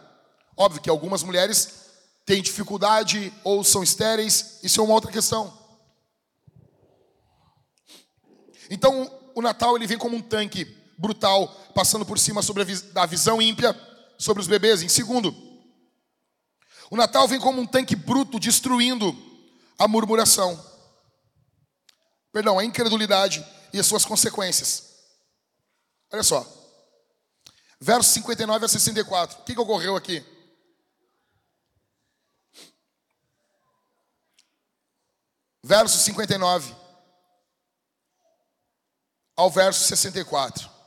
Óbvio 0.56 0.80
que 0.80 0.90
algumas 0.90 1.22
mulheres 1.22 1.90
têm 2.24 2.42
dificuldade 2.42 3.32
ou 3.42 3.64
são 3.64 3.82
estéreis, 3.82 4.60
isso 4.62 4.80
é 4.80 4.84
uma 4.84 4.94
outra 4.94 5.10
questão. 5.10 5.58
Então, 8.70 9.10
o 9.34 9.42
Natal 9.42 9.76
ele 9.76 9.86
vem 9.86 9.98
como 9.98 10.16
um 10.16 10.22
tanque 10.22 10.64
brutal, 10.96 11.48
passando 11.74 12.06
por 12.06 12.18
cima 12.18 12.42
sobre 12.42 12.62
a 12.62 12.66
da 12.92 13.06
visão 13.06 13.42
ímpia 13.42 13.74
sobre 14.22 14.40
os 14.40 14.46
bebês. 14.46 14.82
Em 14.82 14.88
segundo, 14.88 15.34
o 16.90 16.96
Natal 16.96 17.26
vem 17.26 17.40
como 17.40 17.60
um 17.60 17.66
tanque 17.66 17.96
bruto, 17.96 18.38
destruindo 18.38 19.12
a 19.78 19.88
murmuração. 19.88 20.62
Perdão, 22.30 22.58
a 22.58 22.64
incredulidade 22.64 23.44
e 23.72 23.80
as 23.80 23.86
suas 23.86 24.04
consequências. 24.04 24.92
Olha 26.12 26.22
só. 26.22 26.46
Versos 27.80 28.12
59 28.12 28.64
a 28.64 28.68
64. 28.68 29.40
O 29.40 29.42
que, 29.42 29.54
que 29.54 29.60
ocorreu 29.60 29.96
aqui? 29.96 30.24
Verso 35.64 35.98
59 35.98 36.74
ao 39.36 39.50
verso 39.50 39.84
64. 39.84 40.81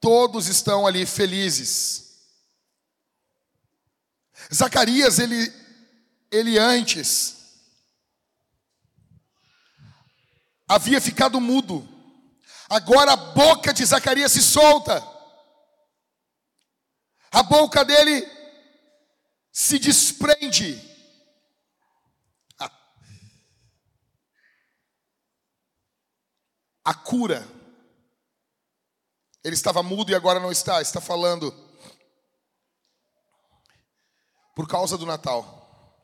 Todos 0.00 0.46
estão 0.48 0.86
ali 0.86 1.04
felizes. 1.06 2.06
Zacarias, 4.52 5.18
ele, 5.18 5.52
ele 6.30 6.58
antes 6.58 7.36
havia 10.68 11.00
ficado 11.00 11.40
mudo. 11.40 11.86
Agora 12.68 13.12
a 13.12 13.16
boca 13.16 13.72
de 13.72 13.84
Zacarias 13.84 14.32
se 14.32 14.42
solta. 14.42 15.02
A 17.30 17.42
boca 17.42 17.84
dele 17.84 18.26
se 19.52 19.78
desprende. 19.78 20.82
A 26.84 26.94
cura. 26.94 27.55
Ele 29.46 29.54
estava 29.54 29.80
mudo 29.80 30.10
e 30.10 30.14
agora 30.16 30.40
não 30.40 30.50
está, 30.50 30.82
está 30.82 31.00
falando. 31.00 31.54
Por 34.56 34.66
causa 34.66 34.98
do 34.98 35.06
Natal. 35.06 36.02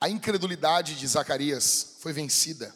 A 0.00 0.08
incredulidade 0.08 0.94
de 0.94 1.06
Zacarias 1.06 1.96
foi 2.00 2.14
vencida. 2.14 2.74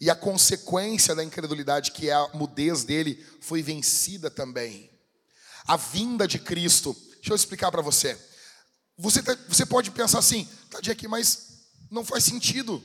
E 0.00 0.08
a 0.08 0.14
consequência 0.14 1.12
da 1.12 1.24
incredulidade, 1.24 1.90
que 1.90 2.08
é 2.08 2.12
a 2.12 2.28
mudez 2.34 2.84
dele, 2.84 3.16
foi 3.40 3.60
vencida 3.60 4.30
também. 4.30 4.96
A 5.66 5.76
vinda 5.76 6.28
de 6.28 6.38
Cristo. 6.38 6.94
Deixa 7.14 7.32
eu 7.32 7.36
explicar 7.36 7.72
para 7.72 7.82
você. 7.82 8.16
Você, 8.96 9.24
tá, 9.24 9.36
você 9.48 9.66
pode 9.66 9.90
pensar 9.90 10.20
assim, 10.20 10.48
tá, 10.70 10.80
Jack, 10.80 11.08
mas 11.08 11.64
não 11.90 12.04
faz 12.04 12.22
sentido. 12.22 12.80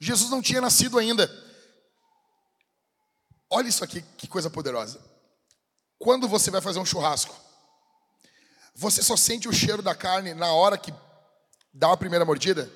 Jesus 0.00 0.28
não 0.28 0.42
tinha 0.42 0.60
nascido 0.60 0.98
ainda. 0.98 1.51
Olha 3.52 3.68
isso 3.68 3.84
aqui, 3.84 4.02
que 4.16 4.26
coisa 4.26 4.48
poderosa. 4.50 5.00
Quando 5.98 6.26
você 6.26 6.50
vai 6.50 6.60
fazer 6.60 6.78
um 6.78 6.86
churrasco, 6.86 7.34
você 8.74 9.02
só 9.02 9.16
sente 9.16 9.48
o 9.48 9.52
cheiro 9.52 9.82
da 9.82 9.94
carne 9.94 10.34
na 10.34 10.52
hora 10.52 10.78
que 10.78 10.92
Dá 11.72 11.88
uma 11.88 11.96
primeira 11.96 12.24
mordida? 12.24 12.70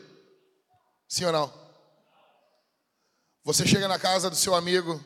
Sim 1.06 1.26
ou 1.26 1.32
não? 1.32 1.66
Você 3.44 3.66
chega 3.66 3.86
na 3.86 3.98
casa 3.98 4.30
do 4.30 4.36
seu 4.36 4.54
amigo 4.54 5.04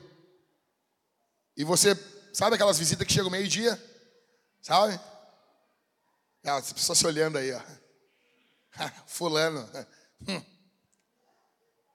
e 1.56 1.64
você, 1.64 1.94
sabe 2.32 2.54
aquelas 2.54 2.78
visitas 2.78 3.06
que 3.06 3.12
chegam 3.12 3.30
meio-dia? 3.30 3.82
Sabe? 4.62 4.98
Ah, 6.44 6.56
as 6.56 6.72
pessoas 6.72 6.98
se 6.98 7.06
olhando 7.06 7.36
aí, 7.36 7.52
ó. 7.52 7.60
Fulano. 9.06 9.68
Hum. 10.28 10.42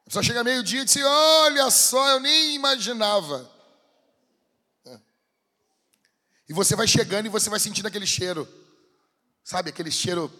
A 0.01 0.03
pessoa 0.05 0.21
chega 0.21 0.43
meio-dia 0.43 0.81
e 0.81 0.85
diz: 0.85 0.97
Olha 0.97 1.71
só, 1.71 2.09
eu 2.09 2.19
nem 2.19 2.53
imaginava. 2.53 3.49
E 6.47 6.53
você 6.53 6.75
vai 6.75 6.87
chegando 6.87 7.25
e 7.25 7.29
você 7.29 7.49
vai 7.49 7.59
sentindo 7.59 7.87
aquele 7.87 8.05
cheiro. 8.05 8.47
Sabe, 9.43 9.69
aquele 9.69 9.91
cheiro 9.91 10.31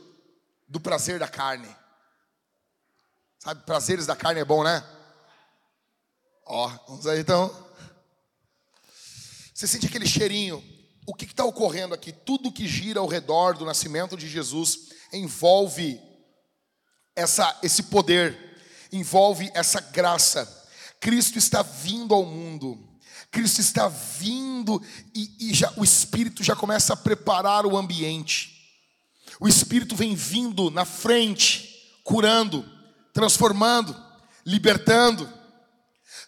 do 0.68 0.80
prazer 0.80 1.20
da 1.20 1.28
carne. 1.28 1.68
Sabe, 3.40 3.64
prazeres 3.66 4.06
da 4.06 4.16
carne 4.16 4.42
é 4.42 4.46
bom, 4.46 4.64
né? 4.64 4.84
Ó, 6.46 6.68
vamos 6.88 7.08
aí 7.08 7.20
então. 7.20 7.66
Você 9.54 9.68
sente 9.68 9.88
aquele 9.88 10.08
cheirinho. 10.08 10.64
O 11.08 11.14
que 11.14 11.26
está 11.26 11.46
ocorrendo 11.46 11.94
aqui? 11.94 12.12
Tudo 12.12 12.52
que 12.52 12.68
gira 12.68 13.00
ao 13.00 13.08
redor 13.08 13.58
do 13.58 13.66
nascimento 13.66 14.18
de 14.18 14.28
Jesus 14.28 14.90
envolve 15.14 16.02
essa, 17.16 17.58
esse 17.64 17.84
poder, 17.84 18.58
envolve 18.92 19.50
essa 19.54 19.80
graça. 19.80 20.68
Cristo 21.00 21.38
está 21.38 21.62
vindo 21.62 22.14
ao 22.14 22.26
mundo. 22.26 22.95
Cristo 23.36 23.60
está 23.60 23.90
vindo 23.90 24.82
e, 25.14 25.50
e 25.50 25.54
já, 25.54 25.70
o 25.76 25.84
Espírito 25.84 26.42
já 26.42 26.56
começa 26.56 26.94
a 26.94 26.98
preparar 26.98 27.66
o 27.66 27.76
ambiente. 27.76 28.72
O 29.42 29.48
Espírito 29.50 29.94
vem 29.94 30.16
vindo 30.16 30.72
na 30.72 30.86
frente, 30.86 32.00
curando, 32.02 32.66
transformando, 33.14 33.94
libertando. 34.46 35.30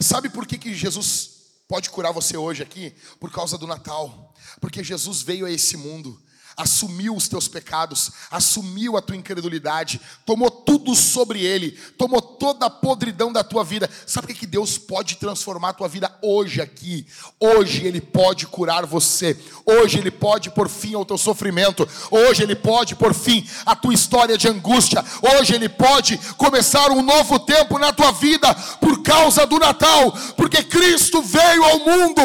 Sabe 0.02 0.28
por 0.28 0.46
que, 0.46 0.58
que 0.58 0.74
Jesus 0.74 1.30
pode 1.66 1.90
curar 1.90 2.12
você 2.12 2.36
hoje 2.36 2.62
aqui? 2.62 2.94
Por 3.22 3.32
causa 3.32 3.58
do 3.58 3.66
Natal. 3.66 4.36
Porque 4.60 4.84
Jesus 4.84 5.22
veio 5.22 5.46
a 5.46 5.52
esse 5.52 5.78
mundo 5.78 6.22
assumiu 6.58 7.16
os 7.16 7.28
teus 7.28 7.48
pecados, 7.48 8.12
assumiu 8.32 8.98
a 8.98 9.02
tua 9.02 9.16
incredulidade, 9.16 10.02
tomou 10.26 10.50
tudo 10.50 10.96
sobre 10.96 11.46
ele, 11.46 11.72
tomou 11.96 12.20
toda 12.20 12.66
a 12.66 12.70
podridão 12.70 13.32
da 13.32 13.44
tua 13.44 13.64
vida. 13.64 13.88
Sabe 14.08 14.34
o 14.34 14.36
que 14.36 14.48
Deus 14.48 14.76
pode 14.76 15.18
transformar 15.18 15.70
a 15.70 15.74
tua 15.74 15.88
vida 15.88 16.12
hoje 16.20 16.60
aqui? 16.60 17.06
Hoje 17.40 17.86
Ele 17.86 18.02
pode 18.02 18.48
curar 18.48 18.88
você, 18.88 19.38
hoje 19.64 20.00
Ele 20.00 20.10
pode 20.10 20.50
pôr 20.50 20.68
fim 20.68 20.96
ao 20.96 21.06
teu 21.06 21.18
sofrimento, 21.18 21.88
hoje 22.10 22.42
Ele 22.42 22.56
pode 22.56 22.96
pôr 22.96 23.14
fim 23.14 23.48
à 23.64 23.76
tua 23.76 23.94
história 23.94 24.36
de 24.36 24.48
angústia, 24.48 25.06
hoje 25.38 25.54
Ele 25.54 25.70
pode 25.70 26.18
começar 26.38 26.90
um 26.90 27.04
novo 27.04 27.38
tempo 27.38 27.78
na 27.78 27.94
tua 27.94 28.12
vida 28.14 28.52
por 28.82 29.04
causa 29.04 29.46
do 29.46 29.60
Natal, 29.60 30.12
porque 30.36 30.64
Cristo 30.64 31.22
veio 31.22 31.64
ao 31.64 31.80
mundo, 31.80 32.22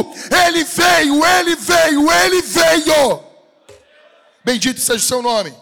Ele 0.47 0.64
veio, 0.64 1.22
Ele 1.22 1.55
veio, 1.55 2.11
Ele 2.11 2.41
veio. 2.41 3.32
Bendito 4.45 4.80
seja 4.80 4.99
o 4.99 5.09
seu 5.09 5.22
nome. 5.22 5.55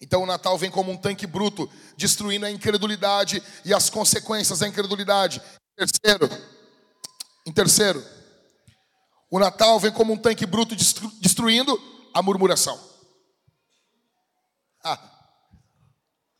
Então 0.00 0.22
o 0.22 0.26
Natal 0.26 0.58
vem 0.58 0.70
como 0.70 0.90
um 0.90 0.96
tanque 0.96 1.26
bruto, 1.26 1.70
destruindo 1.96 2.44
a 2.44 2.50
incredulidade 2.50 3.42
e 3.64 3.72
as 3.72 3.88
consequências 3.88 4.58
da 4.58 4.68
incredulidade. 4.68 5.40
Em 5.78 5.86
terceiro, 5.86 6.28
em 7.46 7.52
terceiro, 7.52 8.04
o 9.30 9.38
Natal 9.38 9.78
vem 9.78 9.92
como 9.92 10.12
um 10.12 10.16
tanque 10.16 10.44
bruto 10.44 10.74
destruindo 11.20 11.80
a 12.12 12.20
murmuração. 12.20 12.78
Ah, 14.84 14.98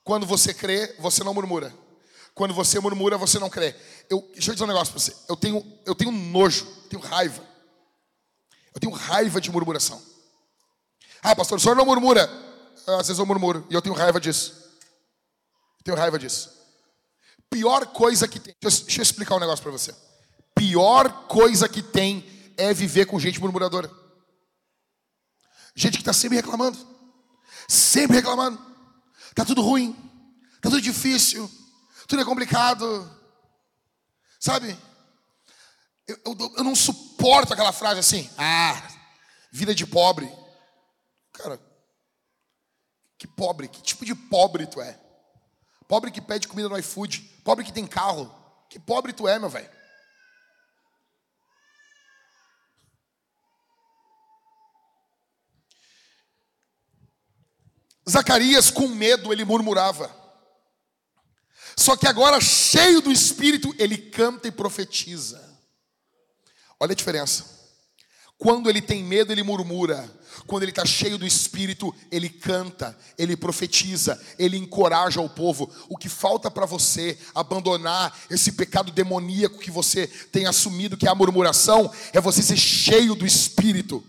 quando 0.02 0.26
você 0.26 0.52
crê, 0.52 0.96
você 0.98 1.22
não 1.22 1.32
murmura. 1.32 1.72
Quando 2.34 2.52
você 2.52 2.80
murmura, 2.80 3.16
você 3.16 3.38
não 3.38 3.48
crê. 3.48 3.74
Eu, 4.10 4.20
deixa 4.32 4.50
eu 4.50 4.54
dizer 4.54 4.64
um 4.64 4.68
negócio 4.68 4.92
para 4.92 5.00
você. 5.00 5.14
Eu 5.28 5.36
tenho, 5.36 5.80
eu 5.86 5.94
tenho 5.94 6.10
nojo, 6.10 6.66
tenho 6.88 7.00
raiva. 7.00 7.46
Eu 8.74 8.80
tenho 8.80 8.92
raiva 8.92 9.40
de 9.40 9.50
murmuração. 9.50 10.11
Ah, 11.22 11.36
pastor, 11.36 11.58
o 11.58 11.60
senhor 11.60 11.76
não 11.76 11.86
murmura. 11.86 12.28
Ah, 12.86 12.96
às 12.96 13.06
vezes 13.06 13.18
eu 13.18 13.26
murmuro 13.26 13.64
e 13.70 13.74
eu 13.74 13.80
tenho 13.80 13.94
raiva 13.94 14.20
disso. 14.20 14.60
Tenho 15.84 15.96
raiva 15.96 16.18
disso. 16.18 16.50
Pior 17.48 17.86
coisa 17.86 18.26
que 18.26 18.40
tem. 18.40 18.54
Deixa 18.60 19.00
eu, 19.00 19.02
explicar 19.02 19.36
um 19.36 19.40
negócio 19.40 19.62
para 19.62 19.72
você. 19.72 19.94
pior 20.54 21.26
coisa 21.28 21.68
que 21.68 21.82
tem 21.82 22.24
é 22.56 22.74
viver 22.74 23.06
com 23.06 23.20
gente 23.20 23.40
murmuradora. 23.40 23.90
Gente 25.74 25.94
que 25.94 26.02
está 26.02 26.12
sempre 26.12 26.36
reclamando. 26.36 26.78
Sempre 27.68 28.16
reclamando. 28.16 28.60
Está 29.30 29.44
tudo 29.44 29.62
ruim. 29.62 29.96
Está 30.56 30.70
tudo 30.70 30.80
difícil. 30.80 31.50
Tudo 32.06 32.22
é 32.22 32.24
complicado. 32.24 33.10
Sabe? 34.40 34.76
Eu, 36.06 36.18
eu, 36.26 36.54
eu 36.58 36.64
não 36.64 36.74
suporto 36.74 37.52
aquela 37.52 37.72
frase 37.72 38.00
assim. 38.00 38.30
Ah, 38.36 38.82
vida 39.50 39.74
de 39.74 39.86
pobre. 39.86 40.41
Cara, 41.32 41.60
que 43.18 43.26
pobre. 43.26 43.68
Que 43.68 43.82
tipo 43.82 44.04
de 44.04 44.14
pobre 44.14 44.66
tu 44.66 44.80
é? 44.80 44.98
Pobre 45.88 46.10
que 46.10 46.20
pede 46.20 46.48
comida 46.48 46.68
no 46.68 46.78
iFood. 46.78 47.20
Pobre 47.44 47.64
que 47.64 47.72
tem 47.72 47.86
carro. 47.86 48.32
Que 48.68 48.78
pobre 48.78 49.12
tu 49.12 49.28
é, 49.28 49.38
meu 49.38 49.48
velho. 49.48 49.70
Zacarias, 58.08 58.70
com 58.70 58.88
medo, 58.88 59.32
ele 59.32 59.44
murmurava. 59.44 60.10
Só 61.76 61.96
que 61.96 62.06
agora, 62.06 62.40
cheio 62.40 63.00
do 63.00 63.10
espírito, 63.10 63.74
ele 63.78 63.96
canta 63.96 64.48
e 64.48 64.52
profetiza. 64.52 65.40
Olha 66.78 66.92
a 66.92 66.96
diferença. 66.96 67.51
Quando 68.38 68.68
ele 68.68 68.82
tem 68.82 69.04
medo, 69.04 69.32
ele 69.32 69.42
murmura. 69.42 70.10
Quando 70.46 70.62
ele 70.62 70.72
está 70.72 70.84
cheio 70.84 71.16
do 71.16 71.26
espírito, 71.26 71.94
ele 72.10 72.28
canta, 72.28 72.96
ele 73.16 73.36
profetiza, 73.36 74.20
ele 74.38 74.56
encoraja 74.56 75.20
o 75.20 75.28
povo. 75.28 75.70
O 75.88 75.96
que 75.96 76.08
falta 76.08 76.50
para 76.50 76.66
você 76.66 77.18
abandonar 77.34 78.16
esse 78.30 78.52
pecado 78.52 78.90
demoníaco 78.90 79.58
que 79.58 79.70
você 79.70 80.06
tem 80.06 80.46
assumido, 80.46 80.96
que 80.96 81.06
é 81.06 81.10
a 81.10 81.14
murmuração, 81.14 81.92
é 82.12 82.20
você 82.20 82.42
ser 82.42 82.56
cheio 82.56 83.14
do 83.14 83.26
espírito, 83.26 84.02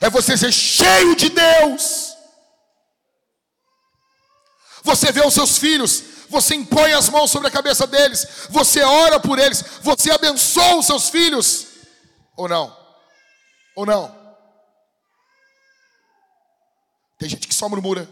é 0.00 0.10
você 0.10 0.36
ser 0.36 0.52
cheio 0.52 1.16
de 1.16 1.30
Deus. 1.30 2.14
Você 4.82 5.10
vê 5.10 5.26
os 5.26 5.34
seus 5.34 5.58
filhos, 5.58 6.02
você 6.28 6.54
impõe 6.54 6.92
as 6.92 7.08
mãos 7.08 7.30
sobre 7.30 7.48
a 7.48 7.50
cabeça 7.50 7.86
deles, 7.86 8.26
você 8.50 8.82
ora 8.82 9.18
por 9.18 9.38
eles, 9.38 9.64
você 9.82 10.10
abençoa 10.10 10.76
os 10.76 10.86
seus 10.86 11.08
filhos, 11.08 11.66
ou 12.36 12.48
não? 12.48 12.85
Ou 13.76 13.84
não? 13.86 14.26
Tem 17.18 17.28
gente 17.28 17.46
que 17.46 17.54
só 17.54 17.68
murmura, 17.68 18.08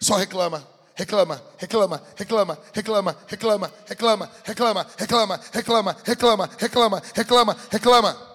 só 0.00 0.16
reclama, 0.16 0.66
reclama, 0.94 1.42
reclama, 1.56 2.02
reclama, 2.16 2.58
reclama, 2.74 3.16
reclama, 3.28 3.72
reclama, 3.88 4.32
reclama, 4.44 4.90
reclama, 4.98 5.40
reclama, 5.52 6.00
reclama, 6.04 6.50
reclama, 6.58 7.02
reclama, 7.14 7.56
reclama. 7.70 8.30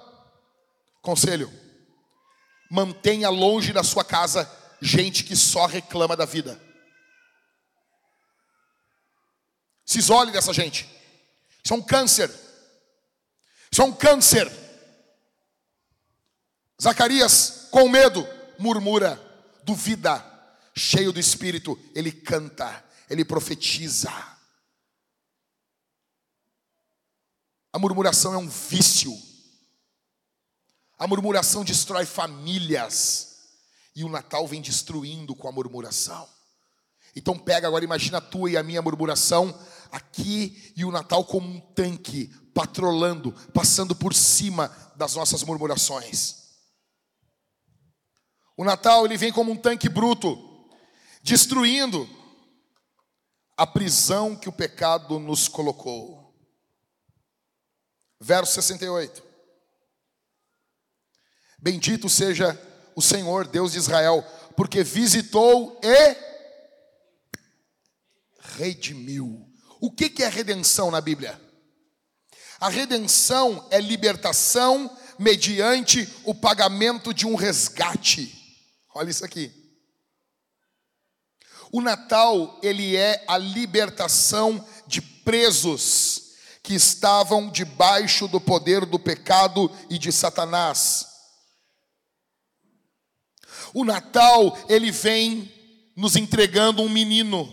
Conselho: 1.01 1.51
mantenha 2.71 3.29
longe 3.29 3.71
da 3.71 3.83
sua 3.83 4.03
casa 4.03 4.49
gente 4.81 5.23
que 5.23 5.35
só 5.35 5.65
reclama 5.65 6.15
da 6.15 6.25
vida. 6.25 6.59
Se 9.85 9.99
isole 9.99 10.31
dessa 10.31 10.53
gente. 10.53 10.89
Isso 11.63 11.73
é 11.73 11.77
um 11.77 11.81
câncer. 11.81 12.29
Isso 13.71 13.81
é 13.81 13.85
um 13.85 13.93
câncer. 13.93 14.64
Zacarias, 16.81 17.67
com 17.71 17.87
medo, 17.87 18.27
murmura, 18.59 19.19
duvida, 19.63 20.23
cheio 20.75 21.11
do 21.11 21.19
espírito, 21.19 21.79
ele 21.93 22.11
canta, 22.11 22.83
ele 23.09 23.23
profetiza. 23.23 24.11
A 27.71 27.79
murmuração 27.79 28.33
é 28.33 28.37
um 28.37 28.47
vício. 28.47 29.13
A 30.97 31.07
murmuração 31.07 31.63
destrói 31.63 32.05
famílias. 32.05 33.35
E 33.95 34.03
o 34.03 34.09
Natal 34.09 34.45
vem 34.47 34.61
destruindo 34.61 35.35
com 35.35 35.47
a 35.47 35.51
murmuração. 35.51 36.27
Então 37.15 37.37
pega 37.37 37.67
agora, 37.67 37.85
imagina 37.85 38.17
a 38.17 38.21
tua 38.21 38.51
e 38.51 38.57
a 38.57 38.63
minha 38.63 38.81
murmuração 38.81 39.57
aqui 39.89 40.73
e 40.75 40.83
o 40.83 40.91
Natal 40.91 41.23
como 41.23 41.47
um 41.47 41.59
tanque, 41.59 42.27
patrolando, 42.53 43.31
passando 43.53 43.95
por 43.95 44.13
cima 44.13 44.67
das 44.97 45.15
nossas 45.15 45.41
murmurações. 45.43 46.44
O 48.57 48.63
Natal 48.63 49.05
ele 49.05 49.17
vem 49.17 49.31
como 49.31 49.51
um 49.51 49.57
tanque 49.57 49.89
bruto, 49.89 50.37
destruindo 51.21 52.09
a 53.57 53.65
prisão 53.65 54.35
que 54.35 54.49
o 54.49 54.53
pecado 54.53 55.19
nos 55.19 55.47
colocou. 55.47 56.33
Verso 58.19 58.53
68. 58.53 59.23
Bendito 61.57 62.09
seja 62.09 62.59
o 62.95 63.01
Senhor, 63.01 63.47
Deus 63.47 63.73
de 63.73 63.77
Israel, 63.77 64.23
porque 64.55 64.83
visitou 64.83 65.79
e 65.83 66.15
redimiu 68.57 69.45
o 69.85 69.91
que 69.91 70.23
é 70.23 70.29
redenção 70.29 70.89
na 70.89 70.99
Bíblia? 70.99 71.39
A 72.59 72.69
redenção 72.69 73.67
é 73.69 73.79
libertação 73.79 74.89
mediante 75.19 76.09
o 76.23 76.33
pagamento 76.33 77.13
de 77.13 77.27
um 77.27 77.35
resgate. 77.35 78.44
Olha 78.95 79.11
isso 79.11 79.23
aqui. 79.23 79.51
O 81.71 81.81
Natal, 81.81 82.59
ele 82.63 82.95
é 82.95 83.23
a 83.27 83.37
libertação 83.37 84.65
de 84.87 85.01
presos 85.01 86.33
que 86.63 86.73
estavam 86.73 87.51
debaixo 87.51 88.27
do 88.27 88.41
poder 88.41 88.85
do 88.85 88.97
pecado 88.97 89.71
e 89.87 89.99
de 89.99 90.11
Satanás. 90.11 91.05
O 93.71 93.85
Natal, 93.85 94.57
ele 94.67 94.89
vem 94.89 95.53
nos 95.95 96.15
entregando 96.15 96.81
um 96.81 96.89
menino 96.89 97.47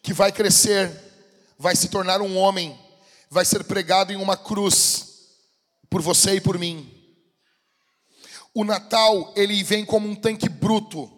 que 0.00 0.12
vai 0.12 0.30
crescer 0.30 1.02
vai 1.62 1.76
se 1.76 1.88
tornar 1.88 2.20
um 2.20 2.36
homem, 2.36 2.76
vai 3.30 3.44
ser 3.44 3.62
pregado 3.62 4.12
em 4.12 4.16
uma 4.16 4.36
cruz 4.36 5.28
por 5.88 6.02
você 6.02 6.34
e 6.34 6.40
por 6.40 6.58
mim. 6.58 7.01
O 8.54 8.64
Natal, 8.64 9.32
ele 9.34 9.62
vem 9.62 9.84
como 9.84 10.08
um 10.08 10.14
tanque 10.14 10.48
bruto, 10.48 11.10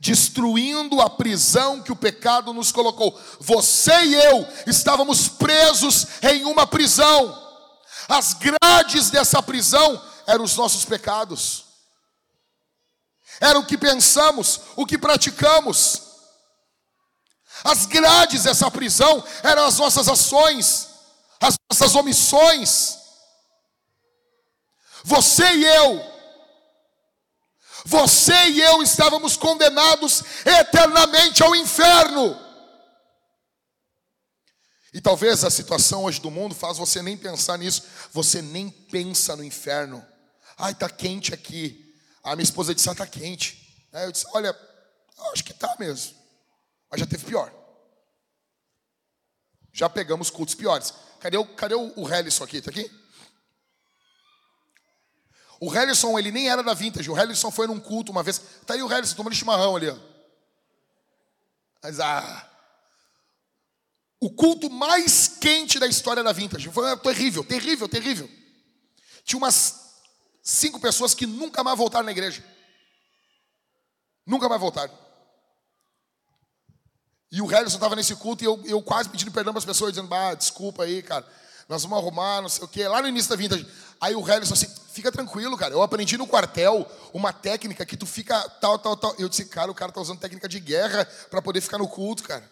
destruindo 0.00 1.00
a 1.00 1.10
prisão 1.10 1.82
que 1.82 1.92
o 1.92 1.96
pecado 1.96 2.52
nos 2.52 2.72
colocou. 2.72 3.18
Você 3.40 3.92
e 4.04 4.14
eu 4.14 4.46
estávamos 4.66 5.28
presos 5.28 6.06
em 6.22 6.44
uma 6.44 6.66
prisão. 6.66 7.38
As 8.08 8.34
grades 8.34 9.10
dessa 9.10 9.42
prisão 9.42 10.02
eram 10.26 10.44
os 10.44 10.56
nossos 10.56 10.84
pecados. 10.84 11.64
Era 13.40 13.58
o 13.58 13.66
que 13.66 13.76
pensamos, 13.76 14.60
o 14.76 14.86
que 14.86 14.96
praticamos. 14.96 16.02
As 17.64 17.86
grades 17.86 18.44
dessa 18.44 18.70
prisão 18.70 19.22
eram 19.42 19.64
as 19.64 19.78
nossas 19.78 20.08
ações, 20.08 20.88
as 21.40 21.54
nossas 21.70 21.94
omissões. 21.94 22.98
Você 25.04 25.44
e 25.44 25.64
eu, 25.64 26.11
você 27.84 28.48
e 28.48 28.60
eu 28.60 28.82
estávamos 28.82 29.36
condenados 29.36 30.22
eternamente 30.44 31.42
ao 31.42 31.54
inferno. 31.54 32.38
E 34.92 35.00
talvez 35.00 35.42
a 35.42 35.50
situação 35.50 36.04
hoje 36.04 36.20
do 36.20 36.30
mundo 36.30 36.54
faz 36.54 36.76
você 36.76 37.00
nem 37.00 37.16
pensar 37.16 37.58
nisso, 37.58 37.84
você 38.12 38.42
nem 38.42 38.68
pensa 38.68 39.34
no 39.34 39.42
inferno. 39.42 40.04
Ai, 40.56 40.74
tá 40.74 40.88
quente 40.88 41.32
aqui. 41.32 41.94
A 42.22 42.36
minha 42.36 42.44
esposa 42.44 42.74
disse: 42.74 42.90
ah, 42.90 42.94
tá 42.94 43.06
quente. 43.06 43.86
Aí 43.92 44.04
eu 44.04 44.12
disse: 44.12 44.26
olha, 44.34 44.54
acho 45.32 45.44
que 45.44 45.54
tá 45.54 45.74
mesmo. 45.78 46.14
Mas 46.90 47.00
já 47.00 47.06
teve 47.06 47.24
pior. 47.24 47.52
Já 49.72 49.88
pegamos 49.88 50.28
cultos 50.28 50.54
piores. 50.54 50.92
Cadê 51.20 51.38
o, 51.38 51.46
cadê 51.46 51.74
o, 51.74 51.92
o 51.96 52.12
Hellison 52.12 52.44
aqui? 52.44 52.58
Está 52.58 52.70
aqui? 52.70 52.90
O 55.64 55.72
Hellison, 55.72 56.18
ele 56.18 56.32
nem 56.32 56.50
era 56.50 56.60
da 56.60 56.74
Vintage. 56.74 57.08
O 57.08 57.16
Hellison 57.16 57.48
foi 57.52 57.68
num 57.68 57.78
culto 57.78 58.10
uma 58.10 58.24
vez. 58.24 58.42
Está 58.60 58.74
aí 58.74 58.82
o 58.82 58.92
Hellison 58.92 59.14
tomando 59.14 59.36
chimarrão 59.36 59.76
ali. 59.76 59.88
Ó. 59.90 59.96
Mas, 61.80 62.00
ah, 62.00 62.50
o 64.18 64.28
culto 64.28 64.68
mais 64.68 65.28
quente 65.28 65.78
da 65.78 65.86
história 65.86 66.20
da 66.20 66.32
Vintage. 66.32 66.68
Foi 66.72 66.96
terrível, 66.96 67.44
terrível, 67.44 67.88
terrível. 67.88 68.28
Tinha 69.22 69.38
umas 69.38 70.00
cinco 70.42 70.80
pessoas 70.80 71.14
que 71.14 71.26
nunca 71.26 71.62
mais 71.62 71.78
voltaram 71.78 72.06
na 72.06 72.10
igreja. 72.10 72.44
Nunca 74.26 74.48
mais 74.48 74.60
voltaram. 74.60 74.92
E 77.30 77.40
o 77.40 77.46
Harrison 77.46 77.76
estava 77.76 77.94
nesse 77.94 78.16
culto 78.16 78.42
e 78.42 78.46
eu, 78.48 78.60
eu 78.64 78.82
quase 78.82 79.08
pedindo 79.08 79.30
perdão 79.30 79.52
para 79.52 79.60
as 79.60 79.64
pessoas, 79.64 79.92
dizendo, 79.92 80.12
ah, 80.12 80.34
desculpa 80.34 80.82
aí, 80.82 81.04
cara, 81.04 81.24
nós 81.68 81.84
vamos 81.84 81.98
arrumar, 81.98 82.42
não 82.42 82.48
sei 82.48 82.64
o 82.64 82.68
quê. 82.68 82.88
Lá 82.88 83.00
no 83.00 83.06
início 83.06 83.30
da 83.30 83.36
vintage. 83.36 83.64
Aí 84.02 84.16
o 84.16 84.20
Harrison 84.20 84.54
assim, 84.54 84.66
fica 84.90 85.12
tranquilo, 85.12 85.56
cara. 85.56 85.72
Eu 85.72 85.80
aprendi 85.80 86.18
no 86.18 86.26
quartel 86.26 86.84
uma 87.14 87.32
técnica 87.32 87.86
que 87.86 87.96
tu 87.96 88.04
fica 88.04 88.36
tal, 88.60 88.76
tal, 88.76 88.96
tal. 88.96 89.14
Eu 89.16 89.28
disse, 89.28 89.44
cara, 89.44 89.70
o 89.70 89.74
cara 89.74 89.90
está 89.90 90.00
usando 90.00 90.18
técnica 90.18 90.48
de 90.48 90.58
guerra 90.58 91.04
para 91.30 91.40
poder 91.40 91.60
ficar 91.60 91.78
no 91.78 91.86
culto, 91.86 92.24
cara. 92.24 92.50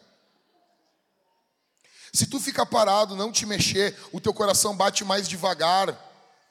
Se 2.12 2.24
tu 2.28 2.38
ficar 2.38 2.66
parado, 2.66 3.16
não 3.16 3.32
te 3.32 3.44
mexer, 3.46 3.98
o 4.12 4.20
teu 4.20 4.32
coração 4.32 4.76
bate 4.76 5.05
mais 5.05 5.28
devagar 5.28 5.98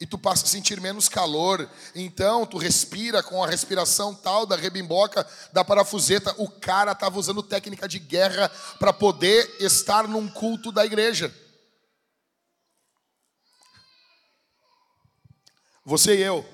e 0.02 0.06
tu 0.06 0.18
passa 0.18 0.44
a 0.44 0.50
sentir 0.50 0.82
menos 0.82 1.08
calor. 1.08 1.70
Então, 1.96 2.46
tu 2.46 2.58
respira 2.58 3.24
com 3.24 3.42
a 3.42 3.48
respiração 3.48 4.14
tal 4.14 4.46
da 4.46 4.58
rebimboca, 4.58 5.26
da 5.54 5.64
parafuseta. 5.64 6.36
O 6.38 6.50
cara 6.50 6.92
estava 6.92 7.18
usando 7.18 7.42
técnica 7.42 7.88
de 7.88 8.00
guerra 8.00 8.52
para 8.78 8.92
poder 8.92 9.50
estar 9.62 10.10
num 10.10 10.28
culto 10.28 10.74
da 10.74 10.86
igreja. 10.86 11.34
Você 15.86 16.16
e 16.18 16.22
eu 16.22 16.46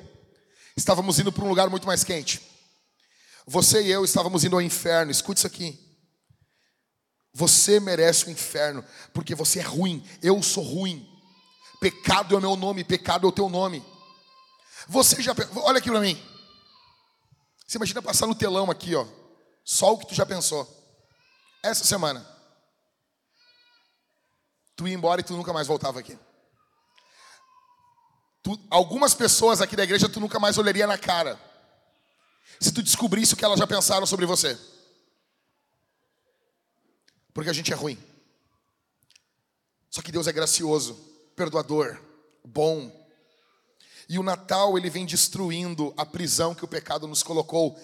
estávamos 0.76 1.19
indo 1.19 1.32
para 1.32 1.43
um 1.43 1.49
lugar 1.49 1.69
muito 1.69 1.88
mais 1.88 2.03
quente. 2.03 2.41
Você 3.45 3.84
e 3.84 3.91
eu 3.91 4.03
estávamos 4.03 4.43
indo 4.43 4.55
ao 4.55 4.61
inferno. 4.61 5.11
Escute 5.11 5.39
isso 5.39 5.47
aqui. 5.47 5.80
Você 7.34 7.80
merece 7.80 8.26
o 8.26 8.30
inferno, 8.30 8.84
porque 9.13 9.36
você 9.36 9.59
é 9.59 9.63
ruim. 9.63 10.07
Eu 10.23 10.41
sou 10.41 10.63
ruim. 10.63 11.05
Pecado 11.82 12.34
é 12.34 12.38
o 12.38 12.41
meu 12.41 12.55
nome, 12.55 12.84
pecado 12.84 13.28
é 13.28 13.30
o 13.30 13.34
teu 13.34 13.49
nome. 13.49 13.86
Você 14.88 15.21
já. 15.21 15.36
Olha 15.57 15.80
aqui 15.80 15.89
para 15.89 15.99
mim. 15.99 16.21
Você 17.67 17.78
imagina 17.78 18.01
passar 18.01 18.28
no 18.28 18.36
telão 18.36 18.71
aqui, 18.71 18.95
ó. 18.95 19.05
Só 19.63 19.93
o 19.93 19.97
que 19.97 20.07
tu 20.07 20.15
já 20.15 20.26
pensou. 20.26 20.65
Essa 21.63 21.84
semana. 21.84 22.26
Tu 24.76 24.88
ia 24.88 24.93
embora 24.93 25.21
e 25.21 25.23
tu 25.23 25.34
nunca 25.36 25.51
mais 25.51 25.67
voltava 25.67 25.99
aqui. 25.99 26.17
Tu, 28.45 28.59
algumas 28.69 29.15
pessoas 29.15 29.59
aqui 29.59 29.75
da 29.75 29.83
igreja 29.83 30.07
tu 30.07 30.19
nunca 30.19 30.39
mais 30.39 30.55
olharia 30.59 30.85
na 30.85 30.99
cara. 30.99 31.41
Se 32.59 32.71
tu 32.71 32.83
descobrisse 32.83 33.33
o 33.33 33.37
que 33.37 33.43
elas 33.43 33.57
já 33.57 33.65
pensaram 33.65 34.05
sobre 34.05 34.27
você. 34.27 34.55
Porque 37.33 37.49
a 37.49 37.53
gente 37.53 37.73
é 37.73 37.75
ruim. 37.75 37.97
Só 39.89 39.99
que 40.03 40.11
Deus 40.11 40.27
é 40.27 40.31
gracioso, 40.31 40.93
perdoador, 41.35 41.99
bom. 42.43 42.91
E 44.07 44.19
o 44.19 44.23
Natal 44.23 44.77
ele 44.77 44.91
vem 44.91 45.07
destruindo 45.07 45.91
a 45.97 46.05
prisão 46.05 46.53
que 46.53 46.63
o 46.63 46.67
pecado 46.67 47.07
nos 47.07 47.23
colocou 47.23 47.75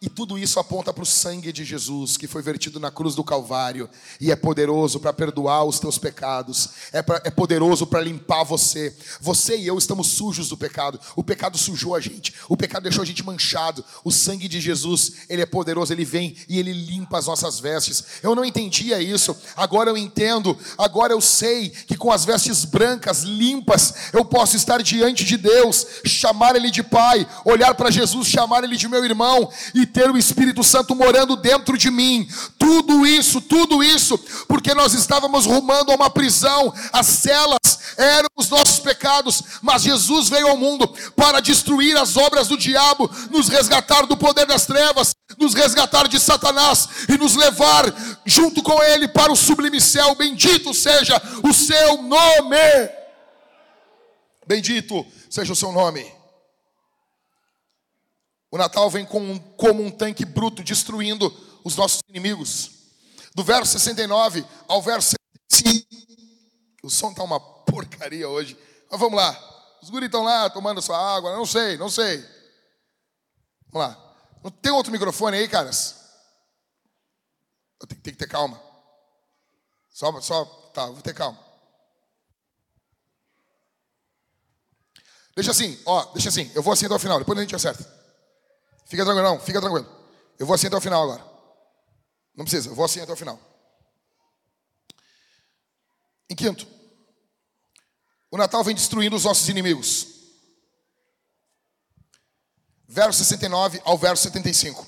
e 0.00 0.10
tudo 0.10 0.38
isso 0.38 0.60
aponta 0.60 0.92
para 0.92 1.02
o 1.02 1.06
sangue 1.06 1.50
de 1.50 1.64
Jesus, 1.64 2.18
que 2.18 2.26
foi 2.26 2.42
vertido 2.42 2.78
na 2.78 2.90
cruz 2.90 3.14
do 3.14 3.24
Calvário, 3.24 3.88
e 4.20 4.30
é 4.30 4.36
poderoso 4.36 5.00
para 5.00 5.12
perdoar 5.12 5.64
os 5.64 5.80
teus 5.80 5.96
pecados, 5.96 6.68
é, 6.92 7.00
pra, 7.00 7.22
é 7.24 7.30
poderoso 7.30 7.86
para 7.86 8.02
limpar 8.02 8.44
você. 8.44 8.94
Você 9.20 9.56
e 9.56 9.66
eu 9.66 9.78
estamos 9.78 10.08
sujos 10.08 10.48
do 10.50 10.56
pecado, 10.56 11.00
o 11.16 11.24
pecado 11.24 11.56
sujou 11.56 11.94
a 11.94 12.00
gente, 12.00 12.34
o 12.46 12.56
pecado 12.56 12.82
deixou 12.82 13.00
a 13.00 13.06
gente 13.06 13.24
manchado. 13.24 13.82
O 14.04 14.12
sangue 14.12 14.48
de 14.48 14.60
Jesus, 14.60 15.12
ele 15.30 15.40
é 15.40 15.46
poderoso, 15.46 15.94
ele 15.94 16.04
vem 16.04 16.36
e 16.46 16.58
ele 16.58 16.74
limpa 16.74 17.16
as 17.18 17.26
nossas 17.26 17.58
vestes. 17.58 18.04
Eu 18.22 18.34
não 18.34 18.44
entendia 18.44 19.00
isso, 19.00 19.34
agora 19.56 19.88
eu 19.88 19.96
entendo, 19.96 20.56
agora 20.76 21.14
eu 21.14 21.22
sei 21.22 21.70
que 21.70 21.96
com 21.96 22.12
as 22.12 22.22
vestes 22.22 22.66
brancas, 22.66 23.22
limpas, 23.22 24.12
eu 24.12 24.26
posso 24.26 24.56
estar 24.56 24.82
diante 24.82 25.24
de 25.24 25.38
Deus, 25.38 25.86
chamar 26.04 26.54
Ele 26.54 26.70
de 26.70 26.82
Pai, 26.82 27.26
olhar 27.46 27.74
para 27.74 27.90
Jesus, 27.90 28.28
chamar 28.28 28.62
Ele 28.62 28.76
de 28.76 28.88
meu 28.88 29.02
irmão 29.02 29.50
e 29.74 29.85
ter 29.86 30.10
o 30.10 30.18
Espírito 30.18 30.62
Santo 30.62 30.94
morando 30.94 31.36
dentro 31.36 31.78
de 31.78 31.90
mim. 31.90 32.28
Tudo 32.58 33.06
isso, 33.06 33.40
tudo 33.40 33.82
isso, 33.82 34.18
porque 34.48 34.74
nós 34.74 34.94
estávamos 34.94 35.46
rumando 35.46 35.92
a 35.92 35.94
uma 35.94 36.10
prisão, 36.10 36.72
as 36.92 37.06
celas 37.06 37.58
eram 37.96 38.28
os 38.36 38.48
nossos 38.48 38.78
pecados, 38.78 39.42
mas 39.62 39.82
Jesus 39.82 40.28
veio 40.28 40.48
ao 40.48 40.56
mundo 40.56 40.88
para 41.14 41.40
destruir 41.40 41.96
as 41.96 42.16
obras 42.16 42.48
do 42.48 42.56
diabo, 42.56 43.10
nos 43.30 43.48
resgatar 43.48 44.06
do 44.06 44.16
poder 44.16 44.46
das 44.46 44.66
trevas, 44.66 45.14
nos 45.38 45.54
resgatar 45.54 46.08
de 46.08 46.20
Satanás 46.20 46.88
e 47.08 47.16
nos 47.16 47.34
levar 47.36 47.84
junto 48.24 48.62
com 48.62 48.82
ele 48.82 49.08
para 49.08 49.32
o 49.32 49.36
sublime 49.36 49.80
céu. 49.80 50.14
Bendito 50.14 50.74
seja 50.74 51.20
o 51.42 51.52
seu 51.52 52.02
nome. 52.02 52.56
Bendito 54.46 55.04
seja 55.28 55.52
o 55.52 55.56
seu 55.56 55.72
nome. 55.72 56.15
O 58.56 58.58
Natal 58.58 58.88
vem 58.88 59.04
com, 59.04 59.38
como 59.54 59.82
um 59.82 59.90
tanque 59.90 60.24
bruto, 60.24 60.64
destruindo 60.64 61.30
os 61.62 61.76
nossos 61.76 62.00
inimigos. 62.08 62.70
Do 63.34 63.44
verso 63.44 63.72
69 63.72 64.42
ao 64.66 64.80
verso 64.80 65.14
75. 65.52 65.86
O 66.82 66.88
som 66.88 67.10
está 67.10 67.22
uma 67.22 67.38
porcaria 67.38 68.26
hoje. 68.26 68.58
Mas 68.90 68.98
vamos 68.98 69.14
lá. 69.14 69.78
Os 69.82 69.90
guris 69.90 70.06
estão 70.06 70.24
lá 70.24 70.48
tomando 70.48 70.80
sua 70.80 70.96
água. 70.96 71.36
Não 71.36 71.44
sei, 71.44 71.76
não 71.76 71.90
sei. 71.90 72.24
Vamos 73.70 73.88
lá. 73.88 74.16
Não 74.42 74.50
tem 74.50 74.72
outro 74.72 74.90
microfone 74.90 75.36
aí, 75.36 75.48
caras? 75.48 75.96
Tem 77.86 77.98
que 77.98 78.12
ter 78.12 78.26
calma. 78.26 78.58
Só, 79.90 80.18
só, 80.22 80.46
tá, 80.72 80.86
vou 80.86 81.02
ter 81.02 81.12
calma. 81.12 81.38
Deixa 85.34 85.50
assim, 85.50 85.78
ó, 85.84 86.06
deixa 86.14 86.30
assim. 86.30 86.50
Eu 86.54 86.62
vou 86.62 86.72
assim 86.72 86.86
até 86.86 86.94
o 86.94 86.98
final, 86.98 87.18
depois 87.18 87.38
a 87.38 87.42
gente 87.42 87.54
acerta. 87.54 87.95
Fica 88.86 89.04
tranquilo, 89.04 89.28
não, 89.28 89.40
fica 89.40 89.60
tranquilo. 89.60 89.86
Eu 90.38 90.46
vou 90.46 90.54
assim 90.54 90.68
até 90.68 90.76
o 90.76 90.80
final 90.80 91.02
agora. 91.02 91.24
Não 92.34 92.44
precisa, 92.44 92.68
eu 92.68 92.74
vou 92.74 92.84
assim 92.84 93.00
até 93.00 93.12
o 93.12 93.16
final. 93.16 93.38
Em 96.30 96.34
quinto, 96.34 96.66
o 98.30 98.36
Natal 98.36 98.62
vem 98.62 98.74
destruindo 98.74 99.16
os 99.16 99.24
nossos 99.24 99.48
inimigos. 99.48 100.06
Verso 102.88 103.18
69 103.24 103.80
ao 103.84 103.98
verso 103.98 104.22
75. 104.24 104.86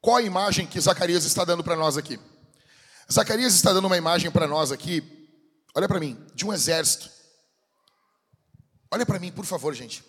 Qual 0.00 0.16
a 0.16 0.22
imagem 0.22 0.66
que 0.66 0.80
Zacarias 0.80 1.24
está 1.24 1.44
dando 1.44 1.62
para 1.62 1.76
nós 1.76 1.96
aqui? 1.96 2.18
Zacarias 3.10 3.54
está 3.54 3.72
dando 3.72 3.86
uma 3.86 3.96
imagem 3.96 4.30
para 4.30 4.46
nós 4.46 4.72
aqui, 4.72 5.02
olha 5.74 5.88
para 5.88 6.00
mim, 6.00 6.26
de 6.34 6.44
um 6.44 6.52
exército. 6.52 7.10
Olha 8.90 9.06
para 9.06 9.18
mim, 9.18 9.30
por 9.30 9.44
favor, 9.44 9.74
gente. 9.74 10.04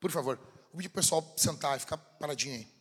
Por 0.00 0.10
favor, 0.10 0.36
vou 0.36 0.76
pedir 0.76 0.88
para 0.88 1.00
o 1.00 1.02
pessoal 1.02 1.34
sentar 1.36 1.76
e 1.76 1.80
ficar 1.80 1.96
paradinho 1.96 2.54
aí. 2.54 2.78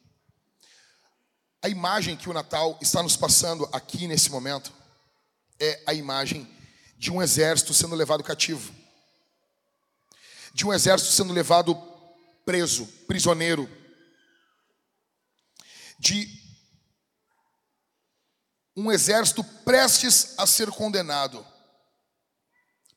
A 1.64 1.70
imagem 1.70 2.16
que 2.16 2.30
o 2.30 2.34
Natal 2.34 2.78
está 2.82 3.02
nos 3.02 3.18
passando 3.18 3.68
aqui 3.74 4.08
nesse 4.08 4.30
momento 4.30 4.72
é 5.60 5.84
a 5.88 5.94
imagem 5.94 6.48
de 6.98 7.12
um 7.12 7.22
exército 7.22 7.74
sendo 7.74 7.96
levado 7.96 8.24
cativo, 8.24 8.74
de 10.54 10.66
um 10.66 10.74
exército 10.74 11.12
sendo 11.12 11.34
levado 11.34 11.76
preso, 12.46 12.86
prisioneiro, 13.08 13.70
de 16.00 16.42
um 18.76 18.92
exército 18.92 19.44
prestes 19.44 20.36
a 20.38 20.46
ser 20.46 20.70
condenado, 20.70 21.46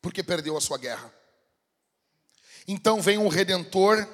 porque 0.03 0.23
perdeu 0.23 0.57
a 0.57 0.61
sua 0.61 0.77
guerra. 0.77 1.20
Então 2.67 3.01
vem 3.01 3.19
um 3.19 3.29
redentor, 3.29 4.07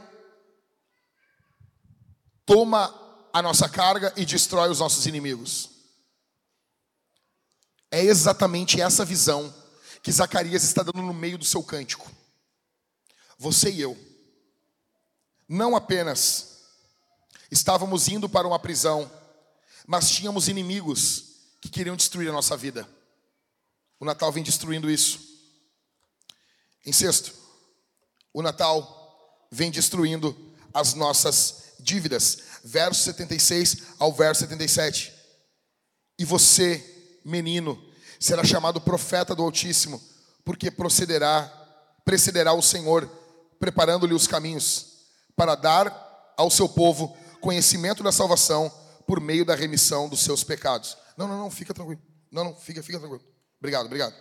toma 2.45 2.95
a 3.33 3.43
nossa 3.43 3.69
carga 3.69 4.13
e 4.17 4.25
destrói 4.25 4.71
os 4.71 4.81
nossos 4.81 5.07
inimigos. 5.07 5.71
É 7.91 8.03
exatamente 8.03 8.81
essa 8.81 9.05
visão 9.05 9.55
que 10.03 10.11
Zacarias 10.11 10.63
está 10.63 10.83
dando 10.83 11.03
no 11.03 11.13
meio 11.13 11.39
do 11.39 11.45
seu 11.45 11.63
cântico. 11.63 12.11
Você 13.39 13.71
e 13.71 13.81
eu, 13.81 13.97
não 15.49 15.77
apenas 15.77 16.63
estávamos 17.51 18.09
indo 18.09 18.29
para 18.29 18.47
uma 18.47 18.59
prisão, 18.59 19.11
mas 19.87 20.11
tínhamos 20.11 20.49
inimigos 20.49 21.25
que 21.61 21.69
queriam 21.69 21.97
destruir 21.97 22.29
a 22.29 22.33
nossa 22.33 22.57
vida. 22.57 22.89
O 23.99 24.05
Natal 24.05 24.33
vem 24.33 24.43
destruindo 24.43 24.91
isso. 24.91 25.21
Em 26.85 26.93
sexto, 26.93 27.33
o 28.37 28.43
Natal 28.43 29.49
vem 29.51 29.71
destruindo 29.71 30.37
as 30.75 30.93
nossas 30.93 31.73
dívidas. 31.81 32.37
Verso 32.63 33.05
76 33.05 33.79
ao 33.99 34.13
verso 34.13 34.43
77. 34.43 35.11
E 36.19 36.25
você, 36.27 37.19
menino, 37.25 37.83
será 38.21 38.45
chamado 38.45 38.79
profeta 38.79 39.35
do 39.35 39.43
Altíssimo, 39.43 40.03
porque 40.45 40.71
procederá, 40.71 41.49
precederá 42.05 42.53
o 42.53 42.61
Senhor, 42.61 43.09
preparando-lhe 43.59 44.13
os 44.13 44.27
caminhos, 44.27 44.99
para 45.35 45.55
dar 45.55 46.35
ao 46.37 46.51
seu 46.51 46.69
povo 46.69 47.17
conhecimento 47.41 48.03
da 48.03 48.13
salvação 48.13 48.71
por 49.07 49.19
meio 49.19 49.47
da 49.47 49.55
remissão 49.55 50.11
dos 50.11 50.21
seus 50.21 50.45
pecados. 50.45 50.95
Não, 51.17 51.27
não, 51.27 51.39
não, 51.39 51.51
fica 51.51 51.73
tranquilo. 51.73 52.03
Não, 52.31 52.45
não, 52.45 52.55
fica, 52.55 52.83
fica 52.83 52.99
tranquilo. 52.99 53.25
Obrigado, 53.59 53.87
obrigado. 53.87 54.15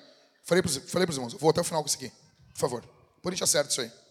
Falei 0.46 0.64
para 0.64 1.10
os 1.10 1.18
irmãos, 1.18 1.34
vou 1.34 1.50
até 1.50 1.60
o 1.60 1.66
final 1.66 1.84
com 1.84 1.88
isso 1.88 1.98
aqui, 1.98 2.10
por 2.54 2.60
favor. 2.62 2.96
Por 3.22 3.34
a 3.34 3.36
gente 3.36 3.44
acerta 3.44 3.72
isso 3.72 3.82
aí. 3.82 4.05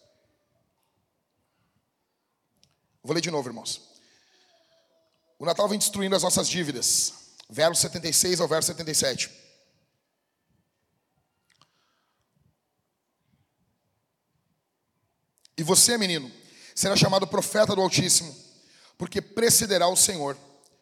Vou 3.04 3.14
ler 3.14 3.20
de 3.20 3.30
novo, 3.30 3.48
irmãos. 3.50 3.82
O 5.38 5.44
Natal 5.44 5.68
vem 5.68 5.78
destruindo 5.78 6.16
as 6.16 6.22
nossas 6.22 6.48
dívidas. 6.48 7.12
Verso 7.50 7.82
76 7.82 8.40
ao 8.40 8.48
verso 8.48 8.68
77. 8.68 9.30
E 15.56 15.62
você, 15.62 15.98
menino, 15.98 16.32
será 16.74 16.96
chamado 16.96 17.26
profeta 17.26 17.74
do 17.76 17.82
Altíssimo, 17.82 18.34
porque 18.96 19.20
precederá 19.20 19.86
o 19.86 19.96
Senhor, 19.96 20.36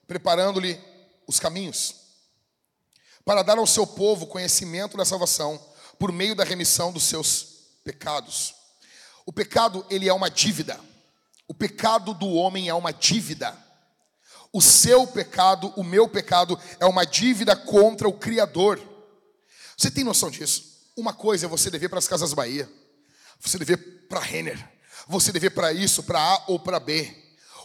preparando-lhe 0.07 0.81
os 1.27 1.41
caminhos, 1.41 1.95
para 3.25 3.43
dar 3.43 3.59
ao 3.59 3.67
seu 3.67 3.87
povo 3.87 4.27
conhecimento 4.27 4.97
da 4.97 5.05
salvação 5.05 5.61
por 5.99 6.13
meio 6.13 6.37
da 6.37 6.45
remissão 6.45 6.93
dos 6.93 7.03
seus 7.03 7.43
pecados. 7.85 8.55
O 9.27 9.33
pecado, 9.33 9.85
ele 9.91 10.09
é 10.09 10.13
uma 10.13 10.31
dívida. 10.31 10.92
O 11.53 11.55
pecado 11.55 12.15
do 12.15 12.31
homem 12.31 12.71
é 12.71 12.73
uma 12.73 12.95
dívida. 12.95 13.55
O 14.51 14.63
seu 14.63 15.07
pecado, 15.07 15.71
o 15.77 15.85
meu 15.85 16.09
pecado, 16.09 16.59
é 16.81 16.87
uma 16.87 17.05
dívida 17.05 17.55
contra 17.55 18.09
o 18.09 18.13
Criador. 18.15 18.81
Você 19.77 19.91
tem 19.91 20.03
noção 20.03 20.31
disso? 20.31 20.81
Uma 20.97 21.13
coisa 21.13 21.45
é 21.45 21.49
você 21.51 21.71
dever 21.71 21.91
para 21.91 21.99
as 21.99 22.09
Casas 22.09 22.33
Bahia, 22.33 22.67
você 23.39 23.59
dever 23.59 23.77
para 24.09 24.21
Renner, 24.21 24.67
você 25.07 25.31
dever 25.31 25.51
para 25.51 25.75
isso, 25.75 26.05
para 26.05 26.19
A 26.19 26.45
ou 26.47 26.59
para 26.59 26.81
B. 26.81 27.15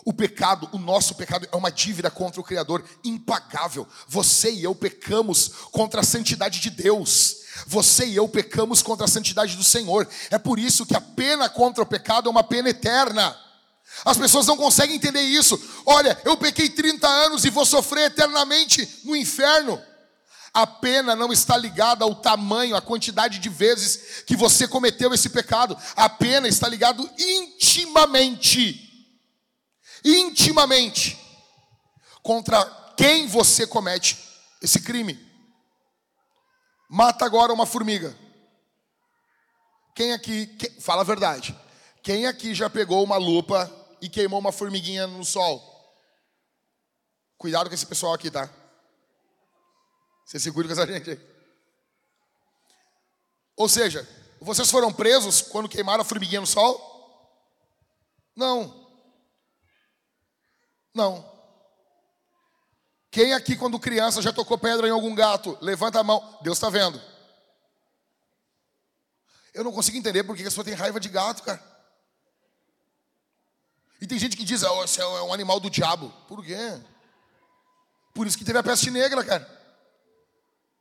O 0.04 0.12
pecado, 0.12 0.68
o 0.74 0.78
nosso 0.78 1.16
pecado, 1.16 1.48
é 1.50 1.56
uma 1.56 1.72
dívida 1.72 2.12
contra 2.12 2.42
o 2.42 2.44
Criador 2.44 2.84
impagável. 3.06 3.88
Você 4.06 4.52
e 4.52 4.66
eu 4.66 4.76
pecamos 4.76 5.48
contra 5.72 6.02
a 6.02 6.04
santidade 6.04 6.60
de 6.60 6.72
Deus. 6.72 7.38
Você 7.66 8.06
e 8.06 8.18
eu 8.18 8.28
pecamos 8.28 8.82
contra 8.82 9.06
a 9.06 9.10
santidade 9.10 9.56
do 9.56 9.64
Senhor. 9.64 10.06
É 10.30 10.38
por 10.38 10.60
isso 10.60 10.86
que 10.86 10.94
a 10.96 11.00
pena 11.00 11.48
contra 11.48 11.82
o 11.82 11.88
pecado 11.88 12.28
é 12.28 12.30
uma 12.30 12.44
pena 12.44 12.68
eterna. 12.68 13.47
As 14.06 14.18
pessoas 14.18 14.46
não 14.46 14.58
conseguem 14.58 14.96
entender 14.96 15.22
isso. 15.22 15.60
Olha, 15.86 16.20
eu 16.24 16.38
pequei 16.38 16.70
30 16.70 17.08
anos 17.08 17.46
e 17.46 17.50
vou 17.50 17.66
sofrer 17.66 18.06
eternamente 18.06 19.02
no 19.04 19.16
inferno. 19.16 19.82
A 20.54 20.66
pena 20.66 21.16
não 21.16 21.32
está 21.32 21.56
ligada 21.56 22.04
ao 22.04 22.16
tamanho, 22.16 22.76
à 22.76 22.82
quantidade 22.82 23.40
de 23.40 23.50
vezes 23.50 24.24
que 24.26 24.36
você 24.36 24.68
cometeu 24.68 25.14
esse 25.14 25.30
pecado. 25.30 25.78
A 25.96 26.10
pena 26.10 26.48
está 26.48 26.68
ligada 26.68 27.04
intimamente, 27.18 28.84
intimamente, 30.04 31.18
contra 32.24 32.66
quem 32.98 33.28
você 33.28 33.68
comete 33.68 34.18
esse 34.62 34.82
crime. 34.82 35.20
Mata 36.90 37.26
agora 37.26 37.54
uma 37.54 37.66
formiga. 37.66 38.18
Quem 39.94 40.14
aqui, 40.14 40.48
quem, 40.48 40.80
fala 40.80 41.02
a 41.02 41.06
verdade, 41.06 41.56
quem 42.08 42.26
aqui 42.26 42.56
já 42.56 42.70
pegou 42.70 43.04
uma 43.04 43.18
lupa 43.18 43.70
e 44.00 44.08
queimou 44.08 44.40
uma 44.40 44.54
formiguinha 44.54 45.06
no 45.08 45.26
sol. 45.26 45.62
Cuidado 47.38 47.68
com 47.68 47.76
esse 47.76 47.86
pessoal 47.86 48.14
aqui, 48.14 48.32
tá? 48.32 48.50
Você 50.26 50.40
se 50.40 50.50
cuida 50.54 50.70
com 50.70 50.82
essa 50.82 50.90
gente 50.90 51.10
aí. 51.10 51.20
Ou 53.58 53.68
seja, 53.68 54.08
vocês 54.40 54.72
foram 54.72 54.94
presos 54.94 55.42
quando 55.42 55.68
queimaram 55.68 56.02
a 56.02 56.06
formiguinha 56.06 56.40
no 56.40 56.48
sol? 56.48 56.80
Não. 58.34 58.90
Não. 60.96 61.30
Quem 63.12 63.34
aqui, 63.34 63.58
quando 63.58 63.78
criança, 63.78 64.22
já 64.22 64.32
tocou 64.32 64.58
pedra 64.58 64.88
em 64.88 64.92
algum 64.92 65.14
gato? 65.14 65.58
Levanta 65.60 66.00
a 66.00 66.04
mão. 66.06 66.40
Deus 66.42 66.58
está 66.58 66.70
vendo. 66.70 67.02
Eu 69.54 69.66
não 69.66 69.74
consigo 69.74 69.98
entender 69.98 70.24
porque 70.24 70.44
a 70.44 70.46
pessoa 70.46 70.64
tem 70.64 70.74
raiva 70.74 71.02
de 71.02 71.10
gato, 71.10 71.44
cara. 71.44 71.77
E 74.00 74.08
tem 74.08 74.20
gente 74.20 74.38
que 74.38 74.44
diz, 74.44 74.64
oh, 74.64 74.84
esse 74.84 75.02
é 75.02 75.06
um 75.06 75.34
animal 75.34 75.60
do 75.60 75.70
diabo. 75.70 76.14
Por 76.28 76.44
quê? 76.46 76.80
Por 78.14 78.28
isso 78.28 78.38
que 78.38 78.46
teve 78.46 78.60
a 78.60 78.64
peste 78.64 78.92
negra, 78.92 79.24
cara. 79.24 79.58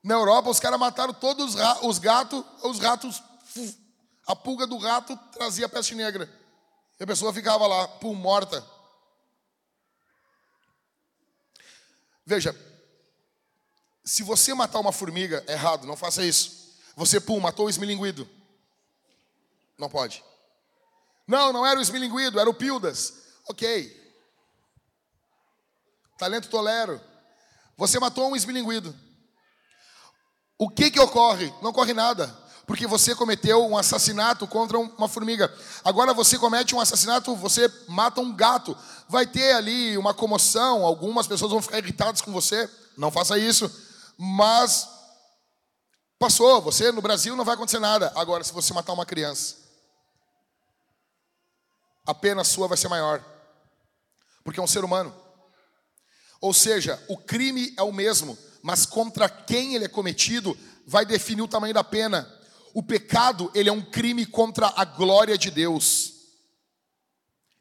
Na 0.03 0.15
Europa, 0.15 0.51
os 0.51 0.61
caras 0.61 0.79
mataram 0.79 1.13
todos 1.13 1.57
os 1.83 1.99
gatos, 1.99 2.45
os 2.63 2.79
ratos, 2.79 3.23
a 4.27 4.37
pulga 4.37 4.67
do 4.67 4.79
rato 4.79 5.17
trazia 5.33 5.67
a 5.67 5.69
peste 5.69 5.95
negra. 5.95 6.31
E 6.99 7.05
a 7.05 7.07
pessoa 7.07 7.33
ficava 7.33 7.67
lá, 7.67 7.89
pum, 7.89 8.15
morta. 8.15 8.65
Veja, 12.25 12.55
se 14.05 14.23
você 14.23 14.55
matar 14.55 14.81
uma 14.81 14.93
formiga, 14.93 15.45
é 15.47 15.53
errado, 15.53 15.87
não 15.87 15.97
faça 15.97 16.25
isso. 16.25 16.75
Você, 16.95 17.21
pum, 17.21 17.41
matou 17.41 17.67
o 17.67 17.71
esmilinguido. 17.71 18.29
Não 19.77 19.89
pode. 19.91 20.25
Não, 21.27 21.53
não 21.53 21.67
era 21.67 21.79
o 21.79 21.83
esmilinguido, 21.83 22.39
era 22.39 22.49
o 22.49 22.55
Pildas. 22.55 23.15
Ok. 23.49 24.05
Talento 26.19 26.49
tolero. 26.49 27.01
Você 27.77 27.99
matou 27.99 28.31
um 28.31 28.37
esmilinguido. 28.37 28.95
O 30.59 30.71
que 30.71 30.91
que 30.91 31.01
ocorre? 31.01 31.53
Não 31.61 31.71
ocorre 31.71 31.93
nada. 31.93 32.27
Porque 32.67 32.87
você 32.87 33.15
cometeu 33.15 33.65
um 33.65 33.77
assassinato 33.77 34.47
contra 34.47 34.79
uma 34.79 35.09
formiga. 35.09 35.53
Agora 35.85 36.13
você 36.15 36.39
comete 36.39 36.75
um 36.75 36.81
assassinato, 36.81 37.37
você 37.37 37.71
mata 37.87 38.21
um 38.21 38.35
gato. 38.35 38.77
Vai 39.09 39.27
ter 39.27 39.53
ali 39.53 39.97
uma 39.97 40.15
comoção, 40.15 40.85
algumas 40.85 41.27
pessoas 41.27 41.53
vão 41.53 41.63
ficar 41.63 41.79
irritadas 41.79 42.21
com 42.21 42.33
você. 42.33 42.69
Não 42.97 43.11
faça 43.11 43.39
isso. 43.39 43.71
Mas 44.19 44.89
passou, 46.19 46.61
você 46.63 46.91
no 46.91 47.03
Brasil 47.03 47.37
não 47.37 47.45
vai 47.45 47.55
acontecer 47.55 47.79
nada. 47.79 48.11
Agora, 48.17 48.43
se 48.43 48.53
você 48.53 48.73
matar 48.73 48.95
uma 48.95 49.07
criança, 49.07 49.66
a 52.07 52.15
pena 52.15 52.45
sua 52.45 52.69
vai 52.69 52.77
ser 52.77 52.89
maior, 52.89 53.23
porque 54.45 54.61
é 54.61 54.63
um 54.63 54.67
ser 54.69 54.85
humano. 54.85 55.15
Ou 56.41 56.55
seja, 56.55 57.03
o 57.09 57.17
crime 57.17 57.75
é 57.77 57.83
o 57.83 57.93
mesmo, 57.93 58.39
mas 58.63 58.87
contra 58.87 59.29
quem 59.29 59.75
ele 59.75 59.87
é 59.87 59.89
cometido 59.89 60.57
vai 60.87 61.05
definir 61.05 61.43
o 61.43 61.49
tamanho 61.49 61.75
da 61.75 61.83
pena. 61.83 62.33
O 62.73 62.83
pecado, 62.83 63.51
ele 63.55 63.69
é 63.69 63.73
um 63.73 63.83
crime 63.83 64.25
contra 64.25 64.73
a 64.77 64.85
glória 64.85 65.37
de 65.37 65.51
Deus. 65.51 66.13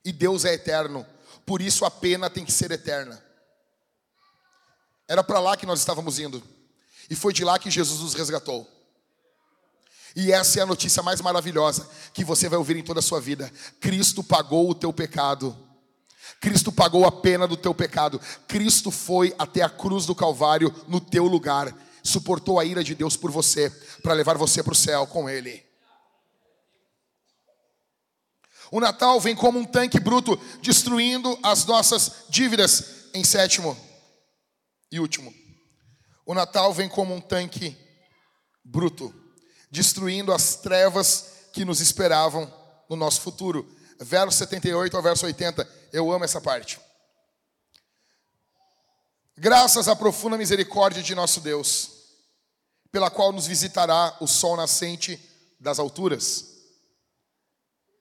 E 0.03 0.11
Deus 0.11 0.45
é 0.45 0.53
eterno, 0.53 1.05
por 1.45 1.61
isso 1.61 1.83
a 1.83 1.89
pena 1.89 2.29
tem 2.29 2.45
que 2.45 2.51
ser 2.51 2.69
eterna. 2.71 3.23
Era 5.07 5.23
para 5.23 5.39
lá 5.39 5.57
que 5.57 5.65
nós 5.65 5.79
estávamos 5.79 6.19
indo, 6.19 6.43
e 7.09 7.15
foi 7.15 7.33
de 7.33 7.43
lá 7.43 7.57
que 7.57 7.71
Jesus 7.71 8.01
nos 8.01 8.13
resgatou. 8.13 8.74
E 10.15 10.31
essa 10.31 10.59
é 10.59 10.63
a 10.63 10.65
notícia 10.65 11.03
mais 11.03 11.19
maravilhosa 11.19 11.89
que 12.13 12.23
você 12.23 12.47
vai 12.47 12.57
ouvir 12.57 12.77
em 12.77 12.83
toda 12.83 12.99
a 12.99 13.03
sua 13.03 13.19
vida. 13.19 13.51
Cristo 13.81 14.23
pagou 14.23 14.69
o 14.69 14.75
teu 14.75 14.93
pecado. 14.93 15.55
Cristo 16.39 16.71
pagou 16.71 17.05
a 17.05 17.11
pena 17.11 17.45
do 17.45 17.57
teu 17.57 17.75
pecado. 17.75 18.21
Cristo 18.47 18.91
foi 18.91 19.35
até 19.37 19.61
a 19.61 19.69
cruz 19.69 20.05
do 20.05 20.15
Calvário 20.15 20.73
no 20.87 21.01
teu 21.01 21.25
lugar. 21.25 21.75
Suportou 22.01 22.59
a 22.59 22.63
ira 22.63 22.81
de 22.81 22.95
Deus 22.95 23.17
por 23.17 23.29
você, 23.29 23.69
para 24.01 24.13
levar 24.13 24.37
você 24.37 24.63
para 24.63 24.71
o 24.71 24.75
céu 24.75 25.05
com 25.05 25.29
Ele. 25.29 25.65
O 28.71 28.79
Natal 28.79 29.19
vem 29.19 29.35
como 29.35 29.59
um 29.59 29.65
tanque 29.65 29.99
bruto, 29.99 30.39
destruindo 30.61 31.37
as 31.43 31.65
nossas 31.65 32.25
dívidas. 32.29 33.09
Em 33.13 33.23
sétimo 33.23 33.77
e 34.91 34.99
último, 34.99 35.33
o 36.25 36.33
Natal 36.33 36.73
vem 36.73 36.89
como 36.89 37.15
um 37.15 37.21
tanque 37.21 37.77
bruto 38.63 39.13
destruindo 39.75 40.33
as 40.33 40.55
trevas 40.55 41.25
que 41.51 41.65
nos 41.65 41.81
esperavam 41.81 42.51
no 42.89 42.95
nosso 42.95 43.21
futuro. 43.21 43.69
Verso 43.99 44.37
78 44.37 44.95
ao 44.95 45.03
verso 45.03 45.25
80, 45.25 45.69
eu 45.91 46.11
amo 46.11 46.23
essa 46.23 46.39
parte. 46.39 46.79
Graças 49.37 49.89
à 49.89 49.95
profunda 49.95 50.37
misericórdia 50.37 51.03
de 51.03 51.13
nosso 51.13 51.41
Deus, 51.41 51.91
pela 52.89 53.11
qual 53.11 53.33
nos 53.33 53.47
visitará 53.47 54.15
o 54.21 54.27
sol 54.27 54.55
nascente 54.55 55.19
das 55.59 55.77
alturas, 55.77 56.45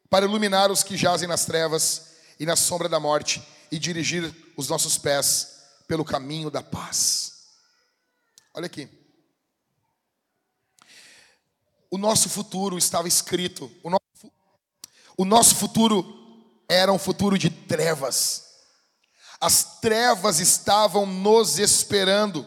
para 0.09 0.27
iluminar 0.27 0.71
os 0.71 0.85
que 0.85 0.97
jazem 0.97 1.29
nas 1.29 1.45
trevas 1.45 2.15
e 2.39 2.47
na 2.47 2.55
sombra 2.55 2.89
da 2.89 3.01
morte 3.01 3.43
e 3.71 3.81
dirigir 3.81 4.33
os 4.57 4.69
nossos 4.69 4.97
pés 4.97 5.59
pelo 5.89 6.05
caminho 6.05 6.51
da 6.51 6.63
paz. 6.63 7.33
Olha 8.55 8.67
aqui. 8.67 9.03
O 11.95 11.97
nosso 11.97 12.29
futuro 12.29 12.77
estava 12.77 13.07
escrito. 13.07 13.71
O 13.81 13.89
nosso, 13.89 14.33
o 15.16 15.25
nosso 15.25 15.55
futuro 15.55 16.05
era 16.69 16.93
um 16.93 16.99
futuro 16.99 17.39
de 17.39 17.49
trevas. 17.49 18.47
As 19.41 19.79
trevas 19.79 20.41
estavam 20.41 21.07
nos 21.07 21.57
esperando. 21.57 22.45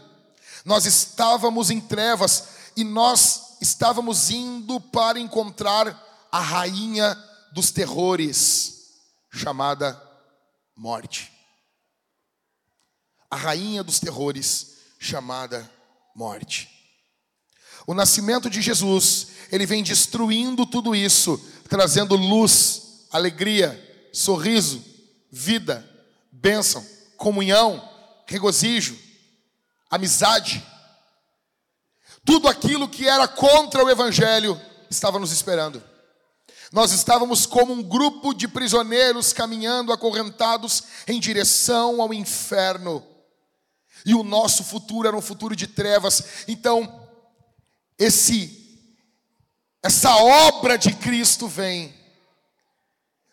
Nós 0.66 0.86
estávamos 0.86 1.70
em 1.70 1.80
trevas 1.80 2.50
e 2.76 2.84
nós 2.84 3.56
estávamos 3.62 4.30
indo 4.30 4.82
para 4.82 5.18
encontrar 5.18 5.98
a 6.30 6.42
rainha 6.42 7.16
dos 7.54 7.72
terrores, 7.72 8.98
chamada 9.32 9.98
morte. 10.76 11.32
A 13.32 13.38
rainha 13.38 13.82
dos 13.82 13.98
terrores, 13.98 14.76
chamada 15.00 15.72
morte. 16.14 16.70
O 17.88 17.94
nascimento 17.94 18.50
de 18.50 18.62
Jesus, 18.62 19.27
ele 19.52 19.66
vem 19.66 19.84
destruindo 19.84 20.66
tudo 20.66 20.96
isso, 20.96 21.40
trazendo 21.70 22.16
luz, 22.16 23.06
alegria, 23.12 24.10
sorriso, 24.14 24.84
vida, 25.32 25.88
bênção, 26.32 26.86
comunhão, 27.16 27.88
regozijo, 28.26 28.98
amizade. 29.90 30.66
Tudo 32.26 32.48
aquilo 32.48 32.90
que 32.90 33.08
era 33.08 33.28
contra 33.28 33.84
o 33.84 33.90
Evangelho 33.90 34.60
estava 34.90 35.20
nos 35.20 35.32
esperando. 35.32 35.82
Nós 36.72 36.92
estávamos 36.92 37.46
como 37.46 37.72
um 37.72 37.82
grupo 37.82 38.34
de 38.34 38.48
prisioneiros 38.48 39.32
caminhando 39.32 39.94
acorrentados 39.94 40.84
em 41.08 41.20
direção 41.20 42.02
ao 42.02 42.14
inferno. 42.14 43.06
e 44.06 44.14
o 44.14 44.24
nosso 44.24 44.64
futuro 44.64 45.08
era 45.08 45.18
um 45.18 45.22
futuro 45.22 45.56
de 45.56 45.68
trevas. 45.68 46.46
Então, 46.48 47.08
esse 47.98 48.67
essa 49.84 50.16
obra 50.18 50.78
de 50.78 50.94
Cristo 50.94 51.48
vem 51.48 51.94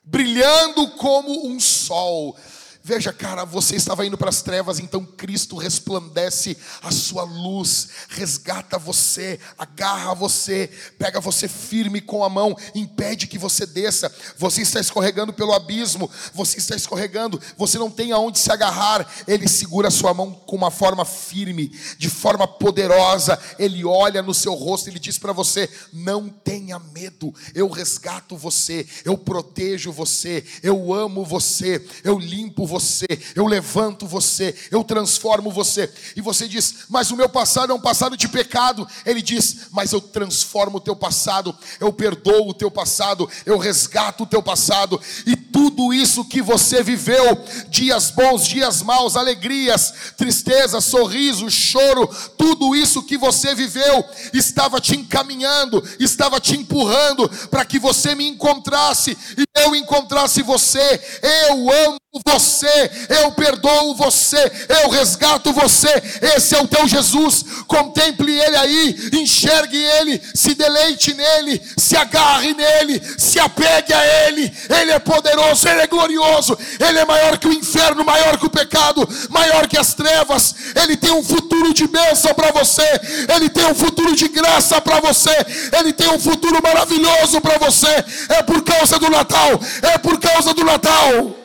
brilhando 0.05 0.91
como 0.93 1.47
um 1.47 1.59
sol 1.59 2.37
Veja, 2.87 3.15
cara, 3.15 3.47
você 3.47 3.77
estava 3.77 4.05
indo 4.05 4.19
para 4.19 4.29
as 4.29 4.43
trevas, 4.43 4.79
então 4.79 5.07
Cristo 5.07 5.57
resplandece 5.57 6.55
a 6.83 6.91
sua 6.91 7.23
luz, 7.23 7.89
resgata 8.11 8.79
você, 8.79 9.41
agarra 9.57 10.15
você, 10.15 10.71
pega 10.99 11.19
você 11.19 11.49
firme 11.49 12.03
com 12.03 12.23
a 12.23 12.29
mão, 12.29 12.55
impede 12.75 13.27
que 13.27 13.39
você 13.39 13.65
desça. 13.65 14.15
Você 14.37 14.61
está 14.61 14.81
escorregando 14.81 15.33
pelo 15.33 15.55
abismo, 15.55 16.11
você 16.35 16.59
está 16.59 16.77
escorregando, 16.77 17.41
você 17.57 17.79
não 17.79 17.91
tem 17.91 18.13
aonde 18.13 18.39
se 18.39 18.53
agarrar. 18.53 19.11
Ele 19.27 19.49
segura 19.49 19.89
a 19.89 19.91
sua 19.91 20.13
mão 20.13 20.31
com 20.31 20.55
uma 20.55 20.71
forma 20.71 21.07
firme, 21.07 21.69
de 21.97 22.11
forma 22.11 22.47
poderosa. 22.47 23.41
Ele 23.59 23.83
olha 23.83 24.21
no 24.21 24.35
seu 24.35 24.53
rosto, 24.53 24.91
ele 24.91 24.99
diz 24.99 25.17
para 25.17 25.33
você: 25.33 25.71
"Não 25.91 26.29
tenha 26.29 26.79
medo. 26.79 27.35
Eu 27.55 27.71
resgato 27.71 28.37
você, 28.37 28.87
eu 29.07 29.17
protejo 29.17 29.91
você, 29.91 30.45
eu 30.63 30.93
amo 30.93 31.25
você, 31.25 31.83
eu 32.05 32.19
limpo 32.19 32.67
você 32.67 32.74
você, 32.75 33.07
eu 33.37 33.47
levanto 33.47 34.05
você, 34.05 34.55
eu 34.71 34.83
transformo 34.83 35.51
você. 35.51 35.93
E 36.17 36.21
você 36.21 36.49
diz, 36.49 36.87
mas 36.89 37.13
o 37.13 37.17
meu 37.17 37.29
passado 37.29 37.71
é 37.71 37.75
um 37.75 37.81
passado 37.81 38.17
de 38.17 38.27
pecado. 38.27 38.87
Ele 39.07 39.23
diz, 39.23 39.69
mas 39.71 39.93
eu 39.93 40.01
transformo 40.01 40.79
o 40.79 40.81
teu 40.81 40.97
passado, 40.97 41.57
eu 41.79 41.93
perdoo 41.93 42.49
o 42.49 42.55
teu 42.55 42.71
passado, 42.71 43.31
eu 43.47 43.59
resgato 43.59 44.25
o 44.25 44.27
teu 44.27 44.43
passado. 44.43 45.01
E 45.25 45.37
tudo 45.55 45.95
isso 45.95 46.25
que 46.25 46.43
você 46.43 46.83
viveu, 46.83 47.41
dias 47.69 48.11
bons, 48.11 48.45
dias 48.45 48.83
maus, 48.83 49.17
alegrias, 49.17 49.95
tristeza, 50.17 50.81
sorriso, 50.81 51.49
choro, 51.49 52.09
tudo 52.37 52.75
isso 52.75 53.05
que 53.05 53.17
você 53.17 53.55
viveu 53.55 54.05
estava 54.33 54.81
te 54.81 54.97
encaminhando, 54.97 55.81
estava 56.01 56.41
te 56.41 56.57
empurrando 56.57 57.29
para 57.53 57.65
que 57.65 57.79
você 57.79 58.17
me 58.17 58.27
encontrasse 58.27 59.17
e 59.39 59.45
eu 59.61 59.77
encontrasse 59.77 60.43
você. 60.43 61.01
Eu 61.49 61.71
amo 61.71 61.99
você, 62.27 62.91
eu 63.23 63.33
perdoo 63.33 63.95
você, 63.95 64.39
eu 64.83 64.89
resgato 64.91 65.53
você. 65.53 65.89
Esse 66.37 66.55
é 66.55 66.63
o 66.63 66.69
teu 66.69 66.87
Jesus. 66.87 67.45
Contemple 67.67 68.33
ele 68.33 68.57
aí, 68.57 69.11
enxergue 69.15 69.77
ele, 69.77 70.21
se 70.35 70.55
deleite 70.55 71.13
nele, 71.15 71.61
se 71.77 71.97
agarre 71.97 72.55
nele, 72.55 73.03
se 73.19 73.39
apegue 73.39 73.93
a 73.93 74.27
ele. 74.27 74.53
Ele 74.81 74.93
é 74.93 74.99
poderoso, 74.99 75.44
ele 75.53 75.81
é 75.81 75.87
glorioso, 75.87 76.57
ele 76.81 76.99
é 76.99 77.05
maior 77.05 77.39
que 77.39 77.47
o 77.47 77.53
inferno, 77.53 78.05
maior 78.05 78.39
que 78.39 78.47
o 78.47 78.51
pecado, 78.51 79.09
maior 79.31 79.67
que 79.67 79.79
as 79.79 79.95
trevas. 79.95 80.55
Ele 80.75 80.97
tem 80.97 81.13
um 81.13 81.23
futuro 81.23 81.73
de 81.75 81.87
bênção 81.87 82.33
para 82.35 82.51
você, 82.53 82.87
ele 83.35 83.49
tem 83.49 83.67
um 83.67 83.75
futuro 83.75 84.15
de 84.17 84.29
graça 84.29 84.81
para 84.81 85.01
você, 85.01 85.35
ele 85.79 85.93
tem 85.93 86.09
um 86.09 86.19
futuro 86.19 86.63
maravilhoso 86.63 87.41
para 87.41 87.59
você. 87.59 88.05
É 88.29 88.43
por 88.43 88.63
causa 88.63 88.99
do 88.99 89.11
Natal, 89.11 89.51
é 89.83 89.99
por 89.99 90.19
causa 90.19 90.55
do 90.55 90.65
Natal. 90.65 91.37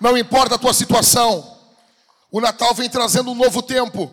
Não 0.00 0.16
importa 0.16 0.54
a 0.54 0.58
tua 0.58 0.72
situação, 0.72 1.58
o 2.30 2.40
Natal 2.40 2.74
vem 2.74 2.88
trazendo 2.88 3.30
um 3.30 3.34
novo 3.34 3.60
tempo, 3.60 4.12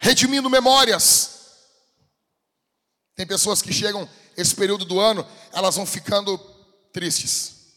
redimindo 0.00 0.48
memórias. 0.48 1.37
Tem 3.18 3.26
pessoas 3.26 3.60
que 3.60 3.72
chegam 3.72 4.08
esse 4.36 4.54
período 4.54 4.84
do 4.84 5.00
ano, 5.00 5.26
elas 5.50 5.74
vão 5.74 5.84
ficando 5.84 6.38
tristes. 6.92 7.74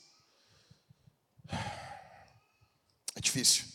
É 3.16 3.20
difícil. 3.20 3.66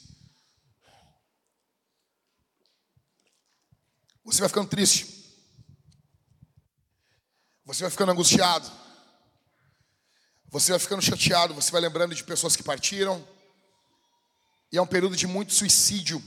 Você 4.24 4.38
vai 4.38 4.48
ficando 4.48 4.68
triste. 4.68 5.12
Você 7.64 7.82
vai 7.82 7.90
ficando 7.90 8.12
angustiado. 8.12 8.70
Você 10.52 10.70
vai 10.70 10.78
ficando 10.78 11.02
chateado, 11.02 11.52
você 11.52 11.72
vai 11.72 11.80
lembrando 11.80 12.14
de 12.14 12.22
pessoas 12.22 12.55
que 12.55 12.62
partiram. 12.62 13.26
E 14.70 14.78
é 14.78 14.80
um 14.80 14.86
período 14.86 15.16
de 15.16 15.26
muito 15.26 15.52
suicídio. 15.52 16.20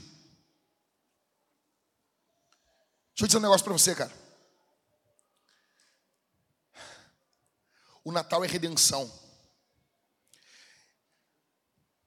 Deixa 3.14 3.22
eu 3.22 3.26
dizer 3.26 3.38
um 3.38 3.40
negócio 3.40 3.64
para 3.64 3.72
você, 3.72 3.94
cara. 3.94 4.29
O 8.04 8.12
Natal 8.12 8.44
é 8.44 8.48
redenção. 8.48 9.10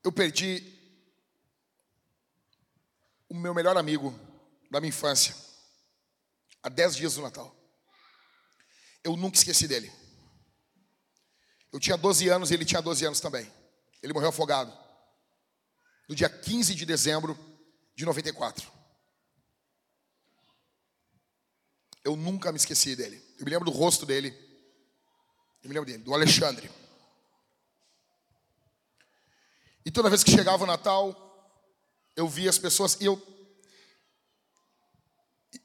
Eu 0.04 0.12
perdi 0.12 0.74
o 3.30 3.36
meu 3.36 3.54
melhor 3.54 3.78
amigo 3.78 4.18
da 4.70 4.80
minha 4.80 4.90
infância 4.90 5.36
há 6.62 6.70
dez 6.70 6.96
dias 6.96 7.16
do 7.16 7.22
Natal. 7.22 7.56
Eu 9.04 9.18
nunca 9.18 9.38
esqueci 9.38 9.68
dele. 9.68 9.92
Eu 11.72 11.80
tinha 11.80 11.98
12 11.98 12.30
anos 12.30 12.52
e 12.52 12.54
ele 12.54 12.66
tinha 12.66 12.82
12 12.82 13.06
anos 13.06 13.20
também. 13.20 13.52
Ele 14.02 14.14
morreu 14.14 14.30
afogado. 14.30 14.72
No 16.08 16.16
dia 16.16 16.30
15 16.30 16.76
de 16.76 16.86
dezembro 16.86 17.38
de 17.96 18.06
94. 18.06 18.72
Eu 22.04 22.16
nunca 22.16 22.52
me 22.52 22.58
esqueci 22.58 22.96
dele. 22.96 23.22
Eu 23.40 23.46
me 23.46 23.52
lembro 23.52 23.70
do 23.70 23.76
rosto 23.76 24.06
dele. 24.06 24.32
Eu 25.64 25.70
me 25.70 25.74
lembro 25.74 25.90
dele, 25.90 26.04
do 26.04 26.14
Alexandre. 26.14 26.70
E 29.86 29.92
toda 29.92 30.10
vez 30.10 30.24
que 30.24 30.32
chegava 30.32 30.64
o 30.64 30.68
Natal, 30.68 31.16
eu 32.16 32.28
via 32.28 32.50
as 32.50 32.58
pessoas 32.58 32.98
e 33.00 33.06
eu 33.06 33.22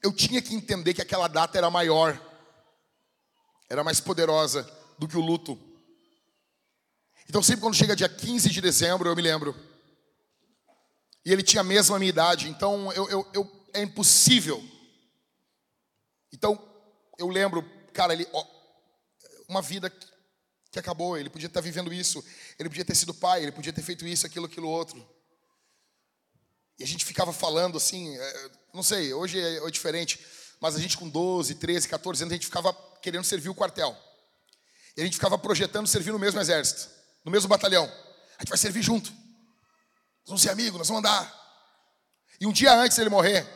eu 0.01 0.13
tinha 0.13 0.41
que 0.41 0.53
entender 0.53 0.93
que 0.93 1.01
aquela 1.01 1.27
data 1.27 1.57
era 1.57 1.69
maior, 1.69 2.17
era 3.69 3.83
mais 3.83 3.99
poderosa 3.99 4.63
do 4.97 5.07
que 5.07 5.17
o 5.17 5.21
luto. 5.21 5.59
Então, 7.27 7.43
sempre 7.43 7.61
quando 7.61 7.75
chega 7.75 7.95
dia 7.95 8.07
15 8.07 8.49
de 8.49 8.61
dezembro, 8.61 9.09
eu 9.09 9.15
me 9.15 9.21
lembro. 9.21 9.55
E 11.25 11.33
ele 11.33 11.43
tinha 11.43 11.61
a 11.61 11.63
mesma 11.63 11.99
minha 11.99 12.09
idade, 12.09 12.47
então 12.47 12.91
eu, 12.93 13.09
eu, 13.09 13.29
eu 13.33 13.65
é 13.73 13.81
impossível. 13.81 14.63
Então, 16.31 16.57
eu 17.17 17.27
lembro, 17.27 17.63
cara, 17.91 18.13
ele, 18.13 18.27
ó, 18.31 18.58
uma 19.49 19.61
vida 19.61 19.91
que 20.71 20.79
acabou, 20.79 21.17
ele 21.17 21.29
podia 21.29 21.47
estar 21.47 21.59
vivendo 21.59 21.91
isso, 21.91 22.23
ele 22.57 22.69
podia 22.69 22.85
ter 22.85 22.95
sido 22.95 23.13
pai, 23.13 23.41
ele 23.41 23.51
podia 23.51 23.73
ter 23.73 23.81
feito 23.81 24.07
isso, 24.07 24.25
aquilo, 24.25 24.45
aquilo 24.45 24.69
outro. 24.69 25.05
E 26.77 26.83
a 26.83 26.87
gente 26.87 27.03
ficava 27.03 27.33
falando 27.33 27.75
assim, 27.75 28.17
é, 28.17 28.51
não 28.73 28.83
sei, 28.83 29.13
hoje 29.13 29.39
é, 29.39 29.57
é 29.57 29.71
diferente, 29.71 30.23
mas 30.61 30.75
a 30.75 30.79
gente 30.79 30.97
com 30.97 31.09
12, 31.09 31.55
13, 31.55 31.89
14 31.89 32.23
anos, 32.23 32.31
a 32.31 32.35
gente 32.35 32.45
ficava 32.45 32.71
querendo 33.01 33.25
servir 33.25 33.49
o 33.49 33.55
quartel. 33.55 33.97
E 34.95 35.01
a 35.01 35.03
gente 35.03 35.15
ficava 35.15 35.37
projetando 35.37 35.87
servir 35.87 36.11
no 36.11 36.19
mesmo 36.19 36.39
exército 36.39 36.99
no 37.23 37.31
mesmo 37.31 37.47
batalhão. 37.47 37.85
A 38.37 38.41
gente 38.41 38.49
vai 38.49 38.57
servir 38.57 38.81
junto. 38.81 39.11
Nós 39.11 40.27
vamos 40.27 40.41
ser 40.41 40.49
amigos, 40.49 40.77
nós 40.77 40.87
vamos 40.87 40.99
andar. 40.99 41.35
E 42.39 42.45
um 42.45 42.51
dia 42.51 42.73
antes 42.73 42.97
dele 42.97 43.09
morrer, 43.09 43.47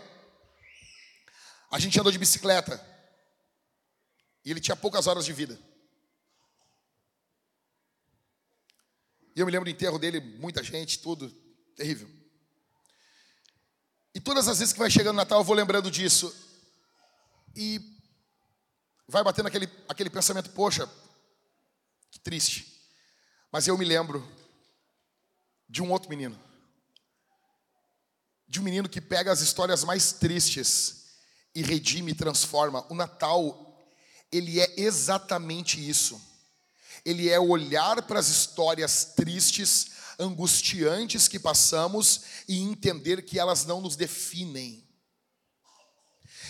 a 1.71 1.79
gente 1.79 1.99
andou 1.99 2.11
de 2.11 2.17
bicicleta. 2.17 2.83
E 4.45 4.51
ele 4.51 4.59
tinha 4.59 4.75
poucas 4.75 5.07
horas 5.07 5.25
de 5.25 5.33
vida. 5.33 5.57
E 9.35 9.39
eu 9.39 9.45
me 9.45 9.51
lembro 9.51 9.65
do 9.65 9.73
enterro 9.73 9.97
dele, 9.97 10.19
muita 10.19 10.63
gente, 10.63 10.99
tudo, 10.99 11.29
terrível. 11.75 12.09
E 14.13 14.19
todas 14.19 14.47
as 14.47 14.59
vezes 14.59 14.73
que 14.73 14.79
vai 14.79 14.91
chegando 14.91 15.15
o 15.15 15.17
Natal, 15.17 15.39
eu 15.39 15.43
vou 15.43 15.55
lembrando 15.55 15.89
disso. 15.89 16.33
E 17.55 17.81
vai 19.07 19.23
batendo 19.23 19.47
aquele, 19.47 19.67
aquele 19.89 20.09
pensamento, 20.09 20.51
poxa, 20.51 20.89
que 22.11 22.19
triste. 22.19 22.79
Mas 23.51 23.67
eu 23.67 23.77
me 23.77 23.85
lembro 23.85 24.27
de 25.67 25.81
um 25.81 25.91
outro 25.91 26.09
menino. 26.09 26.39
De 28.47 28.59
um 28.59 28.63
menino 28.63 28.87
que 28.87 29.01
pega 29.01 29.31
as 29.31 29.41
histórias 29.41 29.83
mais 29.83 30.13
tristes 30.13 31.17
e 31.55 31.63
redime 31.63 32.11
e 32.11 32.15
transforma. 32.15 32.85
O 32.89 32.95
Natal, 32.95 33.83
ele 34.31 34.59
é 34.59 34.79
exatamente 34.79 35.87
isso. 35.87 36.32
Ele 37.05 37.29
é 37.29 37.39
olhar 37.39 38.01
para 38.03 38.19
as 38.19 38.29
histórias 38.29 39.05
tristes, 39.15 39.91
angustiantes 40.19 41.27
que 41.27 41.39
passamos 41.39 42.21
e 42.47 42.59
entender 42.59 43.23
que 43.23 43.39
elas 43.39 43.65
não 43.65 43.81
nos 43.81 43.95
definem. 43.95 44.87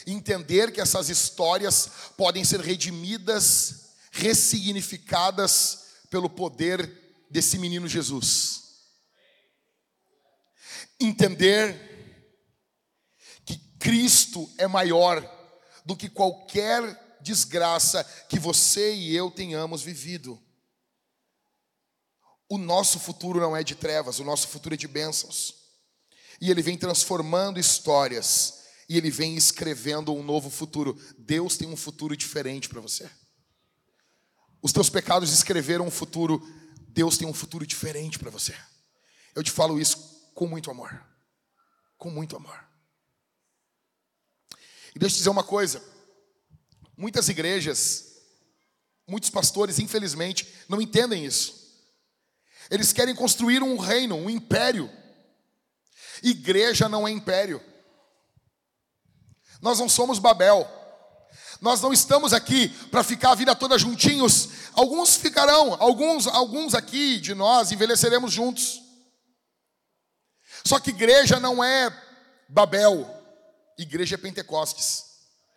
Entender 0.05 0.71
que 0.71 0.81
essas 0.81 1.09
histórias 1.09 1.89
podem 2.17 2.43
ser 2.43 2.59
redimidas, 2.59 3.93
ressignificadas 4.11 5.85
pelo 6.09 6.29
poder 6.29 7.25
desse 7.29 7.57
menino 7.57 7.87
Jesus. 7.87 8.63
Entender 10.99 11.93
que 13.45 13.57
Cristo 13.79 14.51
é 14.57 14.67
maior 14.67 15.27
do 15.85 15.95
que 15.95 16.09
qualquer 16.09 17.17
desgraça 17.21 18.03
que 18.27 18.37
você 18.37 18.93
e 18.93 19.15
eu 19.15 19.31
tenhamos 19.31 19.81
vivido. 19.81 20.42
O 22.53 22.57
nosso 22.59 22.99
futuro 22.99 23.39
não 23.39 23.57
é 23.57 23.63
de 23.63 23.73
trevas, 23.73 24.19
o 24.19 24.23
nosso 24.23 24.47
futuro 24.47 24.75
é 24.75 24.77
de 24.77 24.87
bênçãos. 24.87 25.55
E 26.39 26.51
Ele 26.51 26.61
vem 26.61 26.77
transformando 26.77 27.59
histórias, 27.59 28.65
e 28.87 28.95
Ele 28.95 29.09
vem 29.09 29.35
escrevendo 29.35 30.13
um 30.13 30.21
novo 30.21 30.51
futuro. 30.51 30.95
Deus 31.17 31.57
tem 31.57 31.67
um 31.67 31.75
futuro 31.75 32.15
diferente 32.15 32.69
para 32.69 32.79
você. 32.79 33.09
Os 34.61 34.71
teus 34.71 34.87
pecados 34.87 35.33
escreveram 35.33 35.87
um 35.87 35.91
futuro, 35.91 36.47
Deus 36.89 37.17
tem 37.17 37.27
um 37.27 37.33
futuro 37.33 37.65
diferente 37.65 38.19
para 38.19 38.29
você. 38.29 38.55
Eu 39.33 39.41
te 39.41 39.49
falo 39.49 39.81
isso 39.81 40.29
com 40.35 40.45
muito 40.45 40.69
amor. 40.69 41.03
Com 41.97 42.11
muito 42.11 42.35
amor. 42.35 42.63
E 44.95 44.99
deixa 44.99 45.15
eu 45.15 45.15
te 45.15 45.17
dizer 45.17 45.29
uma 45.31 45.43
coisa: 45.43 45.83
muitas 46.95 47.29
igrejas, 47.29 48.13
muitos 49.07 49.31
pastores, 49.31 49.79
infelizmente, 49.79 50.47
não 50.69 50.79
entendem 50.79 51.25
isso. 51.25 51.62
Eles 52.69 52.93
querem 52.93 53.15
construir 53.15 53.61
um 53.61 53.77
reino, 53.77 54.15
um 54.15 54.29
império. 54.29 54.89
Igreja 56.21 56.87
não 56.87 57.07
é 57.07 57.11
império. 57.11 57.61
Nós 59.61 59.79
não 59.79 59.87
somos 59.87 60.19
Babel. 60.19 60.69
Nós 61.61 61.81
não 61.81 61.93
estamos 61.93 62.33
aqui 62.33 62.67
para 62.89 63.03
ficar 63.03 63.31
a 63.31 63.35
vida 63.35 63.55
toda 63.55 63.77
juntinhos. 63.77 64.49
Alguns 64.73 65.15
ficarão, 65.15 65.81
alguns, 65.81 66.27
alguns 66.27 66.73
aqui 66.75 67.19
de 67.19 67.33
nós 67.33 67.71
envelheceremos 67.71 68.33
juntos. 68.33 68.81
Só 70.65 70.79
que 70.79 70.89
igreja 70.89 71.39
não 71.39 71.63
é 71.63 71.89
Babel, 72.49 73.09
igreja 73.77 74.15
é 74.15 74.17
Pentecostes. 74.17 75.05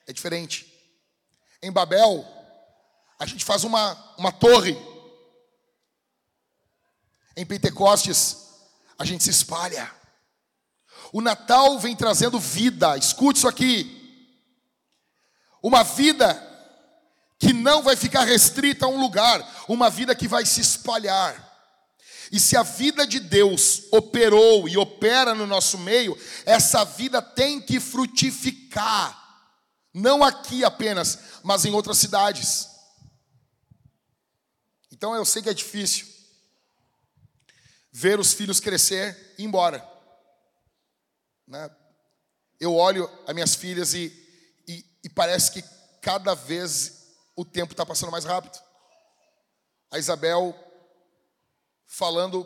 É 0.06 0.12
diferente. 0.12 0.72
Em 1.60 1.72
Babel, 1.72 2.24
a 3.18 3.26
gente 3.26 3.44
faz 3.44 3.64
uma, 3.64 3.94
uma 4.16 4.30
torre. 4.30 4.76
Em 7.36 7.44
Pentecostes, 7.44 8.46
a 8.98 9.04
gente 9.04 9.22
se 9.22 9.30
espalha. 9.30 9.92
O 11.12 11.20
Natal 11.20 11.78
vem 11.78 11.94
trazendo 11.94 12.40
vida, 12.40 12.96
escute 12.96 13.38
isso 13.38 13.48
aqui. 13.48 13.92
Uma 15.62 15.84
vida 15.84 16.42
que 17.38 17.52
não 17.52 17.82
vai 17.82 17.94
ficar 17.94 18.24
restrita 18.24 18.86
a 18.86 18.88
um 18.88 18.98
lugar, 18.98 19.46
uma 19.68 19.90
vida 19.90 20.14
que 20.14 20.26
vai 20.26 20.46
se 20.46 20.62
espalhar. 20.62 21.44
E 22.32 22.40
se 22.40 22.56
a 22.56 22.62
vida 22.62 23.06
de 23.06 23.20
Deus 23.20 23.82
operou 23.92 24.66
e 24.66 24.78
opera 24.78 25.34
no 25.34 25.46
nosso 25.46 25.78
meio, 25.78 26.18
essa 26.46 26.84
vida 26.84 27.20
tem 27.20 27.60
que 27.60 27.78
frutificar, 27.78 29.16
não 29.92 30.24
aqui 30.24 30.64
apenas, 30.64 31.18
mas 31.42 31.64
em 31.64 31.72
outras 31.72 31.98
cidades. 31.98 32.68
Então 34.90 35.14
eu 35.14 35.24
sei 35.24 35.42
que 35.42 35.50
é 35.50 35.54
difícil 35.54 36.15
ver 37.98 38.20
os 38.20 38.34
filhos 38.34 38.60
crescer 38.60 39.34
e 39.38 39.42
ir 39.42 39.46
embora. 39.46 39.82
Né? 41.48 41.74
Eu 42.60 42.74
olho 42.74 43.08
as 43.26 43.34
minhas 43.34 43.54
filhas 43.54 43.94
e, 43.94 44.12
e, 44.68 44.84
e 45.04 45.08
parece 45.08 45.50
que 45.50 45.64
cada 46.02 46.34
vez 46.34 47.14
o 47.34 47.42
tempo 47.42 47.72
está 47.72 47.86
passando 47.86 48.12
mais 48.12 48.26
rápido. 48.26 48.62
A 49.90 49.98
Isabel 49.98 50.54
falando 51.86 52.44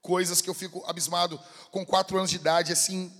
coisas 0.00 0.40
que 0.40 0.48
eu 0.48 0.54
fico 0.54 0.84
abismado. 0.86 1.40
Com 1.72 1.84
quatro 1.84 2.16
anos 2.16 2.30
de 2.30 2.36
idade, 2.36 2.72
assim, 2.72 3.12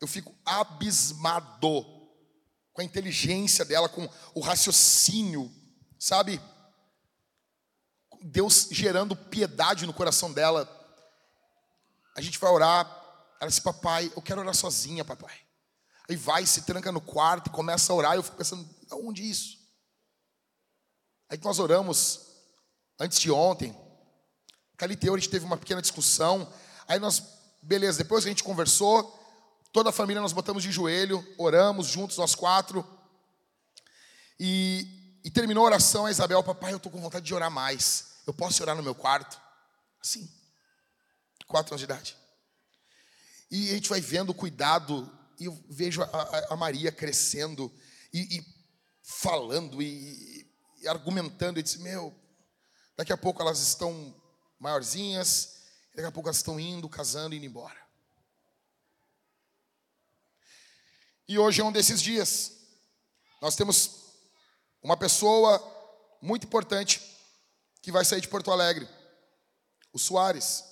eu 0.00 0.08
fico 0.08 0.36
abismado 0.44 1.84
com 2.72 2.80
a 2.80 2.84
inteligência 2.84 3.64
dela, 3.64 3.88
com 3.88 4.08
o 4.34 4.40
raciocínio, 4.40 5.48
sabe? 6.00 6.40
Deus 8.22 8.68
gerando 8.70 9.16
piedade 9.16 9.86
no 9.86 9.92
coração 9.92 10.32
dela. 10.32 10.68
A 12.16 12.20
gente 12.20 12.38
vai 12.38 12.50
orar, 12.50 12.86
ela 13.40 13.48
disse, 13.48 13.60
papai, 13.60 14.12
eu 14.14 14.22
quero 14.22 14.40
orar 14.40 14.54
sozinha, 14.54 15.04
papai. 15.04 15.34
Aí 16.08 16.16
vai, 16.16 16.44
se 16.46 16.62
tranca 16.62 16.92
no 16.92 17.00
quarto 17.00 17.48
e 17.48 17.50
começa 17.50 17.92
a 17.92 17.96
orar. 17.96 18.14
Eu 18.14 18.22
fico 18.22 18.36
pensando, 18.36 18.68
onde 18.92 19.28
isso? 19.28 19.58
Aí 21.28 21.38
nós 21.42 21.58
oramos 21.58 22.20
antes 22.98 23.18
de 23.18 23.30
ontem. 23.30 23.76
Caliteu, 24.76 25.14
a 25.14 25.18
gente 25.18 25.30
teve 25.30 25.44
uma 25.44 25.56
pequena 25.56 25.80
discussão. 25.80 26.46
Aí 26.86 26.98
nós, 26.98 27.22
beleza, 27.62 27.98
depois 27.98 28.24
a 28.24 28.28
gente 28.28 28.44
conversou, 28.44 29.18
toda 29.72 29.90
a 29.90 29.92
família 29.92 30.20
nós 30.20 30.32
botamos 30.32 30.62
de 30.62 30.70
joelho, 30.70 31.26
oramos 31.38 31.86
juntos, 31.86 32.18
nós 32.18 32.34
quatro. 32.34 32.86
E, 34.38 35.20
e 35.24 35.30
terminou 35.30 35.64
a 35.64 35.66
oração, 35.66 36.06
a 36.06 36.10
Isabel, 36.10 36.42
papai, 36.42 36.72
eu 36.72 36.76
estou 36.76 36.92
com 36.92 37.00
vontade 37.00 37.24
de 37.24 37.34
orar 37.34 37.50
mais. 37.50 38.11
Eu 38.26 38.32
posso 38.32 38.62
orar 38.62 38.76
no 38.76 38.82
meu 38.82 38.94
quarto? 38.94 39.40
Assim, 40.00 40.30
quatro 41.46 41.72
anos 41.72 41.80
de 41.80 41.84
idade. 41.84 42.16
E 43.50 43.70
a 43.70 43.74
gente 43.74 43.88
vai 43.88 44.00
vendo 44.00 44.30
o 44.30 44.34
cuidado, 44.34 45.10
e 45.38 45.44
eu 45.44 45.64
vejo 45.68 46.02
a, 46.02 46.54
a, 46.54 46.56
Maria 46.56 46.90
crescendo 46.90 47.70
e, 48.12 48.38
e 48.38 48.46
falando 49.02 49.82
e, 49.82 50.48
e, 50.80 50.88
argumentando. 50.88 51.58
E 51.58 51.62
disse: 51.62 51.80
Meu, 51.80 52.14
daqui 52.96 53.12
a 53.12 53.16
pouco 53.16 53.42
elas 53.42 53.60
estão 53.60 54.14
maiorzinhas, 54.58 55.58
daqui 55.94 56.06
a 56.06 56.12
pouco 56.12 56.28
elas 56.28 56.38
estão 56.38 56.58
indo, 56.58 56.88
casando 56.88 57.34
e 57.34 57.38
indo 57.38 57.46
embora. 57.46 57.80
E 61.28 61.38
hoje 61.38 61.60
é 61.60 61.64
um 61.64 61.72
desses 61.72 62.00
dias. 62.00 62.52
Nós 63.40 63.56
temos 63.56 64.14
uma 64.82 64.96
pessoa 64.96 65.60
muito 66.22 66.46
importante 66.46 67.11
que 67.82 67.90
vai 67.90 68.04
sair 68.04 68.20
de 68.20 68.28
Porto 68.28 68.52
Alegre, 68.52 68.88
o 69.92 69.98
Soares. 69.98 70.64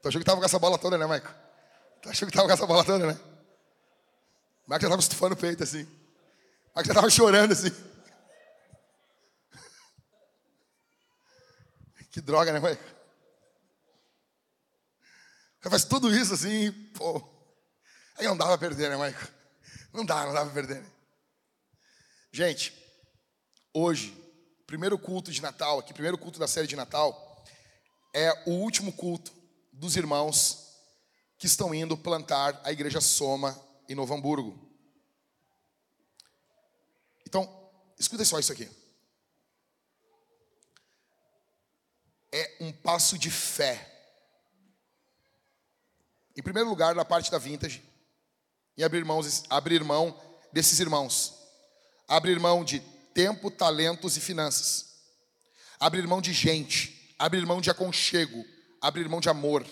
Tu 0.00 0.08
achou 0.08 0.18
que 0.18 0.24
tava 0.24 0.40
com 0.40 0.46
essa 0.46 0.58
bola 0.58 0.78
toda, 0.78 0.96
né, 0.96 1.04
Maico? 1.04 1.30
Tu 2.00 2.08
achou 2.08 2.26
que 2.26 2.34
tava 2.34 2.48
com 2.48 2.54
essa 2.54 2.66
bola 2.66 2.82
toda, 2.82 3.06
né? 3.06 3.20
O 4.66 4.70
Maico 4.70 4.82
já 4.82 4.88
tava 4.88 5.02
estufando 5.02 5.34
o 5.34 5.38
peito 5.38 5.62
assim. 5.62 5.86
Mas 6.74 6.86
já 6.86 6.92
estava 6.92 7.10
chorando 7.10 7.52
assim. 7.52 7.70
Que 12.10 12.20
droga, 12.20 12.52
né, 12.52 12.58
mãe? 12.58 12.76
Faz 15.60 15.84
tudo 15.84 16.12
isso 16.12 16.34
assim, 16.34 16.72
pô. 16.94 17.22
Aí 18.16 18.26
não 18.26 18.36
dava 18.36 18.56
pra 18.56 18.68
perder, 18.68 18.88
né, 18.88 18.96
Maico? 18.96 19.39
Não 19.92 20.04
dá, 20.04 20.24
não 20.26 20.32
dava 20.32 20.50
pra 20.50 20.62
perder. 20.62 20.82
Né? 20.82 20.90
Gente, 22.32 22.72
hoje, 23.74 24.16
primeiro 24.66 24.98
culto 24.98 25.32
de 25.32 25.42
Natal, 25.42 25.78
aqui, 25.80 25.92
primeiro 25.92 26.16
culto 26.16 26.38
da 26.38 26.46
série 26.46 26.66
de 26.66 26.76
Natal, 26.76 27.44
é 28.14 28.30
o 28.46 28.52
último 28.52 28.92
culto 28.92 29.32
dos 29.72 29.96
irmãos 29.96 30.76
que 31.38 31.46
estão 31.46 31.74
indo 31.74 31.96
plantar 31.96 32.60
a 32.64 32.70
igreja 32.70 33.00
Soma 33.00 33.58
em 33.88 33.94
Novo 33.94 34.14
Hamburgo. 34.14 34.56
Então, 37.26 37.48
escuta 37.98 38.24
só 38.24 38.38
isso 38.38 38.52
aqui. 38.52 38.68
É 42.32 42.58
um 42.60 42.72
passo 42.72 43.18
de 43.18 43.30
fé. 43.30 43.86
Em 46.36 46.42
primeiro 46.42 46.68
lugar, 46.68 46.94
na 46.94 47.04
parte 47.04 47.30
da 47.30 47.38
vintage, 47.38 47.82
em 48.76 48.82
abrir, 48.82 49.04
mãos, 49.04 49.44
abrir 49.48 49.84
mão 49.84 50.18
desses 50.52 50.80
irmãos. 50.80 51.34
Abrir 52.08 52.38
mão 52.40 52.64
de 52.64 52.80
tempo, 53.14 53.50
talentos 53.50 54.16
e 54.16 54.20
finanças. 54.20 54.86
Abrir 55.78 56.06
mão 56.06 56.20
de 56.20 56.32
gente. 56.32 57.14
Abrir 57.18 57.46
mão 57.46 57.60
de 57.60 57.70
aconchego. 57.70 58.44
Abrir 58.80 59.08
mão 59.08 59.20
de 59.20 59.28
amor. 59.28 59.66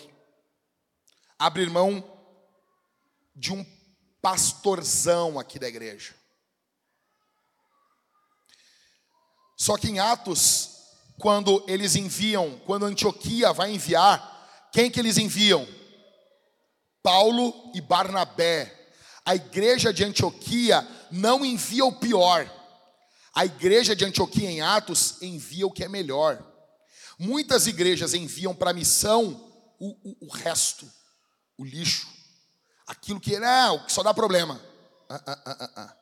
Abrir 1.37 1.69
mão 1.69 2.03
de 3.35 3.53
um 3.53 3.65
pastorzão 4.21 5.39
aqui 5.39 5.57
da 5.57 5.67
igreja. 5.67 6.13
Só 9.57 9.77
que 9.77 9.89
em 9.89 9.99
Atos, 9.99 10.69
quando 11.19 11.63
eles 11.67 11.95
enviam, 11.95 12.59
quando 12.65 12.85
Antioquia 12.85 13.51
vai 13.51 13.71
enviar, 13.71 14.69
quem 14.71 14.89
que 14.89 14.99
eles 14.99 15.17
enviam? 15.17 15.67
Paulo 17.03 17.71
e 17.75 17.81
Barnabé. 17.81 18.78
A 19.29 19.35
igreja 19.35 19.93
de 19.93 20.03
Antioquia 20.03 20.87
não 21.11 21.45
envia 21.45 21.85
o 21.85 21.91
pior. 21.91 22.51
A 23.35 23.45
igreja 23.45 23.95
de 23.95 24.03
Antioquia 24.03 24.49
em 24.49 24.59
Atos 24.59 25.21
envia 25.21 25.67
o 25.67 25.71
que 25.71 25.83
é 25.83 25.87
melhor. 25.87 26.43
Muitas 27.19 27.67
igrejas 27.67 28.15
enviam 28.15 28.55
para 28.55 28.71
a 28.71 28.73
missão 28.73 29.53
o, 29.79 29.89
o, 30.09 30.25
o, 30.25 30.29
resto, 30.31 30.91
o 31.59 31.63
lixo, 31.63 32.07
aquilo 32.87 33.19
que 33.19 33.37
não, 33.37 33.85
que 33.85 33.91
só 33.91 34.01
dá 34.01 34.15
problema. 34.15 34.59
Ah, 35.07 35.21
ah, 35.27 35.41
ah, 35.45 35.57
ah, 35.59 35.71
ah. 35.75 35.97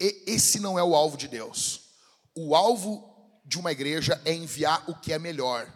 E, 0.00 0.24
esse 0.26 0.58
não 0.58 0.76
é 0.76 0.82
o 0.82 0.96
alvo 0.96 1.16
de 1.16 1.28
Deus 1.28 1.86
o 2.36 2.54
alvo 2.54 3.40
de 3.44 3.58
uma 3.58 3.72
igreja 3.72 4.20
é 4.24 4.34
enviar 4.34 4.84
o 4.90 4.94
que 4.94 5.12
é 5.12 5.18
melhor. 5.18 5.72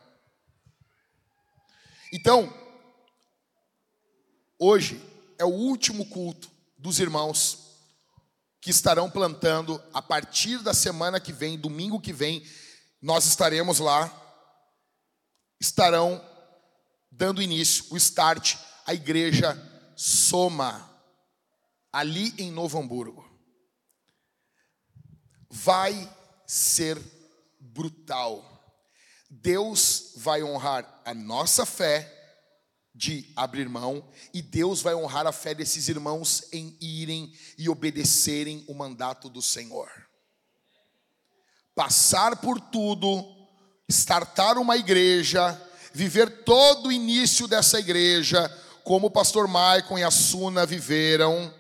Então, 2.13 2.53
hoje 4.59 5.01
é 5.39 5.45
o 5.45 5.49
último 5.49 6.05
culto 6.05 6.50
dos 6.81 6.99
irmãos 6.99 7.59
que 8.61 8.71
estarão 8.71 9.11
plantando 9.11 9.83
a 9.93 10.03
partir 10.03 10.59
da 10.59 10.75
semana 10.75 11.21
que 11.21 11.33
vem, 11.33 11.59
domingo 11.59 12.01
que 12.01 12.13
vem, 12.13 12.45
nós 13.01 13.27
estaremos 13.27 13.79
lá, 13.79 14.11
estarão 15.61 16.25
dando 17.11 17.43
início, 17.43 17.85
o 17.91 17.97
start, 17.97 18.57
a 18.87 18.95
igreja 18.95 19.57
Soma, 19.97 20.89
ali 21.93 22.35
em 22.39 22.51
Novo 22.51 22.79
Hamburgo. 22.79 23.29
Vai 25.51 26.11
ser 26.47 26.99
brutal. 27.59 28.47
Deus 29.29 30.15
vai 30.17 30.43
honrar 30.43 31.03
a 31.05 31.13
nossa 31.13 31.67
fé 31.67 32.20
de 33.01 33.33
abrir 33.35 33.67
mão 33.67 34.07
e 34.33 34.43
Deus 34.43 34.83
vai 34.83 34.95
honrar 34.95 35.27
a 35.27 35.33
fé 35.33 35.55
desses 35.55 35.89
irmãos 35.89 36.45
em 36.53 36.77
irem 36.79 37.33
e 37.57 37.67
obedecerem 37.67 38.63
o 38.69 38.75
mandato 38.75 39.31
do 39.31 39.41
Senhor. 39.41 39.89
Passar 41.75 42.37
por 42.37 42.61
tudo, 42.61 43.25
startar 43.89 44.59
uma 44.59 44.77
igreja, 44.77 45.59
viver 45.95 46.45
todo 46.45 46.91
o 46.91 46.93
início 46.93 47.49
dessa 47.49 47.79
igreja, 47.81 48.55
como 48.85 49.07
o 49.07 49.11
pastor 49.11 49.49
Maicon 49.49 49.99
e 49.99 50.05
a 50.05 50.11
Suna 50.11 50.67
viveram, 50.67 51.55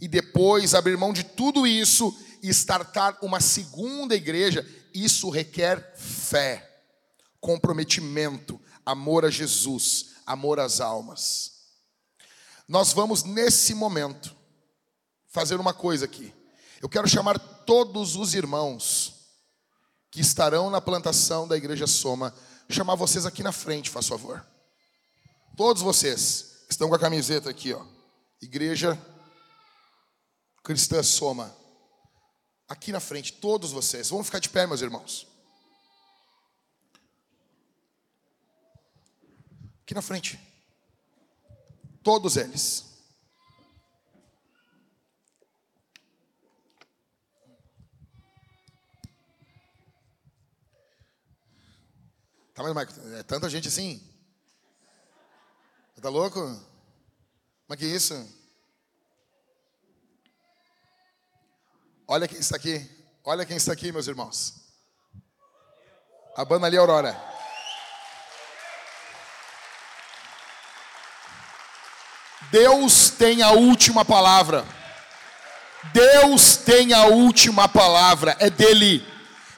e 0.00 0.08
depois 0.08 0.74
abrir 0.74 0.96
mão 0.96 1.12
de 1.12 1.22
tudo 1.22 1.66
isso 1.66 2.18
e 2.42 2.48
startar 2.48 3.18
uma 3.20 3.40
segunda 3.40 4.14
igreja, 4.14 4.66
isso 4.94 5.28
requer 5.28 5.94
fé, 5.98 6.66
comprometimento, 7.42 8.58
amor 8.86 9.26
a 9.26 9.30
Jesus, 9.30 10.07
amor 10.28 10.60
às 10.60 10.80
almas. 10.80 11.52
Nós 12.68 12.92
vamos 12.92 13.24
nesse 13.24 13.74
momento 13.74 14.36
fazer 15.28 15.58
uma 15.58 15.72
coisa 15.72 16.04
aqui. 16.04 16.32
Eu 16.82 16.88
quero 16.88 17.08
chamar 17.08 17.38
todos 17.38 18.14
os 18.14 18.34
irmãos 18.34 19.14
que 20.10 20.20
estarão 20.20 20.70
na 20.70 20.80
plantação 20.80 21.48
da 21.48 21.56
igreja 21.56 21.86
Soma, 21.86 22.34
chamar 22.68 22.94
vocês 22.94 23.24
aqui 23.24 23.42
na 23.42 23.52
frente, 23.52 23.90
faz 23.90 24.06
favor. 24.06 24.44
Todos 25.56 25.82
vocês 25.82 26.64
que 26.66 26.72
estão 26.72 26.88
com 26.88 26.94
a 26.94 26.98
camiseta 26.98 27.48
aqui, 27.48 27.72
ó. 27.72 27.84
Igreja 28.40 28.98
Cristã 30.62 31.02
Soma. 31.02 31.56
Aqui 32.68 32.92
na 32.92 33.00
frente, 33.00 33.32
todos 33.32 33.72
vocês. 33.72 34.10
Vamos 34.10 34.26
ficar 34.26 34.40
de 34.40 34.50
pé, 34.50 34.66
meus 34.66 34.82
irmãos. 34.82 35.27
Aqui 39.88 39.94
na 39.94 40.02
frente. 40.02 40.38
Todos 42.02 42.36
eles. 42.36 42.84
Tá, 52.52 52.62
mas 52.62 52.74
Michael, 52.74 53.16
é 53.16 53.22
tanta 53.22 53.48
gente 53.48 53.68
assim. 53.68 54.06
Tá 56.02 56.10
louco? 56.10 56.38
Mas 57.66 57.78
que 57.78 57.86
isso? 57.86 58.12
Olha 62.06 62.28
quem 62.28 62.38
está 62.38 62.56
aqui. 62.56 63.06
Olha 63.24 63.46
quem 63.46 63.56
está 63.56 63.72
aqui, 63.72 63.90
meus 63.90 64.06
irmãos. 64.06 64.54
A 66.36 66.44
banda 66.44 66.66
ali, 66.66 66.76
Aurora. 66.76 67.37
Deus 72.50 73.10
tem 73.10 73.42
a 73.42 73.50
última 73.50 74.04
palavra. 74.04 74.64
Deus 75.92 76.56
tem 76.56 76.92
a 76.92 77.04
última 77.04 77.68
palavra. 77.68 78.36
É 78.38 78.48
dele. 78.48 79.04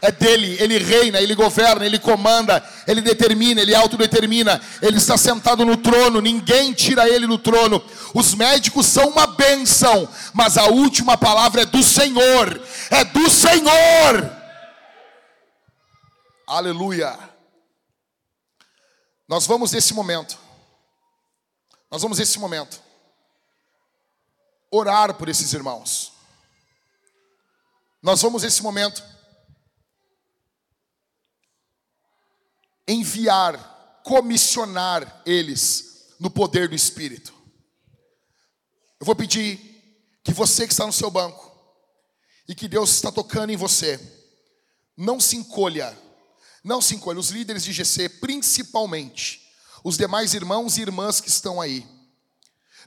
É 0.03 0.11
dele. 0.11 0.57
Ele 0.59 0.79
reina, 0.79 1.21
ele 1.21 1.35
governa, 1.35 1.85
ele 1.85 1.99
comanda, 1.99 2.65
ele 2.87 3.01
determina, 3.01 3.61
ele 3.61 3.75
autodetermina. 3.75 4.61
Ele 4.83 4.97
está 4.97 5.17
sentado 5.17 5.65
no 5.65 5.77
trono. 5.77 6.21
Ninguém 6.21 6.73
tira 6.73 7.09
ele 7.09 7.27
do 7.27 7.39
trono. 7.39 7.83
Os 8.15 8.35
médicos 8.35 8.87
são 8.87 9.09
uma 9.09 9.27
bênção, 9.27 10.09
mas 10.33 10.57
a 10.57 10.67
última 10.67 11.17
palavra 11.17 11.63
é 11.63 11.67
do 11.67 11.83
Senhor. 11.83 12.61
É 12.91 13.05
do 13.05 13.29
Senhor. 13.31 14.31
Aleluia. 16.47 17.17
Nós 19.29 19.47
vamos 19.47 19.71
nesse 19.71 19.95
momento. 19.95 20.50
Nós 21.91 22.03
vamos 22.03 22.19
nesse 22.19 22.39
momento 22.39 22.81
orar 24.71 25.15
por 25.15 25.29
esses 25.29 25.53
irmãos. 25.53 26.13
Nós 28.01 28.23
vamos 28.23 28.43
nesse 28.43 28.63
momento 28.63 29.03
enviar, 32.87 34.01
comissionar 34.05 35.23
eles 35.27 36.15
no 36.19 36.31
poder 36.31 36.69
do 36.69 36.75
Espírito. 36.75 37.35
Eu 38.99 39.07
vou 39.07 39.17
pedir 39.17 39.59
que 40.23 40.33
você 40.33 40.67
que 40.67 40.73
está 40.73 40.87
no 40.87 40.93
seu 40.93 41.11
banco 41.11 41.51
e 42.47 42.55
que 42.55 42.69
Deus 42.69 42.91
está 42.91 43.11
tocando 43.11 43.51
em 43.51 43.57
você, 43.57 43.99
não 44.97 45.19
se 45.19 45.37
encolha, 45.37 45.97
não 46.63 46.81
se 46.81 46.95
encolha. 46.95 47.19
Os 47.19 47.31
líderes 47.31 47.65
de 47.65 47.73
GC, 47.73 48.09
principalmente, 48.09 49.40
os 49.83 49.97
demais 49.97 50.35
irmãos 50.35 50.77
e 50.77 50.83
irmãs 50.83 51.21
que 51.21 51.29
estão 51.29 51.61
aí. 51.61 51.87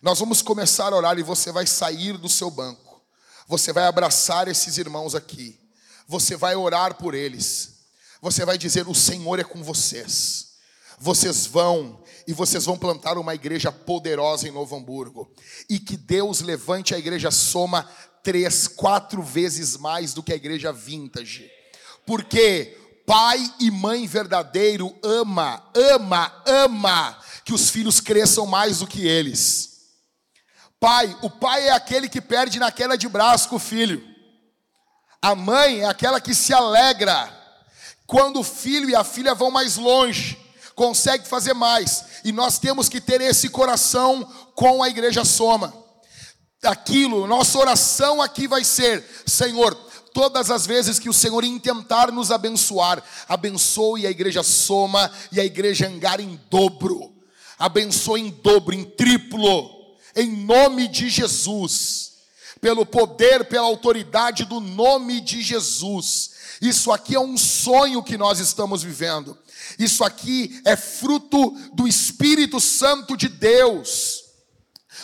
Nós 0.02 0.20
vamos 0.20 0.42
começar 0.42 0.92
a 0.92 0.96
orar 0.96 1.18
e 1.18 1.24
você 1.24 1.52
vai 1.52 1.66
sair 1.66 2.18
do 2.18 2.28
seu 2.28 2.52
banco. 2.52 3.02
Você 3.48 3.72
vai 3.72 3.86
abraçar 3.86 4.48
esses 4.48 4.78
irmãos 4.78 5.16
aqui. 5.16 5.60
Você 6.08 6.36
vai 6.36 6.56
orar 6.56 6.96
por 6.96 7.14
eles. 7.14 7.86
Você 8.22 8.46
vai 8.46 8.58
dizer: 8.58 8.88
O 8.88 8.94
Senhor 8.94 9.40
é 9.40 9.44
com 9.44 9.64
vocês. 9.64 10.54
Vocês 11.00 11.46
vão 11.46 12.02
e 12.28 12.34
vocês 12.34 12.66
vão 12.66 12.78
plantar 12.78 13.18
uma 13.18 13.36
igreja 13.36 13.72
poderosa 13.72 14.48
em 14.48 14.52
Novo 14.52 14.76
Hamburgo. 14.76 15.32
E 15.70 15.80
que 15.80 15.98
Deus 15.98 16.42
levante 16.42 16.94
a 16.94 16.98
igreja 16.98 17.32
Soma 17.32 17.90
três, 18.24 18.68
quatro 18.68 19.22
vezes 19.22 19.76
mais 19.78 20.14
do 20.14 20.24
que 20.24 20.32
a 20.32 20.36
igreja 20.38 20.72
Vintage. 20.72 21.50
Porque 22.06 22.78
pai 23.06 23.54
e 23.60 23.70
mãe 23.70 24.08
verdadeiro 24.08 24.96
ama, 25.04 25.64
ama, 25.76 26.44
ama 26.46 27.18
que 27.44 27.54
os 27.54 27.70
filhos 27.70 28.00
cresçam 28.00 28.46
mais 28.46 28.80
do 28.80 28.88
que 28.88 29.06
eles. 29.06 29.74
Pai, 30.80 31.16
o 31.22 31.30
pai 31.30 31.68
é 31.68 31.72
aquele 31.72 32.10
que 32.10 32.22
perde 32.22 32.60
na 32.60 32.72
queda 32.72 32.98
de 32.98 33.08
braço 33.08 33.50
com 33.50 33.56
o 33.56 33.60
filho. 33.60 34.04
A 35.22 35.36
mãe 35.36 35.82
é 35.82 35.86
aquela 35.86 36.20
que 36.20 36.36
se 36.36 36.54
alegra 36.54 37.32
quando 38.06 38.42
o 38.42 38.44
filho 38.44 38.90
e 38.90 38.96
a 38.96 39.04
filha 39.04 39.34
vão 39.34 39.50
mais 39.50 39.78
longe, 39.78 40.38
consegue 40.76 41.28
fazer 41.28 41.54
mais. 41.54 42.06
E 42.24 42.32
nós 42.32 42.60
temos 42.60 42.90
que 42.90 43.00
ter 43.00 43.22
esse 43.22 43.50
coração 43.50 44.24
com 44.56 44.84
a 44.84 44.90
igreja 44.90 45.24
Soma. 45.24 45.74
Aquilo, 46.62 47.28
nossa 47.28 47.58
oração 47.58 48.22
aqui 48.22 48.48
vai 48.48 48.64
ser: 48.64 49.04
Senhor, 49.26 49.78
todas 50.14 50.52
as 50.52 50.66
vezes 50.66 51.00
que 51.00 51.10
o 51.10 51.14
Senhor 51.14 51.44
intentar 51.44 52.12
nos 52.12 52.32
abençoar, 52.32 53.04
abençoe 53.28 54.06
a 54.06 54.12
igreja 54.12 54.44
Soma 54.44 55.12
e 55.32 55.40
a 55.40 55.46
igreja 55.46 55.88
Angar 55.88 56.20
em 56.20 56.40
dobro. 56.50 57.12
Abençoe 57.58 58.22
em 58.22 58.30
dobro, 58.30 58.74
em 58.74 58.84
triplo, 58.84 59.70
em 60.16 60.30
nome 60.32 60.88
de 60.88 61.10
Jesus. 61.10 62.14
Pelo 62.62 62.86
poder, 62.86 63.46
pela 63.46 63.68
autoridade 63.68 64.46
do 64.46 64.60
nome 64.60 65.20
de 65.20 65.42
Jesus. 65.42 66.32
Isso 66.62 66.92
aqui 66.92 67.16
é 67.16 67.20
um 67.20 67.38
sonho 67.38 68.02
que 68.02 68.18
nós 68.18 68.40
estamos 68.40 68.84
vivendo. 68.84 69.38
Isso 69.78 70.04
aqui 70.04 70.62
é 70.64 70.76
fruto 70.76 71.52
do 71.74 71.88
Espírito 71.88 72.60
Santo 72.60 73.18
de 73.18 73.28
Deus. 73.28 74.24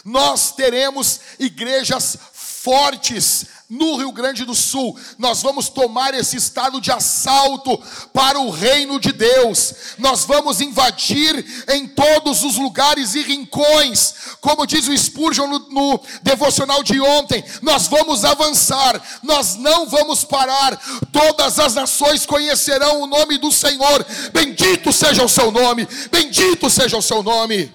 Nós 0.06 0.54
teremos 0.54 1.20
igrejas 1.38 2.18
fortes, 2.34 3.46
no 3.70 3.98
Rio 3.98 4.12
Grande 4.12 4.44
do 4.46 4.56
Sul, 4.56 5.00
nós 5.20 5.44
vamos 5.44 5.70
tomar 5.70 6.16
esse 6.16 6.36
estado 6.36 6.82
de 6.82 6.92
assalto 6.92 7.78
para 8.12 8.40
o 8.40 8.50
reino 8.50 9.00
de 9.00 9.12
Deus. 9.12 9.76
Nós 10.00 10.26
vamos 10.26 10.60
invadir 10.60 11.46
em 11.70 11.88
todos 11.88 12.44
os 12.44 12.56
lugares 12.58 13.14
e 13.14 13.22
rincões, 13.22 14.16
como 14.42 14.66
diz 14.66 14.88
o 14.88 14.98
Spurgeon 14.98 15.46
no, 15.46 15.60
no 15.70 16.02
devocional 16.24 16.82
de 16.82 17.00
ontem. 17.00 17.44
Nós 17.62 17.88
vamos 17.88 18.26
avançar, 18.26 19.00
nós 19.22 19.56
não 19.56 19.88
vamos 19.88 20.24
parar. 20.24 20.76
Todas 21.12 21.60
as 21.60 21.76
nações 21.76 22.26
conhecerão 22.26 23.02
o 23.02 23.08
nome 23.08 23.38
do 23.38 23.52
Senhor. 23.52 24.04
Bendito 24.34 24.92
seja 24.92 25.24
o 25.24 25.30
seu 25.30 25.52
nome, 25.52 25.88
bendito 26.10 26.72
seja 26.72 26.98
o 26.98 27.04
seu 27.04 27.22
nome. 27.22 27.72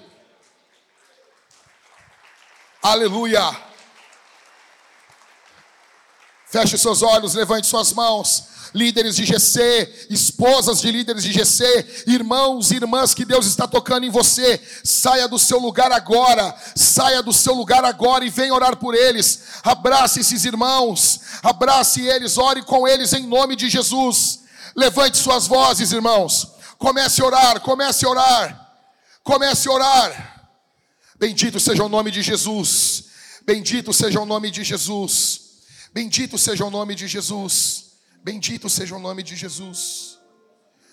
Aleluia. 2.83 3.64
Feche 6.47 6.77
seus 6.77 7.01
olhos, 7.01 7.33
levante 7.33 7.67
suas 7.67 7.93
mãos 7.93 8.55
líderes 8.75 9.15
de 9.15 9.23
GC, 9.25 10.07
esposas 10.09 10.81
de 10.81 10.91
líderes 10.91 11.23
de 11.23 11.31
GC, 11.31 12.03
irmãos 12.07 12.71
e 12.71 12.75
irmãs 12.75 13.13
que 13.13 13.23
Deus 13.23 13.45
está 13.45 13.65
tocando 13.65 14.05
em 14.05 14.09
você. 14.09 14.61
Saia 14.83 15.29
do 15.29 15.39
seu 15.39 15.59
lugar 15.59 15.93
agora, 15.93 16.53
saia 16.75 17.23
do 17.23 17.31
seu 17.31 17.53
lugar 17.53 17.85
agora 17.85 18.25
e 18.25 18.29
venha 18.29 18.53
orar 18.53 18.75
por 18.75 18.93
eles. 18.93 19.43
Abrace 19.63 20.19
esses 20.19 20.43
irmãos, 20.43 21.21
abrace 21.41 22.05
eles, 22.05 22.37
ore 22.37 22.63
com 22.63 22.85
eles 22.85 23.13
em 23.13 23.25
nome 23.25 23.55
de 23.55 23.69
Jesus. 23.69 24.41
Levante 24.75 25.17
suas 25.17 25.47
vozes, 25.47 25.93
irmãos. 25.93 26.49
Comece 26.77 27.21
a 27.21 27.25
orar, 27.25 27.61
comece 27.61 28.05
a 28.05 28.09
orar. 28.09 28.77
Comece 29.23 29.69
a 29.69 29.71
orar. 29.71 30.49
Bendito 31.17 31.61
seja 31.61 31.81
o 31.81 31.89
nome 31.89 32.11
de 32.11 32.21
Jesus. 32.21 33.05
Bendito 33.45 33.93
seja 33.93 34.19
o 34.19 34.25
nome 34.25 34.51
de 34.51 34.65
Jesus. 34.65 35.44
Bendito 35.95 36.37
seja 36.37 36.65
o 36.65 36.69
nome 36.69 36.93
de 36.93 37.07
Jesus. 37.07 37.91
Bendito 38.21 38.69
seja 38.69 38.97
o 38.97 38.99
nome 38.99 39.23
de 39.23 39.33
Jesus. 39.33 40.17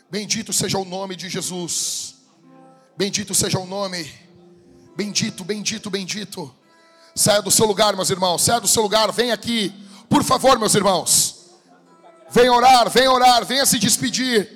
Bendito 0.08 0.52
seja 0.52 0.78
o 0.78 0.84
nome 0.84 1.16
de 1.16 1.28
Jesus. 1.28 2.14
Bendito 2.96 3.34
seja 3.34 3.58
o 3.58 3.66
nome. 3.66 4.08
Bendito, 4.96 5.42
bendito, 5.42 5.90
bendito. 5.90 6.54
Saia 7.16 7.42
do 7.42 7.50
seu 7.50 7.66
lugar, 7.66 7.96
meus 7.96 8.10
irmãos. 8.10 8.42
Saia 8.42 8.60
do 8.60 8.68
seu 8.68 8.80
lugar. 8.80 9.10
Vem 9.10 9.32
aqui. 9.32 9.74
Por 10.08 10.22
favor, 10.22 10.56
meus 10.56 10.76
irmãos. 10.76 11.46
Venha 12.30 12.52
orar, 12.52 12.88
venha 12.88 13.10
orar, 13.10 13.44
venha 13.44 13.66
se 13.66 13.80
despedir. 13.80 14.48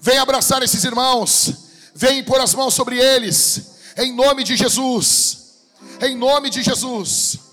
Venha 0.00 0.22
abraçar 0.22 0.62
esses 0.62 0.82
irmãos. 0.82 1.52
Venha 1.94 2.24
pôr 2.24 2.40
as 2.40 2.54
mãos 2.54 2.72
sobre 2.72 2.96
eles. 2.98 3.72
Em 3.98 4.14
nome 4.14 4.44
de 4.44 4.56
Jesus. 4.56 5.58
Em 6.00 6.16
nome 6.16 6.48
de 6.48 6.62
Jesus. 6.62 7.49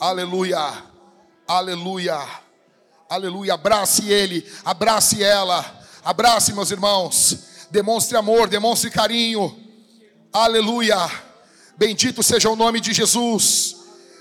Aleluia. 0.00 0.82
Aleluia. 1.46 2.26
Aleluia. 3.06 3.52
Abrace 3.52 4.10
ele, 4.10 4.50
abrace 4.64 5.22
ela. 5.22 5.78
Abrace, 6.02 6.54
meus 6.54 6.70
irmãos. 6.70 7.66
Demonstre 7.70 8.16
amor, 8.16 8.48
demonstre 8.48 8.90
carinho. 8.90 9.54
Aleluia. 10.32 10.96
Bendito 11.76 12.22
seja 12.22 12.48
o 12.48 12.56
nome 12.56 12.80
de 12.80 12.94
Jesus. 12.94 13.76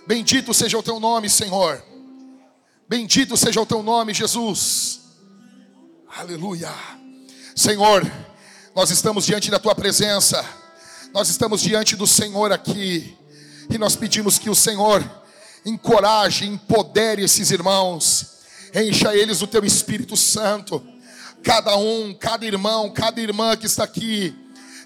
Bendito 0.05 0.53
seja 0.53 0.77
o 0.77 0.83
teu 0.83 0.99
nome, 0.99 1.29
Senhor. 1.29 1.81
Bendito 2.89 3.37
seja 3.37 3.61
o 3.61 3.65
teu 3.65 3.81
nome, 3.81 4.13
Jesus. 4.13 4.99
Aleluia. 6.17 6.73
Senhor, 7.55 8.05
nós 8.75 8.89
estamos 8.89 9.25
diante 9.25 9.49
da 9.49 9.59
tua 9.59 9.75
presença. 9.75 10.43
Nós 11.13 11.29
estamos 11.29 11.61
diante 11.61 11.95
do 11.95 12.05
Senhor 12.05 12.51
aqui. 12.51 13.17
E 13.69 13.77
nós 13.77 13.95
pedimos 13.95 14.37
que 14.37 14.49
o 14.49 14.55
Senhor 14.55 15.18
encoraje, 15.65 16.45
empodere 16.45 17.23
esses 17.23 17.51
irmãos, 17.51 18.39
encha 18.73 19.15
eles 19.15 19.39
do 19.39 19.47
teu 19.47 19.63
Espírito 19.65 20.15
Santo, 20.15 20.83
cada 21.43 21.75
um, 21.77 22.13
cada 22.13 22.45
irmão, 22.45 22.91
cada 22.91 23.19
irmã 23.19 23.55
que 23.55 23.65
está 23.65 23.83
aqui, 23.83 24.35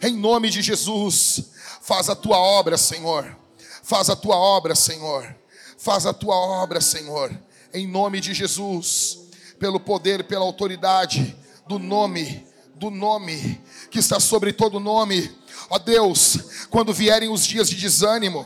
em 0.01 0.15
nome 0.15 0.49
de 0.49 0.61
Jesus, 0.61 1.51
faz 1.81 2.09
a 2.09 2.15
tua 2.15 2.37
obra, 2.37 2.77
Senhor, 2.77 3.35
faz 3.81 4.09
a 4.09 4.15
tua 4.15 4.35
obra, 4.35 4.75
Senhor, 4.75 5.35
faz 5.77 6.05
a 6.05 6.13
tua 6.13 6.35
obra, 6.35 6.79
Senhor, 6.81 7.31
em 7.73 7.87
nome 7.87 8.19
de 8.19 8.33
Jesus, 8.33 9.19
pelo 9.59 9.79
poder, 9.79 10.25
pela 10.25 10.45
autoridade 10.45 11.35
do 11.67 11.79
nome, 11.79 12.45
do 12.75 12.89
nome 12.89 13.61
que 13.89 13.99
está 13.99 14.19
sobre 14.19 14.51
todo 14.51 14.79
nome, 14.79 15.31
ó 15.69 15.79
Deus, 15.79 16.67
quando 16.69 16.93
vierem 16.93 17.29
os 17.29 17.45
dias 17.45 17.69
de 17.69 17.75
desânimo, 17.75 18.45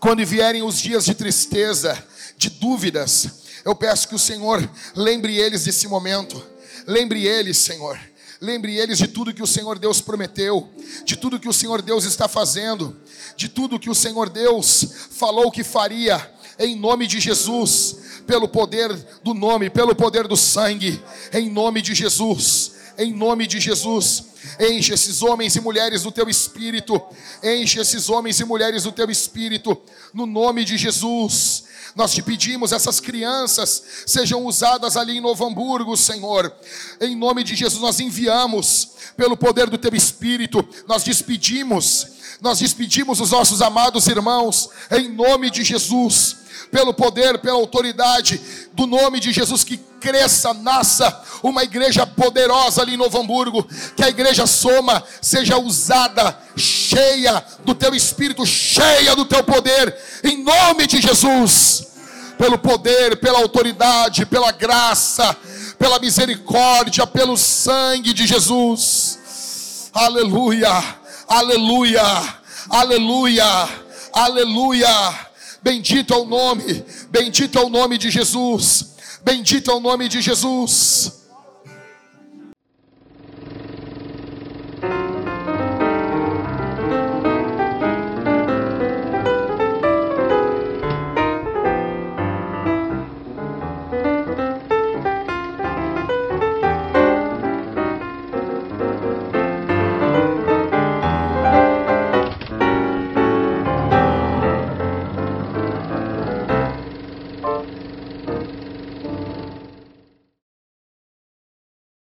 quando 0.00 0.24
vierem 0.24 0.62
os 0.62 0.80
dias 0.80 1.04
de 1.04 1.14
tristeza, 1.14 1.96
de 2.36 2.50
dúvidas, 2.50 3.28
eu 3.64 3.74
peço 3.74 4.08
que 4.08 4.14
o 4.14 4.18
Senhor 4.18 4.68
lembre 4.94 5.36
eles 5.36 5.64
desse 5.64 5.88
momento. 5.88 6.42
Lembre 6.86 7.26
eles, 7.26 7.58
Senhor. 7.58 7.98
Lembre 8.40 8.76
eles 8.76 8.98
de 8.98 9.08
tudo 9.08 9.34
que 9.34 9.42
o 9.42 9.46
Senhor 9.46 9.78
Deus 9.78 10.00
prometeu, 10.00 10.70
de 11.04 11.16
tudo 11.16 11.40
que 11.40 11.48
o 11.48 11.52
Senhor 11.52 11.82
Deus 11.82 12.04
está 12.04 12.28
fazendo, 12.28 12.96
de 13.36 13.48
tudo 13.48 13.80
que 13.80 13.90
o 13.90 13.94
Senhor 13.94 14.28
Deus 14.28 14.86
falou 15.10 15.50
que 15.50 15.64
faria, 15.64 16.30
em 16.56 16.76
nome 16.76 17.08
de 17.08 17.18
Jesus, 17.18 17.96
pelo 18.28 18.46
poder 18.46 18.94
do 19.24 19.34
nome, 19.34 19.68
pelo 19.68 19.94
poder 19.94 20.28
do 20.28 20.36
sangue, 20.36 21.02
em 21.32 21.50
nome 21.50 21.82
de 21.82 21.94
Jesus, 21.94 22.72
em 22.98 23.12
nome 23.12 23.46
de 23.46 23.60
Jesus. 23.60 24.24
Enche 24.58 24.92
esses 24.92 25.22
homens 25.22 25.54
e 25.54 25.60
mulheres 25.60 26.02
do 26.02 26.10
teu 26.10 26.28
espírito. 26.28 27.00
Enche 27.42 27.80
esses 27.80 28.10
homens 28.10 28.40
e 28.40 28.44
mulheres 28.44 28.82
do 28.82 28.92
teu 28.92 29.08
espírito. 29.08 29.80
No 30.12 30.26
nome 30.26 30.64
de 30.64 30.76
Jesus. 30.76 31.64
Nós 31.94 32.12
te 32.12 32.22
pedimos, 32.22 32.72
essas 32.72 33.00
crianças 33.00 33.82
sejam 34.06 34.44
usadas 34.44 34.96
ali 34.96 35.16
em 35.16 35.20
Novo 35.20 35.46
Hamburgo, 35.46 35.96
Senhor. 35.96 36.52
Em 37.00 37.16
nome 37.16 37.42
de 37.42 37.54
Jesus, 37.54 37.80
nós 37.80 37.98
enviamos, 37.98 38.90
pelo 39.16 39.36
poder 39.36 39.70
do 39.70 39.78
teu 39.78 39.94
espírito, 39.94 40.66
nós 40.86 41.02
despedimos, 41.02 42.06
nós 42.40 42.58
despedimos 42.58 43.20
os 43.20 43.30
nossos 43.30 43.62
amados 43.62 44.06
irmãos, 44.06 44.68
em 44.90 45.08
nome 45.08 45.50
de 45.50 45.64
Jesus 45.64 46.37
pelo 46.70 46.92
poder, 46.92 47.38
pela 47.38 47.56
autoridade 47.56 48.40
do 48.72 48.86
nome 48.86 49.20
de 49.20 49.32
Jesus, 49.32 49.64
que 49.64 49.76
cresça, 50.00 50.54
nasça 50.54 51.22
uma 51.42 51.62
igreja 51.62 52.06
poderosa 52.06 52.82
ali 52.82 52.94
em 52.94 52.96
Novo 52.96 53.18
Hamburgo, 53.18 53.66
que 53.96 54.02
a 54.02 54.08
igreja 54.08 54.46
Soma 54.46 55.02
seja 55.20 55.58
usada, 55.58 56.38
cheia 56.56 57.44
do 57.64 57.74
teu 57.74 57.94
espírito, 57.94 58.46
cheia 58.46 59.14
do 59.14 59.24
teu 59.24 59.42
poder, 59.42 59.96
em 60.22 60.42
nome 60.42 60.86
de 60.86 61.00
Jesus, 61.00 61.88
pelo 62.36 62.58
poder, 62.58 63.16
pela 63.16 63.40
autoridade, 63.40 64.26
pela 64.26 64.52
graça, 64.52 65.36
pela 65.78 65.98
misericórdia, 65.98 67.06
pelo 67.06 67.36
sangue 67.36 68.12
de 68.12 68.26
Jesus. 68.26 69.18
Aleluia, 69.92 70.72
aleluia, 71.26 72.04
aleluia, 72.70 73.68
aleluia. 74.12 75.27
Bendito 75.68 76.14
é 76.14 76.16
o 76.16 76.24
nome, 76.24 76.82
bendito 77.10 77.58
é 77.58 77.62
o 77.62 77.68
nome 77.68 77.98
de 77.98 78.08
Jesus, 78.08 78.94
bendito 79.22 79.70
é 79.70 79.74
o 79.74 79.80
nome 79.80 80.08
de 80.08 80.22
Jesus. 80.22 81.27